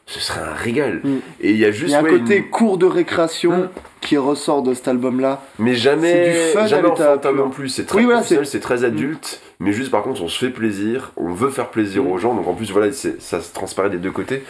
ce 0.06 0.20
serait 0.20 0.42
un 0.42 0.54
régal. 0.54 1.02
Mm. 1.04 1.16
Et 1.42 1.52
il 1.52 1.58
y 1.58 1.66
a 1.66 1.70
Il 1.70 1.74
juste 1.74 1.92
y 1.92 1.96
a 1.96 2.00
un 2.00 2.04
ouais, 2.04 2.12
côté 2.20 2.38
une- 2.38 2.50
cours 2.50 2.78
de 2.78 2.86
récréation 2.86 3.52
Mm. 3.52 3.70
qui 4.02 4.18
ressort 4.18 4.62
de 4.62 4.74
cet 4.74 4.88
album-là. 4.88 5.42
mais 5.60 5.74
jamais, 5.76 6.34
C'est 6.34 6.48
du 6.48 6.54
fun 6.54 6.68
jamais 6.68 6.88
enfantin 6.90 7.32
non 7.32 7.50
plus. 7.50 7.70
C'est 7.70 7.86
très 7.86 7.98
Oui, 7.98 8.04
voilà, 8.06 8.20
professionnel, 8.20 8.46
c'est 8.46 8.60
très 8.60 8.84
adulte. 8.84 9.42
Mais 9.60 9.72
juste 9.72 9.90
par 9.92 10.04
contre, 10.04 10.22
on 10.22 10.28
se 10.28 10.38
fait 10.38 10.52
plaisir, 10.52 11.12
on 11.18 11.34
veut 11.34 11.50
faire 11.50 11.70
plaisir 11.70 12.04
Mm. 12.04 12.12
aux 12.12 12.18
gens. 12.18 12.36
Donc 12.36 12.48
en 12.48 12.54
plus, 12.54 12.72
voilà, 12.72 12.92
ça 12.92 13.42
se 13.42 13.54
transparaît 13.54 13.90
des 13.90 13.98
deux 13.98 14.12
côtés. 14.12 14.44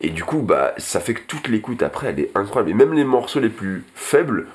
Et 0.00 0.10
du 0.10 0.24
coup, 0.24 0.38
bah, 0.38 0.74
ça 0.78 0.98
fait 1.00 1.14
que 1.14 1.22
toute 1.28 1.46
l'écoute 1.48 1.82
après, 1.82 2.08
elle 2.08 2.18
est 2.20 2.30
incroyable. 2.34 2.70
Et 2.70 2.74
même 2.74 2.92
les 2.92 3.04
morceaux 3.04 3.38
les 3.40 3.48
plus 3.48 3.84
faibles, 3.94 4.46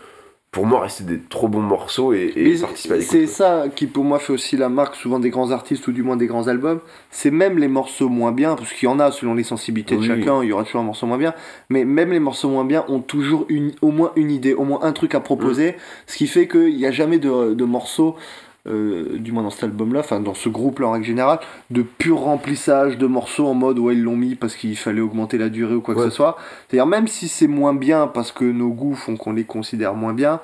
pour 0.52 0.66
moi, 0.66 0.82
restaient 0.82 1.04
des 1.04 1.20
trop 1.20 1.48
bons 1.48 1.62
morceaux 1.62 2.14
et, 2.14 2.32
et. 2.36 2.58
C'est 3.02 3.28
ça 3.28 3.66
qui 3.76 3.86
pour 3.86 4.04
moi 4.04 4.18
fait 4.18 4.34
aussi 4.34 4.58
la 4.58 4.70
marque 4.70 4.96
souvent 4.96 5.20
des 5.20 5.30
grands 5.30 5.52
artistes 5.52 5.88
ou 5.88 5.92
du 5.92 6.04
moins 6.04 6.16
des 6.16 6.26
grands 6.26 6.48
albums. 6.48 6.80
C'est 7.12 7.32
même 7.32 7.58
les 7.58 7.68
morceaux 7.68 8.10
moins 8.10 8.32
bien, 8.32 8.56
parce 8.56 8.74
qu'il 8.74 8.88
y 8.88 8.92
en 8.92 9.00
a 9.00 9.12
selon 9.12 9.34
les 9.34 9.44
sensibilités 9.44 9.98
de 9.98 10.02
chacun, 10.02 10.42
il 10.42 10.50
y 10.50 10.54
aura 10.54 10.64
toujours 10.64 10.82
un 10.82 10.86
morceau 10.86 11.06
moins 11.06 11.18
bien. 11.18 11.34
Mais 11.70 11.86
même 11.86 12.12
les 12.12 12.20
morceaux 12.20 12.50
moins 12.50 12.66
bien 12.66 12.86
ont 12.88 13.02
toujours 13.02 13.46
une, 13.50 13.74
au 13.82 13.92
moins 13.92 14.14
une 14.16 14.32
idée, 14.32 14.54
au 14.54 14.64
moins 14.64 14.80
un 14.84 14.94
truc 14.94 15.16
à 15.16 15.20
proposer. 15.20 15.72
Mm. 15.72 15.76
Ce 16.08 16.18
qui 16.18 16.28
fait 16.28 16.48
qu'il 16.48 16.76
n'y 16.76 16.86
a 16.86 16.92
jamais 16.92 17.20
de, 17.20 17.54
de 17.54 17.66
morceaux, 17.66 18.16
euh, 18.70 19.18
du 19.18 19.32
moins 19.32 19.44
dans 19.44 19.50
cet 19.50 19.64
album-là, 19.64 20.02
enfin 20.02 20.20
dans 20.20 20.34
ce 20.34 20.50
groupe-là 20.50 20.88
en 20.88 20.92
règle 20.92 21.06
générale, 21.06 21.40
de 21.72 21.82
pur 21.82 22.20
remplissage 22.20 22.98
de 22.98 23.08
morceaux 23.08 23.48
en 23.48 23.54
mode 23.54 23.80
ouais 23.80 23.94
ils 23.94 24.04
l'ont 24.04 24.16
mis 24.16 24.36
parce 24.36 24.56
qu'il 24.56 24.78
fallait 24.78 25.02
augmenter 25.02 25.38
la 25.38 25.50
durée 25.50 25.76
ou 25.76 25.82
quoi 25.82 25.96
que 25.96 26.04
ce 26.04 26.10
soit. 26.10 26.38
C'est-à-dire 26.68 26.88
même 26.88 27.08
si 27.08 27.28
c'est 27.28 27.48
moins 27.48 27.74
bien 27.74 28.08
parce 28.08 28.32
que 28.32 28.46
nos 28.46 28.70
goûts 28.70 28.96
font 28.96 29.18
qu'on 29.18 29.34
les 29.34 29.46
considère 29.46 29.94
moins 29.94 30.14
bien, 30.14 30.40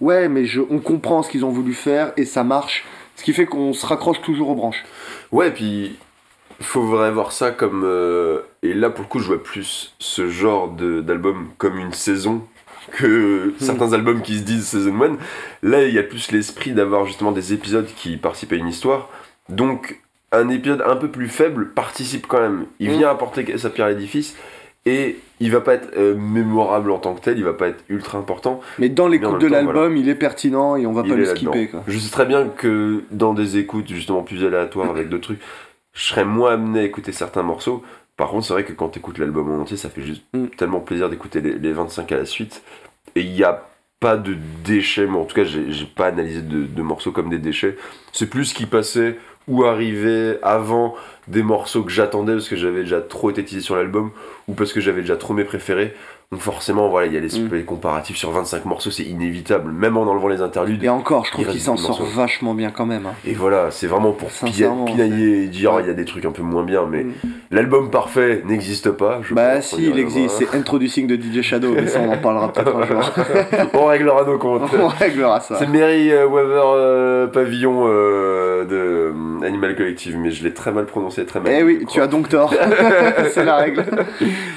ouais 0.00 0.28
mais 0.28 0.44
je, 0.44 0.60
on 0.70 0.78
comprend 0.78 1.22
ce 1.22 1.30
qu'ils 1.30 1.44
ont 1.44 1.50
voulu 1.50 1.74
faire 1.74 2.12
et 2.16 2.24
ça 2.24 2.44
marche. 2.44 2.84
Ce 3.16 3.24
qui 3.24 3.32
fait 3.32 3.46
qu'on 3.46 3.72
se 3.72 3.84
raccroche 3.84 4.22
toujours 4.22 4.50
aux 4.50 4.54
branches. 4.54 4.84
Ouais, 5.32 5.50
puis 5.50 5.96
il 6.60 6.64
faut 6.64 6.82
vraiment 6.82 7.14
voir 7.14 7.32
ça 7.32 7.50
comme. 7.50 7.82
euh, 7.84 8.42
et 8.62 8.74
là, 8.74 8.90
pour 8.90 9.04
le 9.04 9.08
coup, 9.08 9.18
je 9.18 9.26
vois 9.26 9.42
plus 9.42 9.94
ce 9.98 10.28
genre 10.28 10.68
d'album 10.68 11.48
comme 11.58 11.78
une 11.78 11.92
saison 11.92 12.42
que 12.90 13.54
certains 13.58 13.92
albums 13.92 14.22
qui 14.22 14.38
se 14.38 14.42
disent 14.42 14.66
Season 14.66 14.94
1. 15.00 15.68
Là, 15.68 15.84
il 15.86 15.94
y 15.94 15.98
a 15.98 16.02
plus 16.02 16.30
l'esprit 16.32 16.72
d'avoir 16.72 17.06
justement 17.06 17.32
des 17.32 17.52
épisodes 17.52 17.88
qui 17.96 18.16
participent 18.16 18.52
à 18.52 18.56
une 18.56 18.68
histoire. 18.68 19.08
Donc, 19.48 20.00
un 20.32 20.48
épisode 20.48 20.82
un 20.86 20.96
peu 20.96 21.08
plus 21.08 21.28
faible 21.28 21.70
participe 21.70 22.26
quand 22.26 22.40
même. 22.40 22.66
Il 22.80 22.90
vient 22.90 23.08
apporter 23.08 23.56
sa 23.58 23.70
pierre 23.70 23.86
à 23.86 23.90
l'édifice. 23.90 24.36
Et 24.86 25.18
il 25.40 25.50
va 25.50 25.60
pas 25.60 25.74
être 25.74 25.90
euh, 25.98 26.14
mémorable 26.16 26.90
en 26.90 26.98
tant 26.98 27.14
que 27.14 27.20
tel, 27.20 27.36
il 27.36 27.44
va 27.44 27.52
pas 27.52 27.68
être 27.68 27.84
ultra 27.88 28.16
important. 28.16 28.60
Mais 28.78 28.88
dans 28.88 29.06
l'écoute 29.06 29.40
de 29.40 29.46
l'album, 29.46 29.96
il 29.96 30.08
est 30.08 30.14
pertinent 30.14 30.76
et 30.76 30.86
on 30.86 30.92
va 30.92 31.02
Il 31.04 31.10
pas 31.10 31.16
le 31.16 31.24
skipper. 31.26 31.68
Quoi. 31.68 31.82
Je 31.86 31.98
sais 31.98 32.10
très 32.10 32.24
bien 32.24 32.48
que 32.48 33.02
dans 33.10 33.34
des 33.34 33.58
écoutes 33.58 33.88
justement 33.88 34.22
plus 34.22 34.44
aléatoires 34.44 34.88
avec 34.88 35.08
d'autres 35.10 35.24
trucs, 35.24 35.40
je 35.92 36.04
serais 36.04 36.24
moins 36.24 36.52
amené 36.52 36.80
à 36.80 36.82
écouter 36.84 37.12
certains 37.12 37.42
morceaux. 37.42 37.82
Par 38.18 38.30
contre, 38.30 38.46
c'est 38.46 38.52
vrai 38.52 38.64
que 38.66 38.74
quand 38.74 38.90
tu 38.90 38.98
écoutes 39.00 39.18
l'album 39.18 39.50
en 39.52 39.62
entier, 39.62 39.78
ça 39.78 39.90
fait 39.90 40.02
juste 40.02 40.24
Mm. 40.34 40.48
tellement 40.58 40.80
plaisir 40.80 41.08
d'écouter 41.08 41.40
les, 41.40 41.58
les 41.58 41.72
25 41.72 42.12
à 42.12 42.18
la 42.18 42.26
suite. 42.26 42.62
Et 43.14 43.22
il 43.22 43.32
n'y 43.32 43.44
a 43.44 43.66
pas 44.00 44.16
de 44.16 44.36
déchets, 44.64 45.06
mais 45.06 45.18
en 45.18 45.24
tout 45.24 45.34
cas, 45.34 45.44
j'ai 45.44 45.86
pas 45.86 46.06
analysé 46.08 46.42
de, 46.42 46.64
de 46.66 46.82
morceaux 46.82 47.12
comme 47.12 47.30
des 47.30 47.38
déchets. 47.38 47.76
C'est 48.12 48.28
plus 48.30 48.46
ce 48.46 48.54
qui 48.54 48.66
passait 48.66 49.18
ou 49.48 49.64
arrivait 49.64 50.38
avant 50.42 50.94
des 51.26 51.42
morceaux 51.42 51.82
que 51.82 51.90
j'attendais 51.90 52.34
parce 52.34 52.48
que 52.48 52.56
j'avais 52.56 52.82
déjà 52.82 53.00
trop 53.00 53.30
été 53.30 53.60
sur 53.60 53.76
l'album 53.76 54.10
ou 54.46 54.54
parce 54.54 54.72
que 54.72 54.80
j'avais 54.80 55.00
déjà 55.00 55.16
trop 55.16 55.34
mes 55.34 55.44
préférés. 55.44 55.94
Donc 56.30 56.40
forcément, 56.42 56.90
voilà, 56.90 57.06
il 57.06 57.14
y 57.14 57.16
a 57.16 57.20
les, 57.20 57.28
Mm. 57.40 57.48
les 57.54 57.62
comparatifs 57.62 58.18
sur 58.18 58.30
25 58.32 58.66
morceaux, 58.66 58.90
c'est 58.90 59.02
inévitable, 59.04 59.72
même 59.72 59.96
en 59.96 60.02
enlevant 60.02 60.28
les 60.28 60.42
interludes. 60.42 60.84
Et 60.84 60.90
encore, 60.90 61.24
je 61.24 61.30
trouve 61.32 61.46
Il 61.46 61.52
qu'il 61.52 61.60
s'en 61.62 61.78
sort 61.78 62.02
vachement 62.04 62.52
bien 62.52 62.70
quand 62.70 62.84
même. 62.84 63.06
hein. 63.06 63.14
Et 63.24 63.32
voilà, 63.32 63.70
c'est 63.70 63.86
vraiment 63.86 64.12
pour 64.12 64.28
pinailler 64.28 65.44
et 65.44 65.46
dire 65.46 65.72
Ouais. 65.72 65.82
il 65.84 65.86
y 65.86 65.90
a 65.90 65.94
des 65.94 66.04
trucs 66.04 66.26
un 66.26 66.30
peu 66.30 66.42
moins 66.42 66.64
bien, 66.64 66.84
mais 66.86 67.04
Mm. 67.04 67.12
l'album 67.50 67.88
parfait 67.90 68.42
n'existe 68.44 68.90
pas. 68.90 69.20
Je 69.22 69.32
Bah 69.32 69.54
pense, 69.54 69.68
si, 69.68 69.86
il 69.88 69.98
existe, 69.98 70.36
c'est 70.36 70.54
Introducing 70.54 71.06
de 71.06 71.16
DJ 71.16 71.40
Shadow, 71.40 71.72
mais 71.72 71.86
ça 71.86 72.00
on 72.00 72.12
en 72.12 72.18
parlera 72.18 72.52
peut-être 72.52 72.76
un 72.76 72.84
jour. 72.86 73.00
on 73.72 73.86
réglera 73.86 74.24
nos 74.24 74.36
comptes. 74.36 74.70
on 74.78 74.88
réglera 74.88 75.40
ça. 75.40 75.56
C'est 75.58 75.66
Mary 75.66 76.12
euh, 76.12 76.26
Weaver 76.26 76.60
euh, 76.62 77.26
Pavillon 77.28 77.84
euh, 77.86 78.64
de 78.66 79.46
Animal 79.46 79.74
Collective, 79.76 80.18
mais 80.18 80.30
je 80.30 80.44
l'ai 80.44 80.52
très 80.52 80.72
mal 80.72 80.84
prononcé, 80.84 81.24
très 81.24 81.40
mal. 81.40 81.54
Eh 81.58 81.62
oui, 81.62 81.86
tu 81.88 82.02
as 82.02 82.06
donc 82.06 82.28
tort. 82.28 82.52
c'est 83.30 83.46
la 83.46 83.56
règle. 83.56 83.86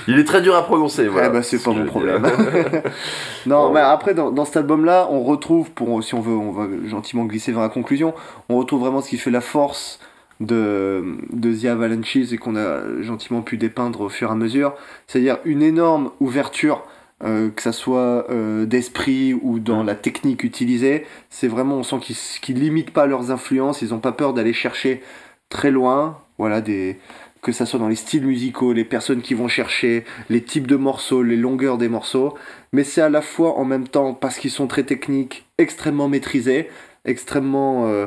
Il 0.10 0.20
est 0.20 0.26
très 0.26 0.42
dur 0.42 0.54
à 0.58 0.64
prononcer, 0.66 1.08
voilà. 1.08 1.28
Eh 1.28 1.32
bah, 1.32 1.42
c'est 1.62 1.70
ce 1.70 1.76
pas 1.76 1.76
mon 1.76 1.86
problème. 1.86 2.24
non, 3.46 3.72
mais 3.72 3.80
après, 3.80 4.14
dans, 4.14 4.32
dans 4.32 4.46
cet 4.46 4.58
album-là, 4.58 5.08
on 5.12 5.24
retrouve, 5.24 5.72
pour, 5.72 6.04
si 6.04 6.16
on 6.16 6.22
veut, 6.22 6.36
on 6.36 6.52
va 6.52 6.68
gentiment 6.88 7.26
glisser 7.26 7.52
vers 7.52 7.62
la 7.62 7.70
conclusion, 7.70 8.14
on 8.50 8.58
retrouve 8.58 8.82
vraiment 8.82 9.02
ce 9.02 9.10
qui 9.10 9.18
fait 9.18 9.32
la 9.32 9.42
force 9.42 10.00
de, 10.40 11.04
de 11.32 11.54
The 11.54 11.66
Avalanches 11.66 12.34
et 12.34 12.38
qu'on 12.38 12.56
a 12.56 13.02
gentiment 13.02 13.42
pu 13.42 13.58
dépeindre 13.58 14.02
au 14.02 14.10
fur 14.10 14.30
et 14.30 14.32
à 14.32 14.36
mesure. 14.36 14.74
C'est-à-dire 15.08 15.38
une 15.46 15.62
énorme 15.62 16.12
ouverture, 16.20 16.84
euh, 17.24 17.50
que 17.50 17.62
ça 17.62 17.72
soit 17.72 18.26
euh, 18.32 18.66
d'esprit 18.66 19.34
ou 19.34 19.60
dans 19.60 19.84
la 19.84 19.96
technique 19.96 20.44
utilisée. 20.44 21.06
C'est 21.30 21.48
vraiment, 21.48 21.76
on 21.76 21.84
sent 21.84 22.00
qu'ils 22.02 22.16
qu'ils 22.42 22.60
limitent 22.60 22.92
pas 22.92 23.06
leurs 23.06 23.32
influences, 23.32 23.82
ils 23.82 23.94
ont 23.94 24.00
pas 24.00 24.12
peur 24.12 24.34
d'aller 24.34 24.54
chercher 24.54 25.04
très 25.50 25.70
loin, 25.70 26.18
voilà, 26.40 26.62
des 26.62 26.98
que 27.42 27.52
ça 27.52 27.66
soit 27.66 27.80
dans 27.80 27.88
les 27.88 27.96
styles 27.96 28.26
musicaux, 28.26 28.74
les 28.74 28.86
personnes 28.86 29.22
qui 29.22 29.34
vont 29.34 29.48
chercher, 29.48 30.06
les 30.30 30.42
types 30.42 30.68
de 30.68 30.76
morceaux, 30.76 31.24
les 31.24 31.36
longueurs 31.36 31.78
des 31.78 31.90
morceaux, 31.90 32.36
mais 32.72 32.84
c'est 32.84 33.02
à 33.02 33.10
la 33.10 33.22
fois 33.22 33.58
en 33.58 33.66
même 33.66 33.88
temps, 33.88 34.14
parce 34.14 34.38
qu'ils 34.38 34.52
sont 34.52 34.68
très 34.68 34.84
techniques, 34.84 35.46
extrêmement 35.58 36.08
maîtrisés, 36.08 36.70
extrêmement 37.04 37.88
euh, 37.88 38.06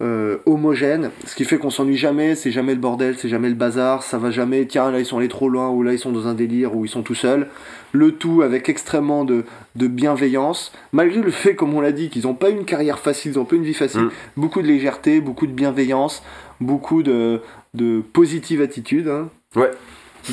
euh, 0.00 0.38
homogènes, 0.46 1.10
ce 1.26 1.36
qui 1.36 1.44
fait 1.44 1.58
qu'on 1.58 1.70
s'ennuie 1.70 1.96
jamais, 1.96 2.34
c'est 2.34 2.50
jamais 2.50 2.74
le 2.74 2.80
bordel, 2.80 3.16
c'est 3.16 3.28
jamais 3.28 3.48
le 3.48 3.54
bazar, 3.54 4.02
ça 4.02 4.18
va 4.18 4.32
jamais, 4.32 4.66
tiens 4.66 4.90
là 4.90 4.98
ils 4.98 5.06
sont 5.06 5.18
allés 5.18 5.28
trop 5.28 5.48
loin, 5.48 5.68
ou 5.70 5.84
là 5.84 5.92
ils 5.92 5.98
sont 5.98 6.10
dans 6.10 6.26
un 6.26 6.34
délire, 6.34 6.74
ou 6.74 6.84
ils 6.84 6.88
sont 6.88 7.02
tout 7.02 7.14
seuls, 7.14 7.46
le 7.92 8.10
tout 8.10 8.42
avec 8.42 8.68
extrêmement 8.68 9.24
de, 9.24 9.44
de 9.76 9.86
bienveillance, 9.86 10.72
malgré 10.90 11.20
le 11.20 11.30
fait, 11.30 11.54
comme 11.54 11.72
on 11.74 11.80
l'a 11.80 11.92
dit, 11.92 12.08
qu'ils 12.08 12.22
n'ont 12.22 12.34
pas 12.34 12.50
une 12.50 12.64
carrière 12.64 12.98
facile, 12.98 13.30
ils 13.32 13.38
n'ont 13.38 13.44
pas 13.44 13.54
une 13.54 13.62
vie 13.62 13.74
facile, 13.74 14.00
Mm. 14.02 14.10
beaucoup 14.36 14.60
de 14.60 14.66
légèreté, 14.66 15.20
beaucoup 15.20 15.46
de 15.46 15.52
bienveillance, 15.52 16.24
beaucoup 16.60 17.04
de, 17.04 17.42
de 17.74 18.00
positive 18.00 18.60
attitude. 18.62 19.08
hein. 19.08 19.28
Ouais. 19.56 19.70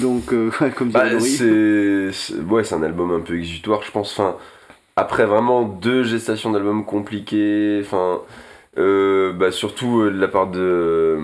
Donc, 0.01 0.33
euh, 0.33 0.51
comme 0.75 0.89
dit 0.89 0.93
Bah, 0.93 1.19
c'est 1.19 2.11
ouais, 2.49 2.63
c'est 2.63 2.75
un 2.75 2.83
album 2.83 3.11
un 3.11 3.21
peu 3.21 3.37
exutoire, 3.37 3.81
je 3.83 3.91
pense. 3.91 4.11
Enfin, 4.11 4.35
après 4.95 5.25
vraiment 5.25 5.63
deux 5.63 6.03
gestations 6.03 6.51
d'albums 6.51 6.85
compliquées, 6.85 7.81
enfin, 7.83 8.19
euh, 8.77 9.33
bah, 9.33 9.51
surtout 9.51 10.01
euh, 10.01 10.11
de 10.11 10.19
la 10.19 10.27
part 10.27 10.47
de, 10.47 11.17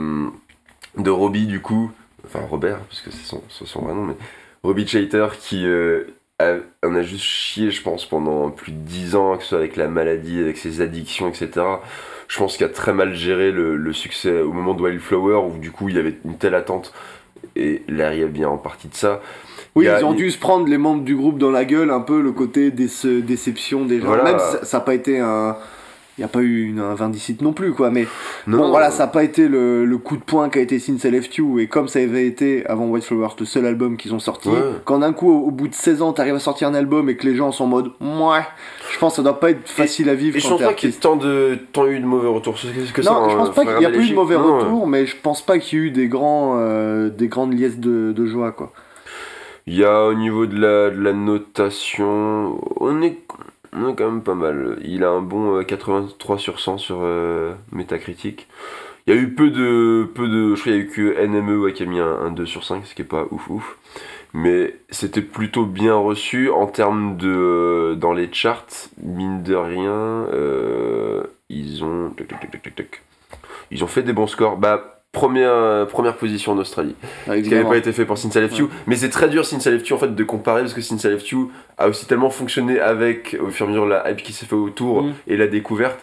de 0.97 1.09
Robbie, 1.09 1.45
du 1.45 1.61
coup, 1.61 1.91
enfin 2.25 2.39
Robert, 2.49 2.79
parce 2.79 3.01
que 3.01 3.11
c'est 3.11 3.25
son, 3.25 3.43
son 3.49 3.81
vrai 3.81 3.93
nom, 3.93 4.05
mais 4.05 4.15
Robbie 4.63 4.87
Chater 4.87 5.27
qui 5.39 5.65
euh, 6.41 6.59
a, 6.83 6.87
en 6.87 6.95
a 6.95 7.01
juste 7.01 7.23
chié, 7.23 7.71
je 7.71 7.81
pense, 7.81 8.05
pendant 8.05 8.49
plus 8.49 8.71
de 8.71 8.77
10 8.77 9.15
ans, 9.15 9.37
que 9.37 9.43
ce 9.43 9.49
soit 9.49 9.57
avec 9.57 9.75
la 9.75 9.87
maladie, 9.87 10.39
avec 10.39 10.57
ses 10.57 10.81
addictions, 10.81 11.29
etc. 11.29 11.49
Je 12.27 12.37
pense 12.37 12.57
qu'il 12.57 12.65
a 12.65 12.69
très 12.69 12.91
mal 12.93 13.13
géré 13.15 13.51
le, 13.51 13.75
le 13.77 13.93
succès 13.93 14.41
au 14.41 14.51
moment 14.51 14.73
de 14.73 14.81
Wildflower, 14.81 15.47
où 15.47 15.57
du 15.59 15.71
coup 15.71 15.89
il 15.89 15.95
y 15.95 15.99
avait 15.99 16.15
une 16.25 16.37
telle 16.37 16.55
attente, 16.55 16.93
et 17.55 17.83
Larry 17.87 18.23
a 18.23 18.27
bien 18.27 18.49
en 18.49 18.57
partie 18.57 18.87
de 18.87 18.95
ça. 18.95 19.21
Oui, 19.75 19.85
Il 19.85 19.87
y 19.87 19.89
a- 19.91 19.99
ils 19.99 20.03
ont 20.05 20.13
il- 20.13 20.17
dû 20.17 20.31
se 20.31 20.37
prendre 20.39 20.67
les 20.67 20.77
membres 20.77 21.03
du 21.03 21.15
groupe 21.15 21.37
dans 21.37 21.51
la 21.51 21.63
gueule, 21.65 21.91
un 21.91 21.99
peu 22.01 22.21
le 22.21 22.31
côté 22.31 22.71
des 22.71 22.89
déception 23.21 23.85
des 23.85 23.99
gens. 23.99 24.07
Voilà. 24.07 24.23
Même 24.23 24.39
ça 24.63 24.77
n'a 24.77 24.83
pas 24.83 24.93
été 24.95 25.19
un. 25.19 25.55
Il 26.17 26.21
n'y 26.21 26.25
a 26.25 26.29
pas 26.29 26.39
eu 26.39 26.63
une, 26.69 26.79
un 26.79 26.93
vindicite 26.95 27.41
non 27.41 27.51
plus, 27.51 27.73
quoi. 27.73 27.89
Mais 27.91 28.07
Non, 28.47 28.59
bon, 28.59 28.69
voilà, 28.69 28.89
ça 28.89 29.03
n'a 29.03 29.07
pas 29.11 29.23
été 29.25 29.49
le, 29.49 29.83
le 29.83 29.97
coup 29.97 30.15
de 30.15 30.23
poing 30.23 30.47
qu'a 30.47 30.61
été 30.61 30.79
Since 30.79 31.03
I 31.03 31.11
Left 31.11 31.35
You. 31.35 31.59
Et 31.59 31.67
comme 31.67 31.89
ça 31.89 31.99
avait 31.99 32.25
été 32.25 32.65
avant 32.67 32.85
White 32.87 33.03
Flower, 33.03 33.27
le 33.37 33.45
seul 33.45 33.65
album 33.65 33.97
qu'ils 33.97 34.13
ont 34.13 34.19
sorti, 34.19 34.47
Ouais. 34.47 34.55
quand 34.85 34.99
d'un 34.99 35.11
coup, 35.11 35.29
au, 35.29 35.47
au 35.47 35.51
bout 35.51 35.67
de 35.67 35.73
16 35.73 36.01
ans, 36.01 36.13
t'arrives 36.13 36.35
à 36.35 36.39
sortir 36.39 36.69
un 36.69 36.73
album 36.73 37.09
et 37.09 37.17
que 37.17 37.27
les 37.27 37.35
gens 37.35 37.51
sont 37.51 37.65
en 37.65 37.67
mode 37.67 37.91
Mouais, 37.99 38.45
je 38.93 38.97
pense 38.97 39.11
que 39.11 39.15
ça 39.17 39.23
doit 39.23 39.39
pas 39.41 39.49
être 39.49 39.67
facile 39.67 40.07
à 40.07 40.15
vivre 40.15 40.37
Et 40.37 40.39
je 40.39 40.45
quand 40.45 40.51
pense 40.51 40.59
t'es 40.59 40.65
pas 40.67 40.73
qu'il 40.73 40.89
y 40.89 40.93
ait 40.93 40.97
tant, 40.97 41.17
de, 41.17 41.57
tant 41.73 41.85
eu 41.85 41.99
de 41.99 42.05
mauvais 42.05 42.29
retours. 42.29 42.55
Que 42.93 43.01
ça, 43.01 43.11
Non, 43.11 43.27
je 43.29 43.35
pense 43.35 43.53
pas 43.53 43.65
qu'il 43.65 43.81
y 43.81 43.85
a 43.85 43.89
pas 43.89 43.97
eu 43.97 44.09
de 44.09 44.15
mauvais 44.15 44.35
Non, 44.37 44.59
retours, 44.59 44.87
mais 44.87 45.05
je 45.05 45.17
pense 45.21 45.45
pas 45.45 45.59
qu'il 45.59 45.79
y 45.79 45.81
ait 45.81 45.85
eu 45.87 45.91
des, 45.91 46.07
grands, 46.07 46.55
euh, 46.59 47.09
des 47.09 47.27
grandes 47.27 47.53
liesses 47.59 47.77
de, 47.79 48.13
de 48.13 48.25
joie, 48.25 48.53
quoi. 48.53 48.71
Il 49.67 49.75
y 49.75 49.83
a 49.83 50.05
au 50.05 50.13
niveau 50.13 50.45
de 50.45 50.55
la, 50.57 50.91
de 50.91 51.01
la 51.01 51.11
notation, 51.11 52.59
on 52.79 53.01
est, 53.01 53.17
on 53.75 53.89
est 53.89 53.95
quand 53.95 54.09
même 54.09 54.23
pas 54.23 54.35
mal. 54.35 54.79
Il 54.83 55.03
a 55.03 55.09
un 55.09 55.21
bon 55.21 55.57
euh, 55.57 55.63
83 55.63 56.37
sur 56.37 56.59
100 56.59 56.77
sur 56.77 56.99
euh, 57.01 57.53
Metacritic. 57.71 58.47
Il 59.07 59.13
y 59.13 59.17
a 59.17 59.21
eu 59.21 59.33
peu 59.33 59.51
de, 59.51 60.09
peu 60.15 60.27
de. 60.27 60.55
Je 60.55 60.61
crois 60.61 60.73
qu'il 60.73 60.73
y 60.73 60.75
a 60.75 60.79
eu 60.79 60.87
que 60.87 61.25
NME 61.27 61.71
qui 61.73 61.83
a 61.83 61.85
mis 61.85 61.99
un, 61.99 62.07
un 62.21 62.31
2 62.31 62.45
sur 62.45 62.63
5, 62.63 62.85
ce 62.85 62.95
qui 62.95 63.03
est 63.03 63.05
pas 63.05 63.25
ouf 63.31 63.49
ouf. 63.49 63.77
Mais 64.33 64.75
c'était 64.89 65.21
plutôt 65.21 65.65
bien 65.65 65.95
reçu 65.95 66.49
en 66.49 66.67
termes 66.67 67.17
de. 67.17 67.29
euh, 67.29 67.95
dans 67.95 68.13
les 68.13 68.31
charts, 68.33 68.89
mine 69.01 69.43
de 69.43 69.55
rien, 69.55 70.27
euh, 70.33 71.23
ils 71.49 71.83
ont. 71.83 72.11
Ils 73.71 73.83
ont 73.83 73.87
fait 73.87 74.03
des 74.03 74.13
bons 74.13 74.27
scores. 74.27 74.57
Bah, 74.57 74.94
première, 75.15 75.49
euh, 75.51 75.85
première 75.85 76.15
position 76.15 76.51
en 76.51 76.57
Australie. 76.59 76.95
Ce 77.27 77.33
qui 77.39 77.49
n'avait 77.49 77.63
pas 77.63 77.77
été 77.77 77.91
fait 77.91 78.05
pour 78.05 78.17
Since 78.19 78.35
I 78.35 78.41
Left 78.41 78.57
You. 78.59 78.69
Mais 78.85 78.95
c'est 78.95 79.09
très 79.09 79.29
dur 79.29 79.43
Since 79.45 79.65
I 79.65 79.69
Left 79.71 79.87
You 79.87 79.95
en 79.95 79.99
fait 79.99 80.13
de 80.13 80.23
comparer 80.23 80.61
parce 80.61 80.73
que 80.75 80.81
Since 80.81 81.03
I 81.05 81.07
Left 81.07 81.27
You 81.29 81.51
a 81.79 81.87
aussi 81.87 82.05
tellement 82.05 82.29
fonctionné 82.29 82.79
avec 82.79 83.35
au 83.41 83.49
fur 83.49 83.65
et 83.65 83.69
à 83.69 83.71
mesure 83.71 83.87
la 83.87 84.09
hype 84.11 84.21
qui 84.21 84.33
s'est 84.33 84.45
fait 84.45 84.55
autour 84.55 85.01
Mm. 85.03 85.13
et 85.27 85.37
la 85.37 85.47
découverte. 85.47 85.99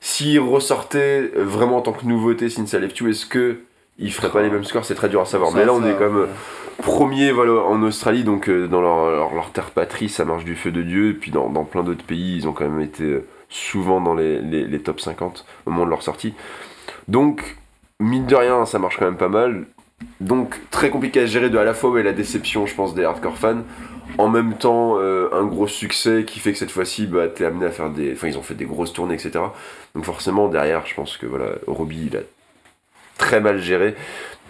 S'il 0.00 0.40
ressortait 0.40 1.30
vraiment 1.36 1.76
en 1.76 1.80
tant 1.82 1.92
que 1.92 2.04
nouveauté 2.04 2.48
Since 2.48 2.72
I 2.72 2.78
Left 2.80 2.98
You, 2.98 3.08
est-ce 3.08 3.26
que 3.26 3.58
il 3.98 4.12
ferait 4.12 4.30
pas 4.30 4.40
Ah. 4.40 4.42
les 4.42 4.50
mêmes 4.50 4.64
scores? 4.64 4.84
C'est 4.84 4.94
très 4.94 5.08
dur 5.08 5.20
à 5.20 5.26
savoir. 5.26 5.50
Ça, 5.52 5.58
Mais 5.58 5.64
là 5.64 5.72
on 5.72 5.80
ça, 5.82 5.88
est 5.90 5.94
quand 5.94 6.10
même 6.10 6.16
ouais. 6.22 6.28
premier 6.82 7.32
voilà, 7.32 7.52
en 7.52 7.82
Australie, 7.82 8.24
donc 8.24 8.48
euh, 8.48 8.66
dans 8.68 8.80
leur, 8.82 9.10
leur, 9.10 9.34
leur 9.34 9.50
terre 9.52 9.70
patrie, 9.70 10.08
ça 10.08 10.24
marche 10.24 10.44
du 10.44 10.54
feu 10.56 10.70
de 10.72 10.82
Dieu. 10.82 11.10
Et 11.10 11.14
puis 11.14 11.30
dans, 11.30 11.48
dans 11.48 11.64
plein 11.64 11.82
d'autres 11.82 12.04
pays, 12.04 12.36
ils 12.36 12.46
ont 12.48 12.52
quand 12.52 12.68
même 12.68 12.80
été 12.80 13.04
euh, 13.04 13.24
souvent 13.48 14.00
dans 14.00 14.14
les, 14.14 14.40
les, 14.40 14.64
les 14.66 14.78
top 14.80 15.00
50 15.00 15.44
au 15.66 15.70
moment 15.70 15.84
de 15.86 15.90
leur 15.90 16.02
sortie. 16.02 16.34
Donc, 17.08 17.56
mine 18.00 18.26
de 18.26 18.34
rien, 18.34 18.66
ça 18.66 18.78
marche 18.78 18.98
quand 18.98 19.04
même 19.06 19.16
pas 19.16 19.28
mal. 19.28 19.66
Donc, 20.20 20.60
très 20.70 20.90
compliqué 20.90 21.20
à 21.20 21.26
gérer 21.26 21.50
de 21.50 21.58
à 21.58 21.64
la 21.64 21.74
fois 21.74 21.90
ouais, 21.90 22.02
la 22.02 22.12
déception, 22.12 22.66
je 22.66 22.74
pense, 22.74 22.94
des 22.94 23.04
hardcore 23.04 23.38
fans. 23.38 23.62
En 24.18 24.28
même 24.28 24.56
temps, 24.56 24.98
euh, 24.98 25.28
un 25.32 25.44
gros 25.44 25.66
succès 25.66 26.24
qui 26.26 26.38
fait 26.38 26.52
que 26.52 26.58
cette 26.58 26.70
fois-ci, 26.70 27.06
bah, 27.06 27.28
t'es 27.28 27.44
amené 27.44 27.66
à 27.66 27.70
faire 27.70 27.90
des. 27.90 28.12
Enfin, 28.12 28.28
ils 28.28 28.38
ont 28.38 28.42
fait 28.42 28.54
des 28.54 28.64
grosses 28.66 28.92
tournées, 28.92 29.14
etc. 29.14 29.32
Donc, 29.94 30.04
forcément, 30.04 30.48
derrière, 30.48 30.86
je 30.86 30.94
pense 30.94 31.16
que 31.16 31.26
voilà, 31.26 31.52
Robbie, 31.66 32.08
il 32.10 32.16
a 32.16 32.20
très 33.18 33.40
mal 33.40 33.60
géré. 33.60 33.94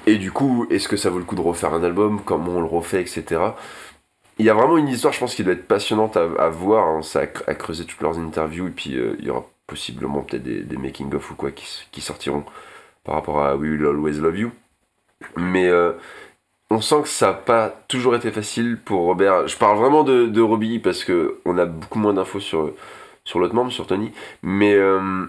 Et 0.07 0.17
du 0.19 0.31
coup, 0.31 0.67
est-ce 0.71 0.89
que 0.89 0.97
ça 0.97 1.11
vaut 1.11 1.19
le 1.19 1.25
coup 1.25 1.35
de 1.37 1.41
refaire 1.41 1.75
un 1.75 1.83
album? 1.83 2.21
Comment 2.25 2.53
on 2.57 2.61
le 2.61 2.67
refait, 2.67 3.01
etc. 3.01 3.41
Il 4.39 4.47
y 4.47 4.51
a 4.51 4.55
vraiment 4.55 4.77
une 4.77 4.89
histoire, 4.89 5.13
je 5.13 5.19
pense, 5.19 5.35
qui 5.35 5.43
doit 5.43 5.55
être 5.55 5.67
passionnante 5.67 6.17
à, 6.17 6.49
voir. 6.49 6.87
hein. 6.89 7.03
Ça 7.03 7.21
a, 7.21 7.25
cre- 7.27 7.43
à 7.47 7.55
creuser 7.55 7.85
toutes 7.87 8.03
leurs 8.03 8.19
interviews. 8.19 8.69
Et 8.69 8.71
puis, 8.71 8.97
euh, 8.97 9.17
il 9.19 9.25
y 9.25 9.31
aura 9.31 9.45
possiblement 9.67 10.21
peut-être 10.23 10.45
des, 10.45 10.77
making-of 10.77 11.31
ou 11.31 11.35
quoi 11.35 11.51
qui 11.51 12.01
sortiront 12.01 12.45
par 13.07 13.15
rapport 13.15 13.41
à 13.41 13.57
We 13.57 13.71
Will 13.71 13.87
Always 13.87 14.19
Love 14.19 14.39
You. 14.39 14.51
Mais 15.37 15.69
euh, 15.69 15.93
on 16.71 16.81
sent 16.81 17.03
que 17.03 17.09
ça 17.09 17.29
n'a 17.29 17.33
pas 17.33 17.73
toujours 17.89 18.17
été 18.17 18.31
facile 18.33 18.79
pour 18.85 19.03
Robert. 19.03 19.47
Je 19.47 19.57
parle 19.57 19.79
vraiment 19.79 20.03
de, 20.03 20.27
de 20.27 20.41
Robbie 20.43 20.81
parce 20.81 21.05
que 21.05 21.39
on 21.45 21.57
a 21.57 21.65
beaucoup 21.65 22.01
moins 22.01 22.13
d'infos 22.13 22.41
sur, 22.41 22.73
sur 23.25 23.39
l'autre 23.39 23.55
membre, 23.55 23.71
sur 23.71 23.87
Tony. 23.87 24.11
Mais 24.43 24.75
euh, 24.75 25.25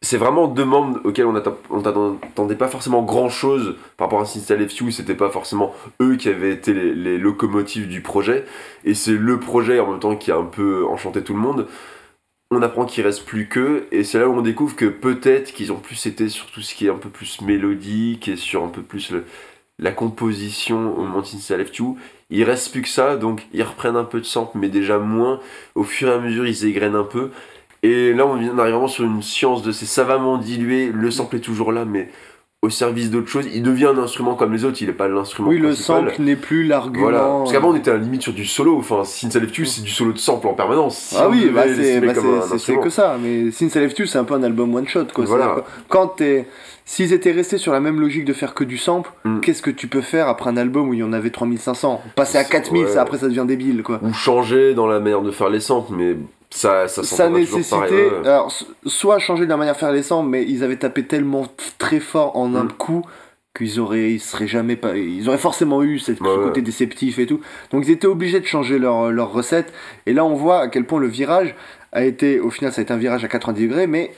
c'est 0.00 0.16
vraiment 0.16 0.48
deux 0.48 0.64
membres 0.64 1.00
auxquels 1.04 1.26
on 1.26 1.34
n'attendait 1.34 2.56
pas 2.56 2.68
forcément 2.68 3.02
grand 3.02 3.28
chose 3.28 3.76
par 3.98 4.06
rapport 4.06 4.22
à 4.22 4.24
Since 4.24 4.48
I 4.48 4.54
You. 4.80 4.90
C'était 4.90 5.14
pas 5.14 5.28
forcément 5.28 5.74
eux 6.00 6.16
qui 6.16 6.30
avaient 6.30 6.52
été 6.52 6.72
les 6.72 7.18
locomotives 7.18 7.88
du 7.88 8.00
projet. 8.00 8.46
Et 8.84 8.94
c'est 8.94 9.12
le 9.12 9.38
projet 9.38 9.78
en 9.78 9.90
même 9.90 10.00
temps 10.00 10.16
qui 10.16 10.32
a 10.32 10.36
un 10.36 10.44
peu 10.44 10.86
enchanté 10.86 11.22
tout 11.22 11.34
le 11.34 11.40
monde. 11.40 11.66
On 12.52 12.62
apprend 12.62 12.84
qu'il 12.84 13.04
reste 13.04 13.24
plus 13.26 13.46
qu'eux, 13.46 13.86
et 13.92 14.02
c'est 14.02 14.18
là 14.18 14.28
où 14.28 14.34
on 14.34 14.42
découvre 14.42 14.74
que 14.74 14.86
peut-être 14.86 15.52
qu'ils 15.52 15.70
ont 15.72 15.78
plus 15.78 16.06
été 16.06 16.28
sur 16.28 16.46
tout 16.46 16.62
ce 16.62 16.74
qui 16.74 16.86
est 16.86 16.90
un 16.90 16.96
peu 16.96 17.08
plus 17.08 17.40
mélodique 17.42 18.26
et 18.26 18.34
sur 18.34 18.64
un 18.64 18.68
peu 18.68 18.82
plus 18.82 19.12
la 19.78 19.92
composition 19.92 20.98
au 20.98 21.02
moment 21.04 21.22
Since 21.22 21.48
I 21.50 21.56
Left 21.58 21.76
You. 21.76 21.96
Il 22.28 22.42
reste 22.42 22.72
plus 22.72 22.82
que 22.82 22.88
ça, 22.88 23.16
donc 23.16 23.46
ils 23.52 23.62
reprennent 23.62 23.94
un 23.96 24.04
peu 24.04 24.18
de 24.18 24.24
sample, 24.24 24.58
mais 24.58 24.68
déjà 24.68 24.98
moins. 24.98 25.38
Au 25.76 25.84
fur 25.84 26.08
et 26.08 26.12
à 26.12 26.18
mesure, 26.18 26.44
ils 26.44 26.66
égrènent 26.66 26.96
un 26.96 27.04
peu. 27.04 27.30
Et 27.84 28.12
là, 28.12 28.26
on 28.26 28.34
vient- 28.34 28.52
on 28.52 28.58
arrive 28.58 28.72
vraiment 28.74 28.88
sur 28.88 29.04
une 29.04 29.22
science 29.22 29.62
de 29.62 29.70
c'est 29.70 29.86
savamment 29.86 30.36
dilué, 30.36 30.90
le 30.92 31.10
sample 31.12 31.36
est 31.36 31.40
toujours 31.40 31.70
là, 31.72 31.84
mais 31.84 32.10
au 32.62 32.68
service 32.68 33.10
d'autre 33.10 33.28
chose. 33.28 33.46
Il 33.54 33.62
devient 33.62 33.86
un 33.86 33.96
instrument 33.98 34.34
comme 34.34 34.52
les 34.52 34.64
autres, 34.66 34.76
il 34.82 34.88
n'est 34.88 34.92
pas 34.92 35.08
l'instrument 35.08 35.48
Oui, 35.48 35.56
le 35.58 35.74
sample 35.74 36.12
n'est 36.18 36.36
plus 36.36 36.62
l'argument. 36.64 37.04
Voilà. 37.04 37.20
Parce 37.20 37.52
qu'avant, 37.52 37.70
on 37.70 37.74
était 37.74 37.90
à 37.90 37.94
la 37.94 38.00
limite 38.00 38.20
sur 38.22 38.34
du 38.34 38.44
solo. 38.44 38.76
Enfin, 38.76 39.02
Since 39.04 39.34
I 39.34 39.40
Left 39.40 39.56
You, 39.56 39.64
c'est 39.64 39.80
du 39.82 39.88
solo 39.90 40.12
de 40.12 40.18
sample 40.18 40.46
en 40.46 40.52
permanence. 40.52 40.98
Si 40.98 41.16
Ah 41.18 41.28
oui, 41.30 41.48
bah 41.54 41.62
c'est 41.74 42.00
bah 42.00 42.12
que 42.82 42.90
ça. 42.90 43.16
Mais 43.22 43.50
Since 43.50 43.74
I 43.76 43.78
Left 43.78 43.98
You, 43.98 44.04
c'est 44.06 44.18
un 44.18 44.24
peu 44.24 44.34
un 44.34 44.42
album 44.42 44.74
one 44.74 44.86
shot. 44.86 45.06
Quoi. 45.14 45.24
Voilà. 45.24 45.56
Quand 45.88 46.08
t'es. 46.08 46.46
S'ils 46.84 47.12
étaient 47.12 47.30
restés 47.30 47.56
sur 47.56 47.72
la 47.72 47.78
même 47.80 48.00
logique 48.00 48.24
de 48.24 48.32
faire 48.32 48.52
que 48.52 48.64
du 48.64 48.76
sample, 48.76 49.10
Mm. 49.24 49.40
qu'est-ce 49.40 49.62
que 49.62 49.70
tu 49.70 49.86
peux 49.86 50.00
faire 50.00 50.26
après 50.28 50.50
un 50.50 50.56
album 50.56 50.88
où 50.88 50.94
il 50.94 51.00
y 51.00 51.02
en 51.04 51.12
avait 51.12 51.30
3500 51.30 52.02
Passer 52.16 52.36
à 52.36 52.42
4000, 52.44 52.84
Ouais. 52.84 52.90
ça, 52.90 53.02
après 53.02 53.18
ça 53.18 53.28
devient 53.28 53.44
débile. 53.46 53.82
quoi. 53.84 54.00
Ou 54.02 54.12
changer 54.12 54.74
dans 54.74 54.86
la 54.88 54.98
manière 54.98 55.22
de 55.22 55.30
faire 55.30 55.50
les 55.50 55.60
samples, 55.60 55.92
mais 55.96 56.16
ça, 56.52 56.88
ça, 56.88 57.02
ça 57.04 57.28
nécessitait 57.28 57.76
pareil, 57.76 57.92
ouais. 57.94 58.26
alors 58.28 58.52
soit 58.86 59.18
changer 59.18 59.44
de 59.44 59.50
la 59.50 59.56
manière 59.56 59.74
de 59.74 59.78
faire 59.78 59.92
les 59.92 60.02
samples 60.02 60.28
mais 60.30 60.44
ils 60.44 60.64
avaient 60.64 60.76
tapé 60.76 61.04
tellement 61.06 61.46
très 61.78 62.00
fort 62.00 62.36
en 62.36 62.54
un 62.54 62.64
Mm. 62.64 62.72
coup 62.72 63.02
qu'ils 63.56 63.78
auraient 63.80 64.12
ils 64.12 64.20
seraient 64.20 64.46
jamais 64.46 64.76
pas 64.76 64.96
ils 64.96 65.28
auraient 65.28 65.38
forcément 65.38 65.82
eu 65.82 65.98
cette, 65.98 66.18
ce 66.18 66.22
ouais. 66.22 66.44
côté 66.44 66.60
déceptif 66.62 67.18
et 67.18 67.26
tout 67.26 67.40
donc 67.72 67.84
ils 67.86 67.90
étaient 67.90 68.06
obligés 68.06 68.40
de 68.40 68.46
changer 68.46 68.78
leur, 68.78 69.10
leur 69.10 69.32
recette 69.32 69.72
et 70.06 70.12
là 70.12 70.24
on 70.24 70.34
voit 70.34 70.60
à 70.60 70.68
quel 70.68 70.84
point 70.86 71.00
le 71.00 71.08
virage 71.08 71.54
a 71.92 72.04
été 72.04 72.38
au 72.40 72.50
final 72.50 72.72
ça 72.72 72.80
a 72.80 72.82
été 72.82 72.92
un 72.92 72.96
virage 72.96 73.24
à 73.24 73.28
90 73.28 73.62
degrés 73.68 73.86
mais 73.86 74.12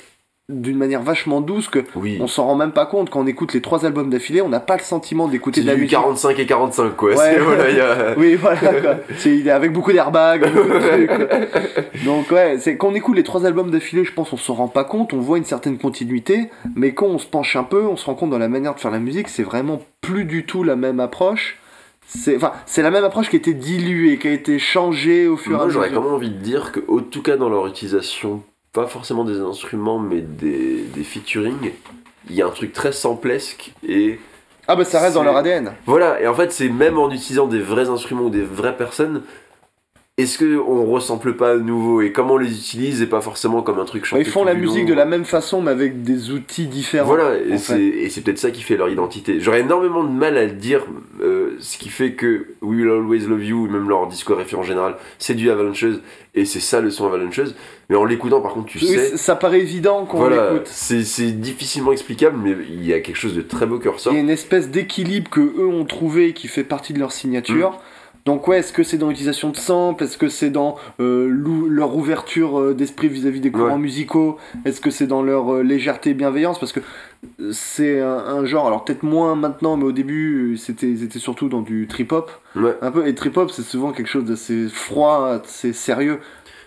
d'une 0.49 0.77
manière 0.77 1.03
vachement 1.03 1.41
douce 1.41 1.69
que 1.69 1.85
Oui. 1.95 2.19
on 2.21 2.27
s'en 2.27 2.45
rend 2.47 2.57
même 2.57 2.73
pas 2.73 2.85
compte 2.85 3.11
quand 3.11 3.21
on 3.21 3.27
écoute 3.27 3.55
les 3.55 3.61
trois 3.63 3.87
albums 3.87 4.11
d'affilée 4.11 4.43
on 4.43 4.49
n'a 4.49 4.59
pas 4.61 4.77
le 4.77 4.83
sentiment 4.83 5.29
d'écouter 5.29 5.61
de 5.63 5.67
la 5.67 5.75
musique 5.77 5.91
45 5.93 6.39
et 6.39 6.47
45, 6.47 6.97
quoi. 6.97 7.11
Ouais. 7.11 7.17
C'est- 7.17 7.39
voilà, 7.39 7.71
il 7.71 7.77
y 7.77 7.81
a- 7.81 8.15
oui, 8.19 8.35
voilà, 8.35 8.59
quoi. 8.81 8.97
C'est, 9.17 9.35
il 9.37 9.47
est 9.47 9.53
avec 9.53 9.73
beaucoup 9.73 9.93
d'airbags. 9.93 10.45
Donc, 12.05 12.31
ouais, 12.31 12.57
c'est 12.59 12.77
quand 12.77 12.89
on 12.89 12.95
écoute 12.95 13.17
les 13.17 13.23
trois 13.23 13.47
albums 13.47 13.71
d'affilée, 13.71 14.05
je 14.05 14.13
pense, 14.13 14.33
on 14.33 14.37
s'en 14.37 14.55
rend 14.55 14.69
pas 14.69 14.85
compte, 14.85 15.13
on 15.13 15.21
voit 15.21 15.39
une 15.39 15.45
certaine 15.45 15.79
continuité, 15.79 16.51
mais 16.75 16.93
quand 16.93 17.07
on 17.07 17.19
se 17.19 17.27
penche 17.27 17.57
un 17.57 17.65
peu, 17.65 17.85
on 17.87 17.97
se 17.97 18.05
rend 18.07 18.15
compte 18.15 18.31
dans 18.31 18.39
la 18.39 18.49
manière 18.49 18.75
de 18.75 18.81
faire 18.81 18.91
la 18.91 18.99
musique, 18.99 19.29
c'est 19.29 19.43
vraiment 19.45 19.81
plus 20.01 20.25
du 20.25 20.45
tout 20.45 20.65
la 20.65 20.77
même 20.77 21.01
approche. 21.01 21.59
C'est, 22.05 22.37
enfin, 22.37 22.53
c'est 22.67 22.83
la 22.83 22.91
même 22.91 23.05
approche 23.05 23.31
qui 23.31 23.37
a 23.37 23.39
été 23.39 23.55
diluée, 23.55 24.19
qui 24.19 24.29
a 24.29 24.33
été 24.33 24.59
changée 24.59 25.29
au 25.29 25.37
fur 25.37 25.53
et 25.53 25.55
à 25.55 25.59
Moi, 25.59 25.69
j'aurais 25.69 25.89
quand 25.91 26.01
mesure. 26.01 26.05
même 26.05 26.15
envie 26.15 26.31
de 26.31 26.39
dire 26.43 26.73
que, 26.73 26.81
en 26.89 26.99
tout 26.99 27.23
cas, 27.23 27.37
dans 27.37 27.49
leur 27.49 27.67
utilisation, 27.69 28.43
pas 28.73 28.87
forcément 28.87 29.25
des 29.25 29.39
instruments, 29.41 29.99
mais 29.99 30.23
des, 30.23 30.85
des 30.95 31.05
featuring, 31.05 31.73
il 32.29 32.35
y 32.35 32.43
a 32.43 32.47
un 32.47 32.51
truc 32.51 32.73
très 32.73 32.93
samplesque 32.93 33.73
et 33.87 34.19
Ah 34.67 34.77
bah 34.77 34.85
ça 34.85 35.01
reste 35.01 35.15
dans 35.15 35.23
leur 35.23 35.37
ADN. 35.37 35.73
Voilà, 35.85 36.21
et 36.21 36.27
en 36.27 36.35
fait, 36.35 36.53
c'est 36.53 36.71
même 36.71 36.99
en 36.99 37.11
utilisant 37.11 37.47
des 37.47 37.61
vrais 37.61 37.91
instruments 37.91 38.25
ou 38.25 38.31
des 38.31 38.43
vraies 38.43 38.77
personnes, 38.77 39.23
est-ce 40.19 40.39
qu'on 40.39 40.85
ressemble 40.85 41.37
pas 41.37 41.53
à 41.53 41.57
nouveau 41.57 42.03
et 42.03 42.13
comment 42.13 42.35
on 42.35 42.39
les 42.39 42.53
utilise 42.55 43.01
et 43.01 43.07
pas 43.07 43.23
forcément 43.23 43.63
comme 43.63 43.79
un 43.79 43.87
truc 43.87 44.05
chanté 44.05 44.23
Ils 44.23 44.29
font 44.29 44.41
tout 44.41 44.47
la 44.47 44.55
du 44.55 44.61
musique 44.61 44.83
long. 44.83 44.89
de 44.91 44.95
la 44.95 45.07
même 45.07 45.25
façon 45.25 45.63
mais 45.63 45.71
avec 45.71 46.03
des 46.03 46.31
outils 46.31 46.67
différents. 46.67 47.07
Voilà, 47.07 47.39
et 47.39 47.57
c'est, 47.57 47.81
et 47.83 48.09
peut-être 48.23 48.39
ça 48.39 48.51
qui 48.51 48.61
fait 48.63 48.77
leur 48.77 48.91
identité. 48.91 49.41
J'aurais 49.41 49.61
énormément 49.61 50.05
de 50.05 50.11
mal 50.11 50.37
à 50.37 50.45
le 50.45 50.53
dire, 50.53 50.85
euh, 51.23 51.57
ce 51.61 51.79
qui 51.79 51.89
fait 51.89 52.13
que 52.13 52.47
We 52.61 52.81
Will 52.83 52.91
Always 52.91 53.21
Love 53.21 53.43
You, 53.43 53.69
même 53.71 53.89
leur 53.89 54.07
discographie 54.07 54.55
en 54.55 54.63
général, 54.63 54.97
c'est 55.19 55.33
du 55.33 55.51
Avalancheuse, 55.51 56.03
et 56.35 56.45
c'est 56.45 56.61
ça 56.61 56.83
le 56.83 56.91
son 56.91 57.07
Avalancheuse. 57.07 57.55
Mais 57.89 57.97
en 57.97 58.05
l'écoutant, 58.05 58.43
par 58.43 58.53
contre, 58.53 58.67
tu 58.67 58.79
Oui, 58.83 58.89
sais. 58.89 59.17
ça 59.17 59.35
paraît 59.35 59.61
évident 59.61 60.05
qu'on 60.05 60.19
Voilà, 60.19 60.53
l'écoute. 60.53 60.69
c'est, 60.71 61.05
c'est 61.05 61.33
difficilement 61.33 61.91
explicable, 61.93 62.37
mais 62.43 62.55
il 62.69 62.85
y 62.87 62.93
a 62.93 63.01
quelque 63.01 63.17
chose 63.17 63.35
de 63.35 63.43
très 63.43 63.65
beau 63.65 63.79
qui 63.79 63.89
ressort. 63.89 64.13
Il 64.13 64.17
y 64.17 64.19
a 64.19 64.23
une 64.23 64.29
espèce 64.29 64.69
d'équilibre 64.69 65.31
que 65.31 65.41
eux 65.41 65.67
ont 65.69 65.87
trouvé 65.87 66.35
qui 66.35 66.49
fait 66.49 66.65
partie 66.65 66.93
de 66.93 66.99
leur 66.99 67.13
signature. 67.13 67.71
Mm. 67.71 67.77
Donc 68.25 68.47
ouais, 68.47 68.61
est-ce 68.61 68.73
que 68.73 68.85
c'est 68.85 68.99
dans 68.99 69.09
l'utilisation 69.09 69.51
de 69.51 69.57
samples? 69.57 70.05
Est-ce 70.05 70.17
que 70.17 70.29
c'est 70.29 70.51
dans 70.51 70.77
euh, 71.01 71.27
leur 71.69 71.97
ouverture 71.97 72.61
euh, 72.61 72.73
d'esprit 72.75 73.09
vis-à-vis 73.09 73.41
des 73.41 73.51
courants 73.51 73.73
Ouais. 73.75 73.79
musicaux? 73.79 74.37
Est-ce 74.65 74.81
que 74.81 74.91
c'est 74.91 75.09
dans 75.09 75.23
leur 75.23 75.53
euh, 75.55 75.63
légèreté 75.63 76.11
et 76.11 76.15
bienveillance? 76.15 76.61
Parce 76.61 76.71
que 76.73 76.81
c'est 77.51 78.01
un, 78.01 78.17
un 78.19 78.45
genre, 78.45 78.67
alors 78.69 78.85
peut-être 78.85 79.03
moins 79.03 79.35
maintenant, 79.35 79.77
mais 79.77 79.85
au 79.85 79.93
début, 79.93 80.57
c'était 80.57 80.89
ils 80.89 81.03
étaient 81.03 81.19
surtout 81.19 81.49
dans 81.49 81.63
du 81.63 81.89
trip-hop. 81.89 82.31
Ouais. 82.55 82.77
Un 82.81 82.93
peu, 82.93 83.07
et 83.09 83.15
trip-hop, 83.15 83.51
c'est 83.51 83.63
souvent 83.63 83.91
quelque 83.93 84.09
chose 84.09 84.25
d'assez 84.25 84.69
froid, 84.69 85.41
assez 85.43 85.73
sérieux. 85.73 86.21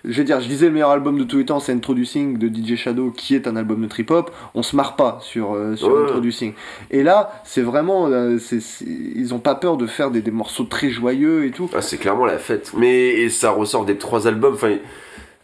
Je 0.08 0.18
veux 0.20 0.24
dire, 0.24 0.40
je 0.40 0.48
disais 0.48 0.68
le 0.68 0.72
meilleur 0.74 0.92
album 0.92 1.18
de 1.18 1.24
tous 1.24 1.38
les 1.38 1.46
temps, 1.46 1.60
c'est 1.60 1.72
Introducing 1.72 2.38
de 2.38 2.48
DJ 2.48 2.76
Shadow, 2.76 3.12
qui 3.12 3.34
est 3.36 3.48
un 3.48 3.56
album 3.56 3.82
de 3.82 3.88
trip-hop. 3.88 4.32
On 4.54 4.62
se 4.64 4.76
marre 4.76 4.96
pas 4.96 5.18
sur, 5.22 5.54
euh, 5.56 5.76
sur 5.76 5.88
Ouais. 5.94 6.04
Introducing. 6.04 6.54
Et 6.92 7.02
là, 7.04 7.42
c'est 7.44 7.62
vraiment. 7.62 8.08
euh, 8.08 8.38
ils 8.86 9.34
ont 9.34 9.40
pas 9.40 9.56
peur 9.56 9.78
de 9.78 9.88
faire 9.88 10.12
des, 10.12 10.22
des 10.22 10.32
morceaux 10.32 10.66
très 10.66 10.90
joyeux 10.90 11.46
et 11.46 11.52
tout. 11.52 11.70
Ah, 11.74 11.82
c'est 11.82 11.98
clairement 11.98 12.26
la 12.26 12.38
fête. 12.38 12.72
Mais 12.78 13.10
et 13.10 13.30
ça 13.30 13.50
ressort 13.52 13.86
des 13.86 13.98
trois 13.98 14.28
albums. 14.28 14.54
Enfin, 14.54 14.76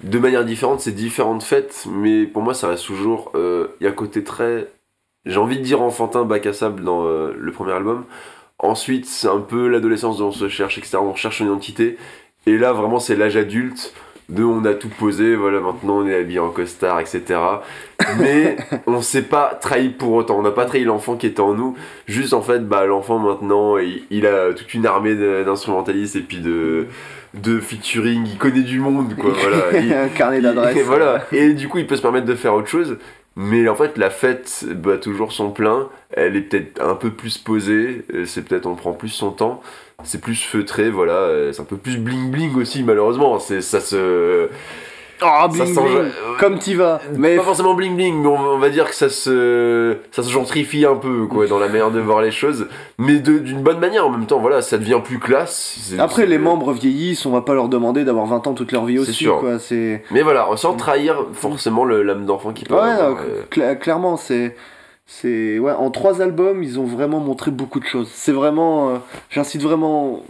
de 0.03 0.19
manière 0.19 0.45
différente, 0.45 0.79
c'est 0.81 0.91
différentes 0.91 1.43
fêtes. 1.43 1.85
Mais 1.91 2.25
pour 2.25 2.41
moi, 2.43 2.53
ça 2.53 2.67
reste 2.67 2.85
toujours. 2.85 3.31
euh, 3.35 3.67
Il 3.79 3.85
y 3.85 3.87
a 3.87 3.89
un 3.89 3.93
côté 3.93 4.23
très. 4.23 4.67
J'ai 5.25 5.37
envie 5.37 5.57
de 5.57 5.63
dire 5.63 5.81
enfantin, 5.81 6.23
bac 6.25 6.45
à 6.45 6.53
sable 6.53 6.83
dans 6.83 7.05
euh, 7.05 7.33
le 7.37 7.51
premier 7.51 7.73
album. 7.73 8.05
Ensuite, 8.59 9.05
c'est 9.07 9.27
un 9.27 9.39
peu 9.39 9.67
l'adolescence 9.67 10.17
dont 10.19 10.27
on 10.27 10.31
se 10.31 10.47
cherche, 10.49 10.77
etc. 10.77 10.97
On 11.01 11.15
cherche 11.15 11.39
son 11.39 11.45
identité. 11.45 11.97
Et 12.47 12.57
là, 12.57 12.73
vraiment, 12.73 12.99
c'est 12.99 13.15
l'âge 13.15 13.37
adulte. 13.37 13.93
De 14.31 14.43
on 14.45 14.63
a 14.65 14.73
tout 14.73 14.87
posé, 14.87 15.35
voilà, 15.35 15.59
maintenant 15.59 15.97
on 15.99 16.07
est 16.07 16.15
habillé 16.15 16.39
en 16.39 16.49
costard, 16.49 16.99
etc. 17.01 17.21
Mais 18.17 18.55
on 18.87 19.01
s'est 19.01 19.23
pas 19.23 19.57
trahi 19.59 19.89
pour 19.89 20.13
autant. 20.13 20.39
On 20.39 20.41
n'a 20.41 20.51
pas 20.51 20.63
trahi 20.65 20.85
l'enfant 20.85 21.17
qui 21.17 21.27
était 21.27 21.41
en 21.41 21.53
nous. 21.53 21.75
Juste 22.07 22.33
en 22.33 22.41
fait, 22.41 22.65
bah, 22.67 22.85
l'enfant 22.85 23.19
maintenant, 23.19 23.77
il, 23.77 24.03
il 24.09 24.25
a 24.25 24.53
toute 24.53 24.73
une 24.73 24.85
armée 24.85 25.15
d'instrumentalistes 25.43 26.15
et 26.15 26.21
puis 26.21 26.39
de, 26.39 26.87
de 27.33 27.59
featuring. 27.59 28.25
Il 28.25 28.37
connaît 28.37 28.61
du 28.61 28.79
monde, 28.79 29.15
quoi. 29.19 29.31
Voilà. 29.41 29.79
Il- 29.83 29.93
un 29.93 30.07
carnet 30.07 30.39
d'adresses. 30.39 30.77
voilà. 30.85 31.25
Et 31.33 31.53
du 31.53 31.67
coup, 31.67 31.79
il 31.79 31.85
peut 31.85 31.97
se 31.97 32.01
permettre 32.01 32.25
de 32.25 32.35
faire 32.35 32.53
autre 32.53 32.69
chose. 32.69 32.97
Mais 33.35 33.67
en 33.69 33.75
fait, 33.75 33.97
la 33.97 34.09
fête 34.09 34.65
bat 34.75 34.97
toujours 34.97 35.31
son 35.31 35.51
plein. 35.51 35.89
Elle 36.11 36.35
est 36.35 36.41
peut-être 36.41 36.81
un 36.81 36.95
peu 36.95 37.11
plus 37.11 37.37
posée. 37.37 38.05
euh, 38.13 38.25
C'est 38.25 38.41
peut-être 38.43 38.65
on 38.65 38.75
prend 38.75 38.93
plus 38.93 39.09
son 39.09 39.31
temps. 39.31 39.61
C'est 40.03 40.19
plus 40.21 40.35
feutré, 40.43 40.89
voilà. 40.89 41.13
euh, 41.13 41.53
C'est 41.53 41.61
un 41.61 41.65
peu 41.65 41.77
plus 41.77 41.97
bling 41.97 42.31
bling 42.31 42.55
aussi, 42.57 42.83
malheureusement. 42.83 43.39
C'est 43.39 43.61
ça 43.61 43.79
se. 43.79 44.49
Oh, 45.23 45.27
ça 45.27 45.47
bling, 45.49 45.75
bling, 45.75 45.75
sent- 45.75 46.11
comme 46.39 46.57
t'y 46.59 46.73
vas. 46.73 46.99
Mais 47.15 47.35
Pas 47.37 47.43
forcément 47.43 47.73
bling 47.75 47.95
bling, 47.95 48.21
mais 48.21 48.27
on, 48.27 48.57
va 48.57 48.69
dire 48.69 48.89
que 48.89 48.95
ça 48.95 49.09
se. 49.09 49.97
Ça 50.11 50.23
se 50.23 50.29
gentrifie 50.31 50.85
un 50.85 50.95
peu, 50.95 51.25
quoi, 51.27 51.45
dans 51.47 51.59
la 51.59 51.67
manière 51.67 51.91
de 51.91 51.99
voir 51.99 52.21
les 52.21 52.31
choses. 52.31 52.67
Mais 52.97 53.19
d'une 53.19 53.61
bonne 53.61 53.79
manière 53.79 54.05
en 54.07 54.09
même 54.09 54.25
temps, 54.25 54.39
voilà. 54.39 54.61
Ça 54.61 54.77
devient 54.77 54.99
plus 55.03 55.19
classe. 55.19 55.93
Après, 55.99 56.25
les 56.25 56.37
membres 56.37 56.73
vieillissent, 56.73 57.25
on 57.25 57.31
va 57.31 57.41
pas 57.41 57.53
leur 57.53 57.69
demander 57.69 58.03
d'avoir 58.03 58.25
20 58.25 58.47
ans 58.47 58.53
toute 58.53 58.71
leur 58.71 58.85
vie 58.85 58.95
C'est 58.95 59.01
aussi. 59.01 59.13
sûr. 59.13 59.39
Quoi. 59.39 59.59
C'est... 59.59 60.03
Mais 60.11 60.21
voilà, 60.23 60.47
sans 60.55 60.73
trahir 60.75 61.15
forcément 61.33 61.85
le- 61.85 62.01
l'âme 62.03 62.25
d'enfant 62.25 62.51
qui 62.53 62.65
peut 62.65 62.73
Ouais, 62.73 62.79
avoir, 62.81 63.11
euh, 63.21 63.43
cla- 63.51 63.77
clairement, 63.77 64.17
c'est. 64.17 64.55
C'est 65.05 65.59
ouais, 65.59 65.73
en 65.73 65.91
trois 65.91 66.21
albums, 66.21 66.63
ils 66.63 66.79
ont 66.79 66.85
vraiment 66.85 67.19
montré 67.19 67.51
beaucoup 67.51 67.79
de 67.81 67.85
choses. 67.85 68.09
C'est 68.13 68.31
vraiment, 68.31 68.89
euh, 68.89 68.93
j'incite 69.29 69.61
vraiment 69.61 70.21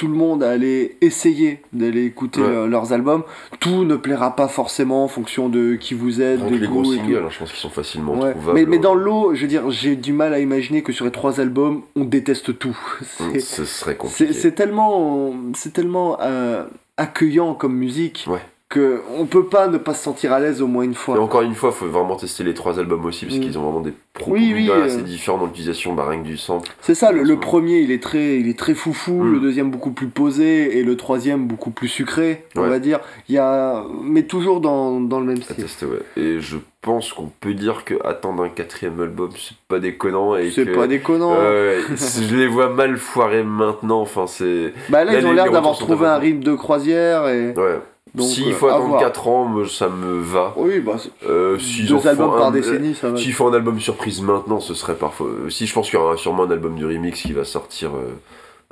tout 0.00 0.08
le 0.08 0.14
monde 0.14 0.42
à 0.42 0.50
aller 0.50 0.96
essayer 1.02 1.60
d'aller 1.74 2.06
écouter 2.06 2.40
Ouais. 2.40 2.46
euh, 2.46 2.66
leurs 2.66 2.94
albums. 2.94 3.22
Tout 3.60 3.84
ne 3.84 3.96
plaira 3.96 4.34
pas 4.34 4.48
forcément 4.48 5.04
en 5.04 5.08
fonction 5.08 5.50
de 5.50 5.74
qui 5.74 5.92
vous 5.92 6.22
êtes, 6.22 6.40
Donc 6.40 6.52
des 6.52 6.58
les 6.58 6.66
gros 6.66 6.84
singles, 6.86 7.26
je 7.28 7.38
pense 7.38 7.50
qu'ils 7.50 7.60
sont 7.60 7.68
facilement 7.68 8.18
Ouais. 8.18 8.30
trouvables. 8.32 8.58
Mais, 8.58 8.64
mais 8.64 8.78
dans 8.78 8.94
l'eau, 8.94 9.34
je 9.34 9.42
veux 9.42 9.46
dire, 9.46 9.70
j'ai 9.70 9.96
du 9.96 10.14
mal 10.14 10.32
à 10.32 10.38
imaginer 10.40 10.82
que 10.82 10.92
sur 10.92 11.04
les 11.04 11.10
trois 11.10 11.38
albums, 11.38 11.82
on 11.96 12.04
déteste 12.04 12.58
tout. 12.58 12.78
C'est- 13.02 13.40
Ce 13.40 13.64
serait 13.66 13.96
compliqué. 13.96 14.32
c'est 14.32 14.52
tellement, 14.52 15.34
c'est 15.54 15.74
tellement 15.74 16.16
euh, 16.22 16.64
accueillant 16.96 17.52
comme 17.54 17.74
musique 17.76 18.24
Ouais. 18.26 18.40
Que 18.70 19.02
on 19.18 19.26
peut 19.26 19.46
pas 19.46 19.66
ne 19.66 19.78
pas 19.78 19.94
se 19.94 20.02
sentir 20.04 20.32
à 20.32 20.38
l'aise 20.40 20.62
au 20.62 20.68
moins 20.68 20.84
une 20.84 20.92
Et 20.92 20.94
fois. 20.94 21.18
encore 21.20 21.42
une 21.42 21.54
fois, 21.56 21.72
faut 21.72 21.86
vraiment 21.86 22.14
tester 22.14 22.44
les 22.44 22.54
trois 22.54 22.78
albums 22.78 23.04
aussi, 23.04 23.26
parce 23.26 23.36
Mm. 23.38 23.40
qu'ils 23.42 23.58
ont 23.58 23.62
vraiment 23.62 23.80
des 23.80 23.92
propos 24.14 24.30
Oui, 24.36 24.52
oui, 24.54 24.70
euh. 24.70 24.84
assez 24.84 25.02
différents 25.02 25.38
dans 25.38 25.46
l'utilisation 25.46 25.92
bah, 25.92 26.06
rien 26.08 26.20
que 26.20 26.26
du 26.26 26.36
sample. 26.36 26.70
C'est 26.80 26.94
ça, 26.94 27.10
le, 27.10 27.36
premier 27.40 27.80
il 27.80 27.90
est 27.90 28.00
très, 28.02 28.38
il 28.38 28.48
est 28.48 28.56
très 28.58 28.74
foufou, 28.74 29.24
Mm. 29.24 29.32
le 29.34 29.40
deuxième 29.40 29.70
beaucoup 29.72 29.90
plus 29.90 30.06
posé 30.06 30.78
et 30.78 30.84
le 30.84 30.96
troisième 30.96 31.48
beaucoup 31.48 31.70
plus 31.72 31.88
sucré, 31.88 32.44
on 32.56 32.62
va 32.62 32.78
dire. 32.78 33.00
Il 33.28 33.34
y 33.34 33.38
a, 33.38 33.84
mais 34.04 34.22
toujours 34.22 34.60
dans, 34.60 35.00
dans 35.00 35.18
le 35.18 35.26
même 35.26 35.42
style. 35.42 35.56
tester, 35.56 35.86
ouais. 35.86 35.98
Et 36.16 36.38
je 36.40 36.56
pense 36.80 37.12
qu'on 37.12 37.28
peut 37.40 37.54
dire 37.54 37.84
que 37.84 37.94
attendre 38.06 38.44
un 38.44 38.48
quatrième 38.50 39.00
album, 39.00 39.30
c'est 39.36 39.56
pas 39.68 39.80
déconnant. 39.80 40.36
et 40.36 40.50
C'est 40.52 40.64
pas 40.64 40.86
déconnant. 40.86 41.34
Je 41.96 42.36
les 42.36 42.46
vois 42.46 42.68
mal 42.68 42.96
foirer 42.98 43.42
maintenant. 43.42 44.00
Enfin, 44.00 44.26
c'est. 44.28 44.72
bah 44.90 45.02
là, 45.04 45.12
là, 45.14 45.18
ils 45.18 45.26
ont 45.26 45.32
l'air 45.32 45.50
d'avoir 45.50 45.76
trouvé 45.76 46.06
un 46.06 46.18
rythme 46.18 46.44
de 46.44 46.54
croisière 46.54 47.26
et 47.28 47.52
Ouais. 47.56 47.80
S'il 48.18 48.48
euh, 48.48 48.52
faut 48.52 48.66
attendre 48.68 48.86
voir. 48.88 49.00
4 49.00 49.28
ans, 49.28 49.64
ça 49.68 49.88
me 49.88 50.20
va. 50.20 50.52
Oui, 50.56 50.80
bah, 50.80 50.96
Euh, 51.28 51.56
en 51.56 51.86
deux 51.88 52.06
albums 52.08 52.30
par 52.32 52.46
un- 52.46 52.50
décennie, 52.50 52.94
ça 52.94 53.10
va. 53.10 53.16
S'ils 53.16 53.32
font 53.32 53.48
un 53.48 53.54
album 53.54 53.78
surprise 53.80 54.20
maintenant, 54.20 54.60
ce 54.60 54.74
serait 54.74 54.96
parfois. 54.96 55.28
Si 55.48 55.66
je 55.66 55.72
pense 55.74 55.88
qu'il 55.90 55.98
y 55.98 56.02
aura 56.02 56.16
sûrement 56.16 56.44
un 56.44 56.50
album 56.50 56.78
de 56.78 56.86
remix 56.86 57.22
qui 57.22 57.32
va 57.32 57.44
sortir 57.44 57.90
euh, 57.94 58.14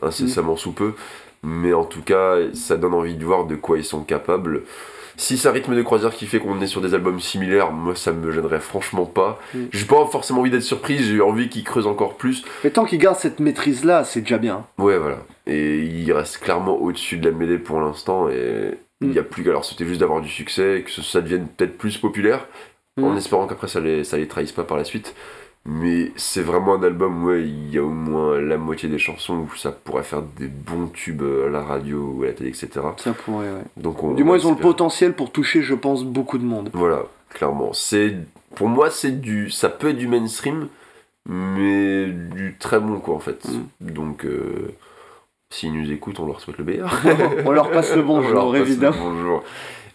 incessamment 0.02 0.54
Mm. 0.54 0.58
sous 0.58 0.72
peu, 0.72 0.92
mais 1.42 1.72
en 1.72 1.84
tout 1.84 2.02
cas, 2.02 2.36
ça 2.52 2.76
donne 2.76 2.94
envie 2.94 3.14
de 3.14 3.24
voir 3.24 3.44
de 3.46 3.54
quoi 3.56 3.78
ils 3.78 3.84
sont 3.84 4.02
capables. 4.02 4.62
Si 5.16 5.36
c'est 5.36 5.48
un 5.48 5.52
rythme 5.52 5.74
de 5.74 5.82
croisière 5.82 6.14
qui 6.14 6.26
fait 6.26 6.38
qu'on 6.38 6.60
est 6.60 6.68
sur 6.68 6.80
des 6.80 6.94
albums 6.94 7.18
similaires, 7.18 7.72
moi 7.72 7.96
ça 7.96 8.12
me 8.12 8.30
gênerait 8.30 8.60
franchement 8.60 9.04
pas. 9.04 9.38
Mm. 9.54 9.58
J'ai 9.72 9.84
pas 9.84 10.06
forcément 10.06 10.40
envie 10.40 10.50
d'être 10.50 10.62
surprise, 10.62 11.02
j'ai 11.02 11.20
envie 11.20 11.48
qu'ils 11.48 11.64
creusent 11.64 11.88
encore 11.88 12.14
plus. 12.16 12.44
Mais 12.62 12.70
tant 12.70 12.84
qu'ils 12.84 12.98
gardent 12.98 13.18
cette 13.18 13.40
maîtrise 13.40 13.84
là, 13.84 14.04
c'est 14.04 14.20
déjà 14.20 14.38
bien. 14.38 14.64
Ouais, 14.78 14.96
voilà. 14.98 15.18
Et 15.48 15.78
il 15.78 16.12
reste 16.12 16.38
clairement 16.38 16.76
au-dessus 16.76 17.16
de 17.18 17.28
la 17.30 17.36
mêlée 17.36 17.58
pour 17.58 17.80
l'instant, 17.80 18.28
et 18.28 18.74
il 19.00 19.08
Mm. 19.08 19.12
n'y 19.12 19.18
a 19.18 19.22
plus 19.22 19.44
qu'à 19.44 19.50
leur 19.52 19.64
c'était 19.64 19.86
juste 19.86 20.00
d'avoir 20.00 20.20
du 20.20 20.28
succès, 20.28 20.84
que 20.84 20.90
ça 21.02 21.20
devienne 21.20 21.46
peut-être 21.48 21.78
plus 21.78 21.96
populaire 21.98 22.46
en 23.00 23.12
Mm. 23.12 23.16
espérant 23.16 23.46
qu'après 23.46 23.68
ça 23.68 23.80
les, 23.80 24.02
ça 24.04 24.16
les 24.16 24.26
trahisse 24.28 24.52
pas 24.52 24.64
par 24.64 24.76
la 24.76 24.84
suite. 24.84 25.14
Mais 25.64 26.12
c'est 26.16 26.40
vraiment 26.42 26.74
un 26.76 26.82
album 26.82 27.24
où 27.24 27.28
ouais, 27.28 27.42
il 27.42 27.70
y 27.70 27.78
a 27.78 27.82
au 27.82 27.90
moins 27.90 28.40
la 28.40 28.56
moitié 28.56 28.88
des 28.88 28.98
chansons 28.98 29.34
où 29.40 29.54
ça 29.56 29.70
pourrait 29.70 30.02
faire 30.04 30.22
des 30.22 30.46
bons 30.48 30.86
tubes 30.86 31.22
à 31.22 31.48
la 31.50 31.62
radio 31.62 32.14
ou 32.16 32.22
à 32.22 32.26
la 32.28 32.32
télé, 32.32 32.48
etc. 32.50 32.70
Ça 32.96 33.12
pourrait, 33.12 33.50
ouais. 33.52 33.64
Donc 33.76 34.02
on, 34.02 34.14
Du 34.14 34.24
moins, 34.24 34.36
on 34.36 34.38
ils 34.38 34.46
ont 34.46 34.54
le 34.54 34.60
potentiel 34.60 35.12
pour 35.12 35.30
toucher, 35.30 35.60
je 35.62 35.74
pense, 35.74 36.04
beaucoup 36.04 36.38
de 36.38 36.44
monde. 36.44 36.70
Voilà, 36.72 37.02
clairement. 37.28 37.72
C'est 37.74 38.16
pour 38.54 38.68
moi 38.68 38.90
c'est 38.90 39.20
du 39.20 39.50
ça 39.50 39.68
peut 39.68 39.90
être 39.90 39.98
du 39.98 40.08
mainstream, 40.08 40.68
mais 41.26 42.06
du 42.06 42.56
très 42.58 42.80
bon 42.80 42.98
quoi 43.00 43.14
en 43.16 43.20
fait. 43.20 43.44
Mm. 43.46 43.90
Donc 43.92 44.24
euh, 44.24 44.72
s'ils 45.50 45.72
nous 45.72 45.90
écoutent, 45.90 46.20
on 46.20 46.26
leur 46.26 46.40
souhaite 46.40 46.58
le 46.58 46.64
meilleur. 46.64 46.92
On 47.46 47.50
leur 47.52 47.70
passe 47.70 47.94
le 47.96 48.02
bonjour, 48.02 48.52
passe 48.52 48.60
le 48.60 48.66
évidemment. 48.66 48.96
bonjour. 49.10 49.42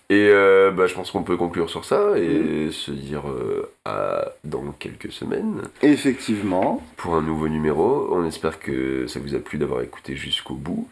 Et 0.09 0.27
euh, 0.29 0.69
bah, 0.69 0.85
je 0.85 0.93
pense 0.93 1.11
qu'on 1.11 1.23
peut 1.23 1.37
conclure 1.37 1.69
sur 1.69 1.85
ça 1.85 2.11
Mm. 2.13 2.17
et 2.17 2.71
se 2.71 2.91
dire 2.91 3.23
euh, 3.29 3.71
à 3.85 4.25
dans 4.43 4.63
quelques 4.77 5.11
semaines. 5.11 5.61
Effectivement. 5.81 6.83
pour 6.97 7.15
un 7.15 7.21
nouveau 7.21 7.47
numéro. 7.47 8.09
On 8.11 8.25
espère 8.25 8.59
que 8.59 9.07
ça 9.07 9.19
vous 9.19 9.33
a 9.33 9.39
plu 9.39 9.57
d'avoir 9.57 9.81
écouté 9.81 10.15
jusqu'au 10.15 10.55
bout. 10.55 10.87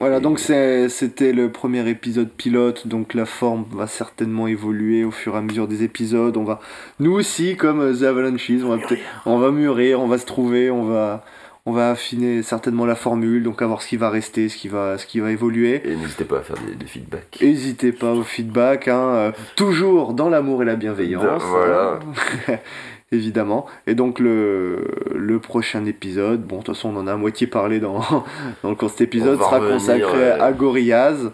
Voilà, 0.00 0.18
donc 0.18 0.38
c'était 0.38 1.32
le 1.32 1.50
premier 1.50 1.86
épisode 1.90 2.30
pilote, 2.30 2.88
donc 2.88 3.12
la 3.12 3.26
forme 3.26 3.66
va 3.70 3.86
certainement 3.86 4.46
évoluer 4.46 5.04
au 5.04 5.10
fur 5.10 5.34
et 5.34 5.38
à 5.38 5.42
mesure 5.42 5.68
des 5.68 5.82
épisodes. 5.82 6.36
On 6.38 6.44
va, 6.44 6.58
nous 7.00 7.12
aussi, 7.12 7.56
comme 7.56 7.80
euh, 7.80 7.94
The 7.94 8.04
Avalanches, 8.04 8.50
on 8.64 8.76
va 8.76 8.78
on 9.26 9.38
va 9.38 9.50
mûrir, 9.50 10.00
on 10.00 10.06
va 10.08 10.16
se 10.18 10.24
trouver, 10.26 10.70
on 10.70 10.84
va, 10.84 11.22
on 11.66 11.72
va 11.72 11.90
affiner 11.90 12.42
certainement 12.42 12.84
la 12.84 12.94
formule, 12.94 13.42
donc 13.42 13.62
à 13.62 13.66
voir 13.66 13.80
ce 13.80 13.88
qui 13.88 13.96
va 13.96 14.10
rester, 14.10 14.48
ce 14.48 14.56
qui 14.56 14.68
va, 14.68 14.98
ce 14.98 15.06
qui 15.06 15.20
va 15.20 15.30
évoluer. 15.30 15.80
Et 15.84 15.96
n'hésitez 15.96 16.24
pas 16.24 16.38
à 16.38 16.42
faire 16.42 16.56
des, 16.66 16.74
des 16.74 16.86
feedbacks. 16.86 17.38
N'hésitez 17.40 17.92
pas 17.92 18.12
au 18.12 18.22
feedback, 18.22 18.88
hein, 18.88 19.14
euh, 19.14 19.32
toujours 19.56 20.12
dans 20.12 20.28
l'amour 20.28 20.62
et 20.62 20.66
la 20.66 20.76
bienveillance. 20.76 21.42
Voilà. 21.42 22.00
hein. 22.48 22.58
Évidemment. 23.12 23.66
Et 23.86 23.94
donc 23.94 24.18
le, 24.18 24.86
le 25.14 25.38
prochain 25.38 25.84
épisode, 25.84 26.42
bon 26.42 26.58
de 26.58 26.62
toute 26.64 26.74
façon 26.74 26.88
on 26.94 26.98
en 26.98 27.06
a 27.06 27.12
à 27.12 27.16
moitié 27.16 27.46
parlé 27.46 27.78
dans, 27.78 28.00
dans 28.62 28.70
le 28.70 28.74
cours 28.74 28.88
de 28.88 28.92
cet 28.92 29.02
épisode, 29.02 29.38
sera 29.38 29.58
revenir, 29.58 29.74
consacré 29.74 30.30
à 30.32 30.52
Gorillaz. 30.52 31.30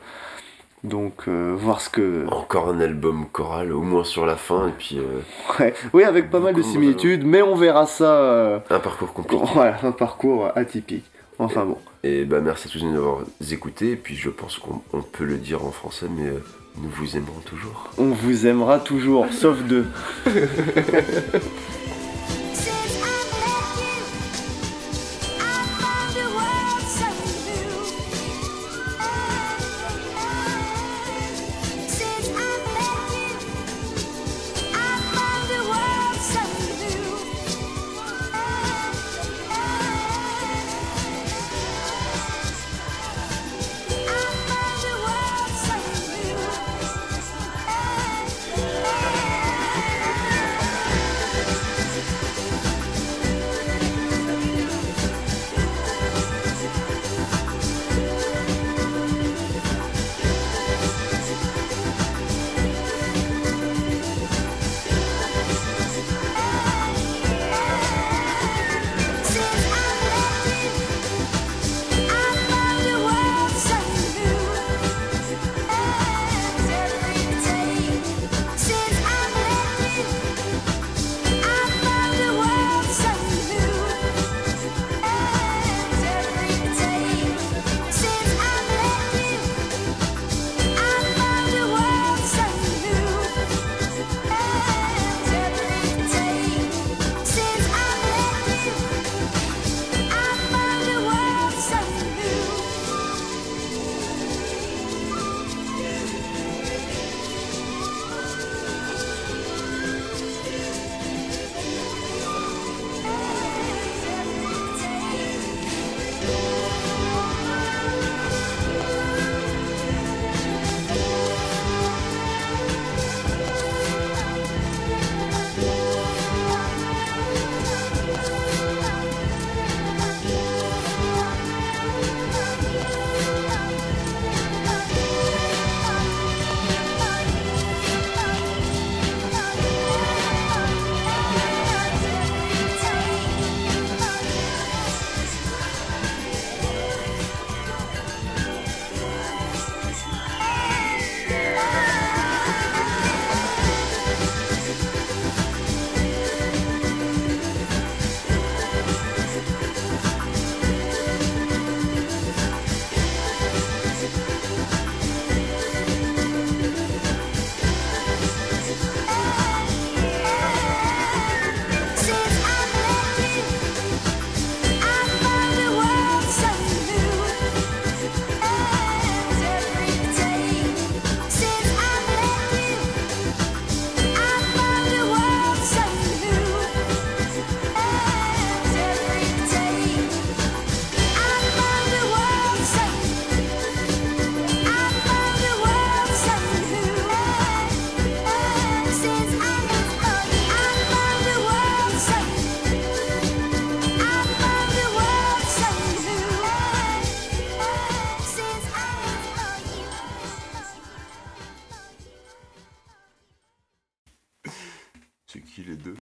Donc, 0.83 1.29
euh, 1.29 1.55
voir 1.57 1.81
ce 1.83 1.91
que. 1.91 2.27
Encore 2.29 2.69
un 2.69 2.81
album 2.81 3.27
choral, 3.31 3.71
au 3.73 3.83
moins 3.83 4.03
sur 4.05 4.25
la 4.25 4.37
fin, 4.37 4.69
et 4.69 4.73
puis 4.79 4.99
euh, 4.99 5.21
Ouais. 5.59 5.75
Oui, 5.93 6.05
avec 6.05 6.31
pas 6.31 6.41
mal 6.41 6.55
de 6.55 6.63
similitudes, 6.63 7.25
mais 7.25 7.43
on 7.43 7.55
verra 7.55 7.87
ça. 7.87 8.15
euh, 8.15 8.59
un 8.71 8.79
parcours 8.81 9.13
compliqué. 9.13 9.43
Voilà, 9.55 9.77
un 9.83 9.93
parcours 9.93 10.49
atypique. 10.57 11.05
Enfin 11.39 11.65
bon. 11.67 11.77
Et 12.03 12.25
bah 12.25 12.41
merci 12.43 12.69
à 12.69 12.71
tous 12.71 12.81
de 12.83 12.87
nous 12.87 12.97
avoir 12.97 13.19
écoutés, 13.51 13.93
et 13.93 13.97
puis 13.97 14.17
je 14.17 14.31
pense 14.31 14.59
qu'on 14.59 14.81
on 14.95 15.03
peut 15.03 15.25
le 15.25 15.37
dire 15.37 15.65
en 15.65 15.71
français, 15.71 16.07
mais 16.11 16.29
euh, 16.29 16.43
nous 16.79 16.89
vous 16.89 17.15
aimerons 17.17 17.41
toujours. 17.45 17.91
On 17.99 18.09
vous 18.11 18.47
aimera 18.47 18.79
toujours, 18.79 19.27
sauf 19.33 19.59
deux. 19.65 19.87